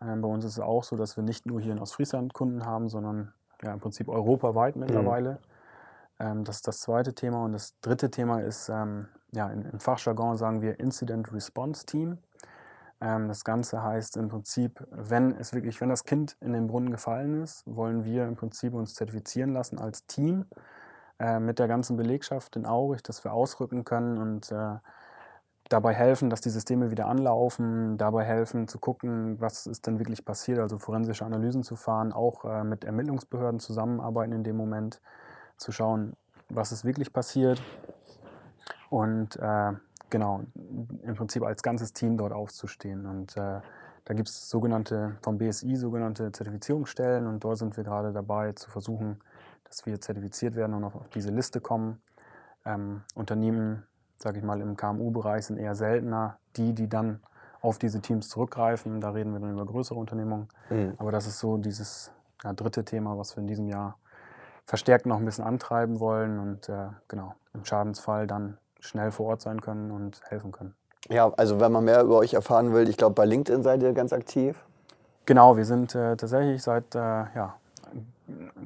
Ähm, 0.00 0.22
bei 0.22 0.28
uns 0.28 0.46
ist 0.46 0.52
es 0.52 0.60
auch 0.60 0.82
so, 0.82 0.96
dass 0.96 1.18
wir 1.18 1.22
nicht 1.22 1.44
nur 1.44 1.60
hier 1.60 1.72
in 1.72 1.80
Ostfriesland 1.80 2.32
Kunden 2.32 2.64
haben, 2.64 2.88
sondern 2.88 3.34
ja, 3.62 3.74
im 3.74 3.78
Prinzip 3.78 4.08
europaweit 4.08 4.74
mhm. 4.74 4.84
mittlerweile. 4.86 5.32
Mhm. 5.32 6.26
Ähm, 6.26 6.44
das 6.44 6.56
ist 6.56 6.66
das 6.66 6.80
zweite 6.80 7.12
Thema. 7.12 7.44
Und 7.44 7.52
das 7.52 7.78
dritte 7.82 8.10
Thema 8.10 8.40
ist, 8.40 8.70
ähm, 8.70 9.06
ja, 9.32 9.50
in, 9.50 9.66
im 9.66 9.80
Fachjargon 9.80 10.38
sagen 10.38 10.62
wir 10.62 10.80
Incident 10.80 11.30
Response 11.30 11.84
Team. 11.84 12.16
Ähm, 13.02 13.28
das 13.28 13.44
Ganze 13.44 13.82
heißt 13.82 14.16
im 14.16 14.30
Prinzip, 14.30 14.82
wenn 14.90 15.36
es 15.36 15.52
wirklich, 15.52 15.78
wenn 15.82 15.90
das 15.90 16.04
Kind 16.04 16.38
in 16.40 16.54
den 16.54 16.68
Brunnen 16.68 16.90
gefallen 16.90 17.42
ist, 17.42 17.64
wollen 17.66 18.06
wir 18.06 18.26
im 18.26 18.36
Prinzip 18.36 18.72
uns 18.72 18.94
zertifizieren 18.94 19.52
lassen 19.52 19.78
als 19.78 20.06
Team 20.06 20.46
äh, 21.18 21.38
mit 21.38 21.58
der 21.58 21.68
ganzen 21.68 21.98
Belegschaft 21.98 22.56
in 22.56 22.64
Aurich, 22.64 23.02
dass 23.02 23.24
wir 23.24 23.34
ausrücken 23.34 23.84
können 23.84 24.16
und 24.16 24.50
äh, 24.50 24.76
dabei 25.68 25.94
helfen, 25.94 26.30
dass 26.30 26.40
die 26.40 26.50
Systeme 26.50 26.90
wieder 26.90 27.06
anlaufen, 27.06 27.98
dabei 27.98 28.24
helfen 28.24 28.68
zu 28.68 28.78
gucken, 28.78 29.40
was 29.40 29.66
ist 29.66 29.86
denn 29.86 29.98
wirklich 29.98 30.24
passiert, 30.24 30.58
also 30.58 30.78
forensische 30.78 31.24
Analysen 31.24 31.62
zu 31.62 31.76
fahren, 31.76 32.12
auch 32.12 32.44
äh, 32.44 32.64
mit 32.64 32.84
Ermittlungsbehörden 32.84 33.60
zusammenarbeiten 33.60 34.32
in 34.32 34.44
dem 34.44 34.56
Moment, 34.56 35.00
zu 35.56 35.72
schauen, 35.72 36.14
was 36.48 36.72
ist 36.72 36.84
wirklich 36.84 37.12
passiert 37.12 37.60
und 38.90 39.36
äh, 39.36 39.72
genau, 40.10 40.42
im 41.02 41.14
Prinzip 41.14 41.42
als 41.42 41.62
ganzes 41.62 41.92
Team 41.92 42.16
dort 42.16 42.32
aufzustehen. 42.32 43.06
Und 43.06 43.36
äh, 43.36 43.60
da 44.04 44.14
gibt 44.14 44.28
es 44.28 44.48
sogenannte, 44.48 45.16
vom 45.22 45.38
BSI 45.38 45.76
sogenannte 45.76 46.32
Zertifizierungsstellen 46.32 47.26
und 47.26 47.44
dort 47.44 47.58
sind 47.58 47.76
wir 47.76 47.84
gerade 47.84 48.12
dabei 48.12 48.52
zu 48.52 48.70
versuchen, 48.70 49.20
dass 49.64 49.84
wir 49.84 50.00
zertifiziert 50.00 50.56
werden 50.56 50.74
und 50.74 50.84
auf 50.84 50.94
diese 51.14 51.30
Liste 51.30 51.60
kommen. 51.60 52.00
Ähm, 52.64 53.02
Unternehmen, 53.14 53.86
sage 54.18 54.38
ich 54.38 54.44
mal, 54.44 54.60
im 54.60 54.76
KMU-Bereich 54.76 55.46
sind 55.46 55.58
eher 55.58 55.74
seltener. 55.74 56.38
Die, 56.56 56.74
die 56.74 56.88
dann 56.88 57.20
auf 57.60 57.78
diese 57.78 58.00
Teams 58.00 58.28
zurückgreifen, 58.28 59.00
da 59.00 59.10
reden 59.10 59.32
wir 59.32 59.40
dann 59.40 59.52
über 59.52 59.64
größere 59.64 59.98
Unternehmungen. 59.98 60.48
Mhm. 60.70 60.94
Aber 60.98 61.12
das 61.12 61.26
ist 61.26 61.38
so 61.38 61.56
dieses 61.56 62.10
ja, 62.44 62.52
dritte 62.52 62.84
Thema, 62.84 63.18
was 63.18 63.36
wir 63.36 63.40
in 63.40 63.48
diesem 63.48 63.68
Jahr 63.68 63.96
verstärkt 64.66 65.06
noch 65.06 65.16
ein 65.16 65.24
bisschen 65.24 65.44
antreiben 65.44 65.98
wollen 65.98 66.38
und 66.38 66.68
äh, 66.68 66.88
genau 67.08 67.34
im 67.54 67.64
Schadensfall 67.64 68.26
dann 68.26 68.58
schnell 68.80 69.10
vor 69.10 69.26
Ort 69.26 69.40
sein 69.40 69.60
können 69.60 69.90
und 69.90 70.20
helfen 70.24 70.52
können. 70.52 70.74
Ja, 71.08 71.32
also 71.36 71.58
wenn 71.58 71.72
man 71.72 71.84
mehr 71.84 72.02
über 72.02 72.18
euch 72.18 72.34
erfahren 72.34 72.72
will, 72.74 72.88
ich 72.88 72.96
glaube, 72.96 73.14
bei 73.14 73.24
LinkedIn 73.24 73.62
seid 73.62 73.82
ihr 73.82 73.92
ganz 73.92 74.12
aktiv. 74.12 74.62
Genau, 75.24 75.56
wir 75.56 75.64
sind 75.64 75.94
äh, 75.94 76.16
tatsächlich 76.16 76.62
seit 76.62 76.94
äh, 76.94 76.98
ja, 76.98 77.54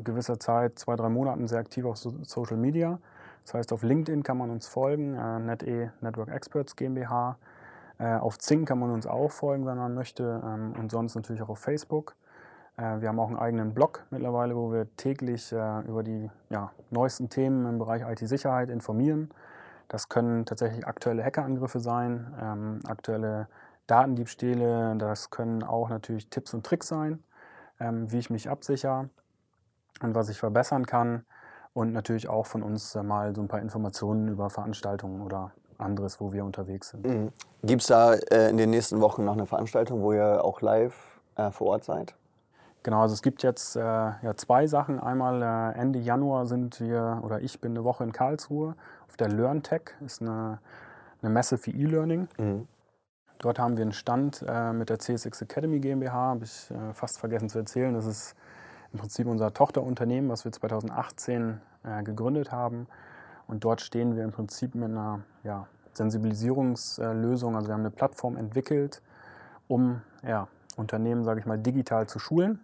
gewisser 0.03 0.40
Zeit, 0.40 0.78
zwei, 0.78 0.96
drei 0.96 1.09
Monaten 1.09 1.46
sehr 1.46 1.61
aktiv 1.61 1.84
auf 1.84 1.98
so 1.98 2.12
Social 2.22 2.57
Media. 2.57 2.98
Das 3.45 3.55
heißt, 3.55 3.72
auf 3.72 3.82
LinkedIn 3.82 4.22
kann 4.22 4.38
man 4.38 4.51
uns 4.51 4.68
folgen, 4.68 5.14
äh, 5.14 5.38
NetE 5.38 5.93
Network 6.01 6.28
Experts 6.28 6.76
GmbH. 6.76 7.36
Äh, 7.99 8.16
auf 8.16 8.38
Zing 8.38 8.64
kann 8.64 8.78
man 8.78 8.90
uns 8.90 9.07
auch 9.07 9.30
folgen, 9.30 9.66
wenn 9.66 9.78
man 9.78 9.95
möchte. 9.95 10.43
Ähm, 10.45 10.74
und 10.78 10.90
sonst 10.90 11.14
natürlich 11.14 11.43
auch 11.43 11.49
auf 11.49 11.59
Facebook. 11.59 12.16
Äh, 12.76 13.01
wir 13.01 13.09
haben 13.09 13.18
auch 13.18 13.28
einen 13.28 13.38
eigenen 13.38 13.74
Blog 13.74 14.05
mittlerweile, 14.11 14.57
wo 14.57 14.72
wir 14.72 14.95
täglich 14.97 15.53
äh, 15.53 15.80
über 15.82 16.03
die 16.03 16.30
ja, 16.51 16.72
neuesten 16.90 17.28
Themen 17.28 17.66
im 17.66 17.78
Bereich 17.78 18.03
IT-Sicherheit 18.03 18.70
informieren. 18.70 19.30
Das 19.88 20.09
können 20.09 20.47
tatsächlich 20.47 20.86
aktuelle 20.86 21.22
Hackerangriffe 21.22 21.80
sein, 21.80 22.34
ähm, 22.40 22.80
aktuelle 22.86 23.49
Datendiebstähle. 23.86 24.97
Das 24.97 25.30
können 25.30 25.62
auch 25.62 25.90
natürlich 25.90 26.30
Tipps 26.30 26.55
und 26.55 26.64
Tricks 26.64 26.88
sein, 26.88 27.22
ähm, 27.78 28.11
wie 28.11 28.18
ich 28.18 28.30
mich 28.30 28.49
absichere 28.49 29.11
und 30.01 30.14
was 30.14 30.28
ich 30.28 30.38
verbessern 30.38 30.86
kann. 30.86 31.24
Und 31.74 31.92
natürlich 31.92 32.28
auch 32.28 32.46
von 32.46 32.62
uns 32.62 32.94
äh, 32.94 33.02
mal 33.02 33.34
so 33.34 33.40
ein 33.40 33.48
paar 33.48 33.60
Informationen 33.60 34.28
über 34.28 34.50
Veranstaltungen 34.50 35.22
oder 35.22 35.52
anderes, 35.78 36.20
wo 36.20 36.32
wir 36.32 36.44
unterwegs 36.44 36.90
sind. 36.90 37.06
Mhm. 37.06 37.32
Gibt 37.62 37.82
es 37.82 37.88
da 37.88 38.14
äh, 38.14 38.50
in 38.50 38.56
den 38.56 38.70
nächsten 38.70 39.00
Wochen 39.00 39.24
noch 39.24 39.32
eine 39.32 39.46
Veranstaltung, 39.46 40.02
wo 40.02 40.12
ihr 40.12 40.44
auch 40.44 40.60
live 40.60 41.20
äh, 41.36 41.50
vor 41.50 41.68
Ort 41.68 41.84
seid? 41.84 42.14
Genau, 42.82 43.02
also 43.02 43.14
es 43.14 43.22
gibt 43.22 43.42
jetzt 43.42 43.76
äh, 43.76 43.80
ja, 43.80 44.34
zwei 44.36 44.66
Sachen. 44.66 44.98
Einmal 44.98 45.42
äh, 45.42 45.78
Ende 45.78 45.98
Januar 45.98 46.46
sind 46.46 46.80
wir, 46.80 47.20
oder 47.22 47.40
ich 47.40 47.60
bin 47.60 47.72
eine 47.72 47.84
Woche 47.84 48.04
in 48.04 48.12
Karlsruhe 48.12 48.74
auf 49.08 49.16
der 49.16 49.28
LearnTech, 49.28 49.82
ist 50.04 50.20
eine, 50.20 50.58
eine 51.22 51.30
Messe 51.30 51.58
für 51.58 51.70
E-Learning. 51.70 52.28
Mhm. 52.38 52.66
Dort 53.38 53.58
haben 53.58 53.76
wir 53.76 53.82
einen 53.82 53.92
Stand 53.92 54.44
äh, 54.46 54.72
mit 54.72 54.88
der 54.88 54.98
CSX 54.98 55.42
Academy 55.42 55.80
GmbH, 55.80 56.12
habe 56.12 56.44
ich 56.44 56.72
fast 56.92 57.18
vergessen 57.18 57.48
zu 57.48 57.58
erzählen. 57.58 57.94
Das 57.94 58.06
ist 58.06 58.36
im 58.93 58.99
Prinzip 58.99 59.26
unser 59.26 59.53
Tochterunternehmen, 59.55 60.30
was 60.30 60.45
wir 60.45 60.53
2018 60.53 61.61
äh, 61.84 62.03
gegründet 62.03 62.53
haben. 62.53 62.86
Und 63.47 63.64
dort 63.64 63.80
stehen 63.80 64.16
wir 64.16 64.24
im 64.24 64.32
Prinzip 64.32 64.74
mit 64.74 64.90
einer 64.90 65.20
ja, 65.45 65.66
Sensibilisierungslösung. 65.93 67.57
Also 67.57 67.68
wir 67.68 67.74
haben 67.74 67.80
eine 67.80 67.90
Plattform 67.90 68.36
entwickelt, 68.36 69.03
um 69.68 70.03
ja, 70.22 70.49
Unternehmen, 70.76 71.24
sage 71.24 71.40
ich 71.40 71.47
mal, 71.47 71.59
digital 71.59 72.07
zu 72.07 72.18
schulen. 72.18 72.61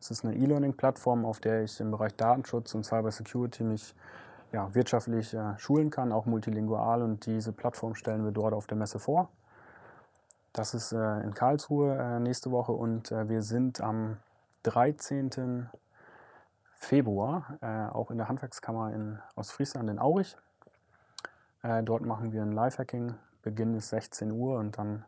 Es 0.00 0.10
ist 0.10 0.24
eine 0.24 0.34
E-Learning-Plattform, 0.34 1.24
auf 1.24 1.40
der 1.40 1.62
ich 1.62 1.78
im 1.80 1.90
Bereich 1.90 2.14
Datenschutz 2.16 2.74
und 2.74 2.84
Cybersecurity 2.84 3.64
mich 3.64 3.94
ja, 4.52 4.74
wirtschaftlich 4.74 5.34
äh, 5.34 5.58
schulen 5.58 5.90
kann, 5.90 6.12
auch 6.12 6.26
multilingual. 6.26 7.02
Und 7.02 7.26
diese 7.26 7.52
Plattform 7.52 7.94
stellen 7.94 8.24
wir 8.24 8.32
dort 8.32 8.54
auf 8.54 8.66
der 8.66 8.76
Messe 8.76 8.98
vor. 8.98 9.28
Das 10.52 10.74
ist 10.74 10.92
äh, 10.92 11.20
in 11.20 11.34
Karlsruhe 11.34 11.96
äh, 11.96 12.18
nächste 12.18 12.50
Woche 12.50 12.72
und 12.72 13.12
äh, 13.12 13.28
wir 13.28 13.42
sind 13.42 13.80
am 13.80 14.16
13. 14.62 15.68
Februar 16.74 17.58
äh, 17.60 17.94
auch 17.94 18.10
in 18.10 18.16
der 18.16 18.28
Handwerkskammer 18.28 18.92
in 18.92 19.18
Ostfriesland 19.36 19.90
in 19.90 19.98
Aurich. 19.98 20.36
Äh, 21.62 21.82
dort 21.82 22.06
machen 22.06 22.32
wir 22.32 22.42
ein 22.42 22.52
Lifehacking. 22.52 23.14
Beginn 23.42 23.74
ist 23.74 23.90
16 23.90 24.30
Uhr 24.32 24.58
und 24.58 24.78
dann 24.78 25.04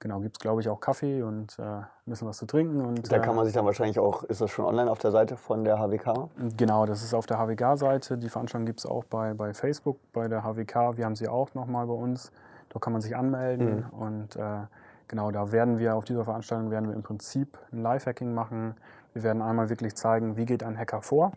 genau, 0.00 0.20
gibt 0.20 0.36
es, 0.36 0.40
glaube 0.40 0.60
ich, 0.60 0.68
auch 0.68 0.80
Kaffee 0.80 1.22
und 1.22 1.58
äh, 1.58 1.62
ein 1.62 1.86
bisschen 2.06 2.28
was 2.28 2.38
zu 2.38 2.46
trinken. 2.46 2.80
Und, 2.80 3.10
Da 3.10 3.18
kann 3.18 3.36
man 3.36 3.44
sich 3.44 3.54
dann 3.54 3.64
wahrscheinlich 3.64 3.98
auch, 3.98 4.24
ist 4.24 4.40
das 4.40 4.50
schon 4.50 4.64
online 4.64 4.90
auf 4.90 4.98
der 4.98 5.10
Seite 5.10 5.36
von 5.36 5.64
der 5.64 5.78
HWK? 5.78 6.28
Genau, 6.56 6.86
das 6.86 7.02
ist 7.02 7.14
auf 7.14 7.26
der 7.26 7.38
HWK-Seite. 7.38 8.18
Die 8.18 8.28
Veranstaltung 8.28 8.66
gibt 8.66 8.80
es 8.80 8.86
auch 8.86 9.04
bei, 9.04 9.34
bei 9.34 9.54
Facebook, 9.54 9.98
bei 10.12 10.28
der 10.28 10.42
HWK. 10.42 10.96
Wir 10.96 11.04
haben 11.04 11.16
sie 11.16 11.28
auch 11.28 11.54
nochmal 11.54 11.86
bei 11.86 11.94
uns. 11.94 12.32
Da 12.68 12.80
kann 12.80 12.92
man 12.92 13.00
sich 13.00 13.16
anmelden. 13.16 13.84
Und 13.90 14.36
äh, 14.36 14.62
genau, 15.08 15.30
da 15.30 15.52
werden 15.52 15.78
wir 15.78 15.96
auf 15.96 16.04
dieser 16.04 16.24
Veranstaltung 16.24 16.70
werden 16.70 16.88
wir 16.88 16.94
im 16.94 17.02
Prinzip 17.02 17.58
ein 17.72 17.82
Live-Hacking 17.82 18.32
machen. 18.32 18.74
Wir 19.14 19.22
werden 19.22 19.42
einmal 19.42 19.68
wirklich 19.68 19.94
zeigen, 19.94 20.36
wie 20.36 20.44
geht 20.44 20.62
ein 20.62 20.76
Hacker 20.76 21.02
vor. 21.02 21.32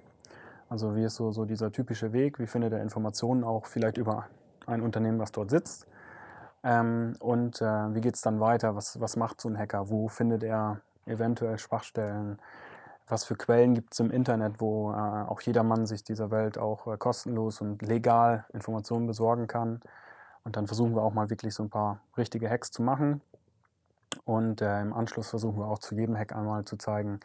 Also 0.69 0.95
wie 0.95 1.03
ist 1.03 1.15
so, 1.15 1.31
so 1.31 1.45
dieser 1.45 1.71
typische 1.71 2.13
Weg, 2.13 2.39
wie 2.39 2.47
findet 2.47 2.73
er 2.73 2.81
Informationen 2.81 3.43
auch 3.43 3.65
vielleicht 3.65 3.97
über 3.97 4.27
ein 4.67 4.81
Unternehmen, 4.81 5.19
was 5.19 5.31
dort 5.31 5.49
sitzt. 5.49 5.87
Ähm, 6.63 7.15
und 7.19 7.61
äh, 7.61 7.95
wie 7.95 8.01
geht 8.01 8.15
es 8.15 8.21
dann 8.21 8.39
weiter? 8.39 8.75
Was, 8.75 8.99
was 8.99 9.15
macht 9.15 9.41
so 9.41 9.49
ein 9.49 9.57
Hacker? 9.57 9.89
Wo 9.89 10.07
findet 10.07 10.43
er 10.43 10.81
eventuell 11.05 11.57
Schwachstellen? 11.57 12.39
Was 13.07 13.25
für 13.25 13.35
Quellen 13.35 13.73
gibt 13.73 13.93
es 13.93 13.99
im 13.99 14.11
Internet, 14.11 14.59
wo 14.59 14.91
äh, 14.91 14.95
auch 14.95 15.41
jedermann 15.41 15.87
sich 15.87 16.03
dieser 16.03 16.29
Welt 16.29 16.57
auch 16.57 16.85
äh, 16.85 16.97
kostenlos 16.97 17.61
und 17.61 17.81
legal 17.81 18.45
Informationen 18.53 19.07
besorgen 19.07 19.47
kann? 19.47 19.81
Und 20.43 20.55
dann 20.55 20.67
versuchen 20.67 20.95
wir 20.95 21.01
auch 21.01 21.13
mal 21.13 21.29
wirklich 21.29 21.53
so 21.53 21.63
ein 21.63 21.69
paar 21.69 22.01
richtige 22.17 22.49
Hacks 22.49 22.71
zu 22.71 22.83
machen. 22.83 23.21
Und 24.25 24.61
äh, 24.61 24.81
im 24.81 24.93
Anschluss 24.93 25.29
versuchen 25.29 25.57
wir 25.59 25.67
auch 25.67 25.79
zu 25.79 25.95
jedem 25.95 26.17
Hack 26.17 26.35
einmal 26.35 26.65
zu 26.65 26.77
zeigen, 26.77 27.19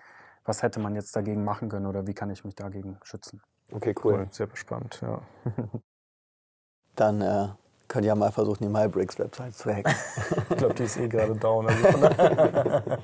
was 0.45 0.63
hätte 0.63 0.81
man 0.81 0.95
jetzt 0.95 1.17
dagegen 1.17 1.45
machen 1.45 1.69
können 1.69 1.87
oder 1.87 2.07
wie 2.07 2.15
kann 2.15 2.31
ich 2.31 2.45
mich 2.45 2.55
dagegen 2.55 2.99
schützen. 3.03 3.41
Okay, 3.73 3.95
cool. 4.05 4.15
Cool, 4.15 4.27
sehr 4.31 4.49
spannend, 4.55 5.01
ja. 5.01 5.23
Dann 6.97 7.21
äh, 7.23 7.49
könnt 7.89 8.05
ihr 8.05 8.09
ja 8.09 8.15
mal 8.15 8.31
versuchen, 8.31 8.63
die 8.65 8.69
MyBricks-Website 8.69 9.55
zu 9.55 9.71
hacken. 9.75 9.95
Ich 10.51 10.57
glaube, 10.57 10.75
die 10.75 10.83
ist 10.85 10.97
eh 10.99 11.09
gerade 11.09 11.35
down. 11.35 11.67
Also 11.67 11.83
daher- 11.99 12.99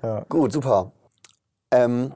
Gut, 0.28 0.52
super. 0.52 0.92
Ähm, 1.70 2.14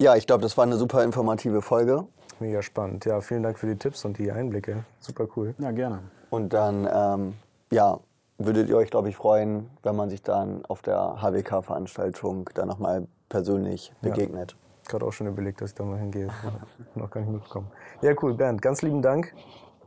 ja, 0.00 0.16
ich 0.16 0.26
glaube, 0.26 0.42
das 0.42 0.56
war 0.56 0.64
eine 0.64 0.76
super 0.76 1.02
informative 1.04 1.62
Folge. 1.62 2.06
Mega 2.40 2.62
spannend. 2.62 3.04
Ja, 3.04 3.20
vielen 3.20 3.42
Dank 3.42 3.58
für 3.58 3.66
die 3.66 3.76
Tipps 3.76 4.04
und 4.04 4.18
die 4.18 4.30
Einblicke. 4.30 4.84
Super 5.00 5.26
cool. 5.36 5.54
Ja, 5.58 5.70
gerne. 5.70 6.00
Und 6.30 6.52
dann, 6.52 6.88
ähm, 6.92 7.34
ja, 7.70 7.98
würdet 8.46 8.68
ihr 8.68 8.76
euch, 8.76 8.90
glaube 8.90 9.08
ich, 9.08 9.16
freuen, 9.16 9.70
wenn 9.82 9.96
man 9.96 10.10
sich 10.10 10.22
dann 10.22 10.64
auf 10.66 10.82
der 10.82 11.20
HWK-Veranstaltung 11.22 12.50
dann 12.54 12.68
nochmal 12.68 13.06
persönlich 13.28 13.92
Ja. 14.02 14.10
begegnet. 14.10 14.56
Gerade 14.88 15.06
auch 15.06 15.12
schon 15.12 15.26
überlegt, 15.26 15.60
dass 15.60 15.70
ich 15.70 15.74
da 15.74 15.84
mal 15.84 15.98
hingehe. 15.98 16.28
Noch 16.94 17.10
gar 17.10 17.20
nicht 17.22 17.30
mitbekommen. 17.30 17.68
Ja, 18.02 18.12
cool, 18.22 18.34
Bernd. 18.34 18.60
Ganz 18.60 18.82
lieben 18.82 19.02
Dank. 19.02 19.34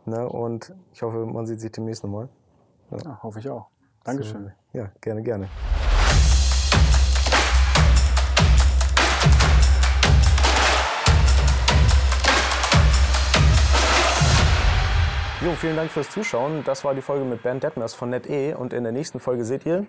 Ne, 0.06 0.28
und 0.28 0.74
ich 0.94 1.02
hoffe, 1.02 1.26
man 1.26 1.46
sieht 1.46 1.60
sich 1.60 1.72
demnächst 1.72 2.04
nochmal. 2.04 2.30
Ja, 2.92 3.22
hoffe 3.22 3.40
ich 3.40 3.50
auch. 3.50 3.68
Dankeschön. 4.04 4.46
So, 4.74 4.80
ja, 4.80 4.90
gerne, 5.02 5.22
gerne. 5.22 5.50
Jo, 15.46 15.52
vielen 15.54 15.76
Dank 15.76 15.92
fürs 15.92 16.10
Zuschauen. 16.10 16.64
Das 16.66 16.84
war 16.84 16.96
die 16.96 17.04
Folge 17.04 17.24
mit 17.24 17.44
Bernd 17.44 17.62
Detmers 17.62 17.94
von 17.94 18.10
NetE. 18.10 18.58
Und 18.58 18.74
in 18.74 18.82
der 18.84 18.92
nächsten 18.92 19.20
Folge 19.20 19.46
seht 19.46 19.68
ihr, 19.68 19.86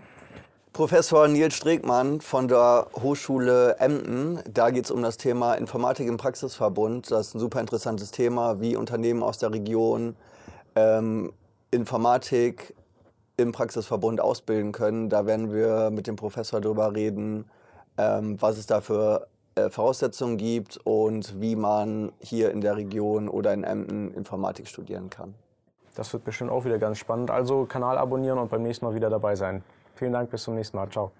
Professor 0.74 1.26
Nils 1.26 1.54
Stregmann 1.54 2.20
von 2.20 2.48
der 2.48 2.86
Hochschule 2.94 3.76
Emden. 3.78 4.40
Da 4.52 4.68
geht 4.68 4.84
es 4.84 4.90
um 4.90 5.02
das 5.02 5.16
Thema 5.16 5.54
Informatik 5.54 6.06
im 6.06 6.18
Praxisverbund. 6.18 7.10
Das 7.10 7.28
ist 7.28 7.34
ein 7.34 7.38
super 7.38 7.60
interessantes 7.60 8.10
Thema, 8.10 8.60
wie 8.60 8.76
Unternehmen 8.76 9.22
aus 9.22 9.38
der 9.38 9.50
Region 9.50 10.16
ähm, 10.76 11.32
Informatik 11.70 12.74
im 13.38 13.52
Praxisverbund 13.52 14.20
ausbilden 14.20 14.72
können. 14.72 15.08
Da 15.08 15.24
werden 15.24 15.50
wir 15.50 15.88
mit 15.90 16.06
dem 16.06 16.16
Professor 16.16 16.60
darüber 16.60 16.94
reden, 16.94 17.50
ähm, 17.96 18.36
was 18.38 18.58
es 18.58 18.66
da 18.66 18.82
für 18.82 19.28
äh, 19.58 19.70
Voraussetzungen 19.70 20.36
gibt 20.36 20.78
und 20.84 21.40
wie 21.40 21.56
man 21.56 22.12
hier 22.20 22.50
in 22.50 22.60
der 22.60 22.76
Region 22.76 23.28
oder 23.28 23.52
in 23.52 23.64
Emden 23.64 24.12
Informatik 24.14 24.68
studieren 24.68 25.10
kann. 25.10 25.34
das 25.94 26.12
wird 26.12 26.24
bestimmt 26.24 26.50
auch 26.50 26.64
wieder 26.64 26.78
ganz 26.78 26.98
spannend. 26.98 27.30
Also 27.30 27.64
Kanal 27.64 27.98
abonnieren 27.98 28.38
und 28.38 28.50
beim 28.50 28.62
nächsten 28.62 28.84
Mal 28.84 28.94
wieder 28.94 29.10
dabei 29.10 29.34
sein. 29.34 29.62
Vielen 29.94 30.12
Dank, 30.12 30.30
bis 30.30 30.44
zum 30.44 30.54
nächsten 30.54 30.76
Mal. 30.76 30.88
Ciao. 30.90 31.10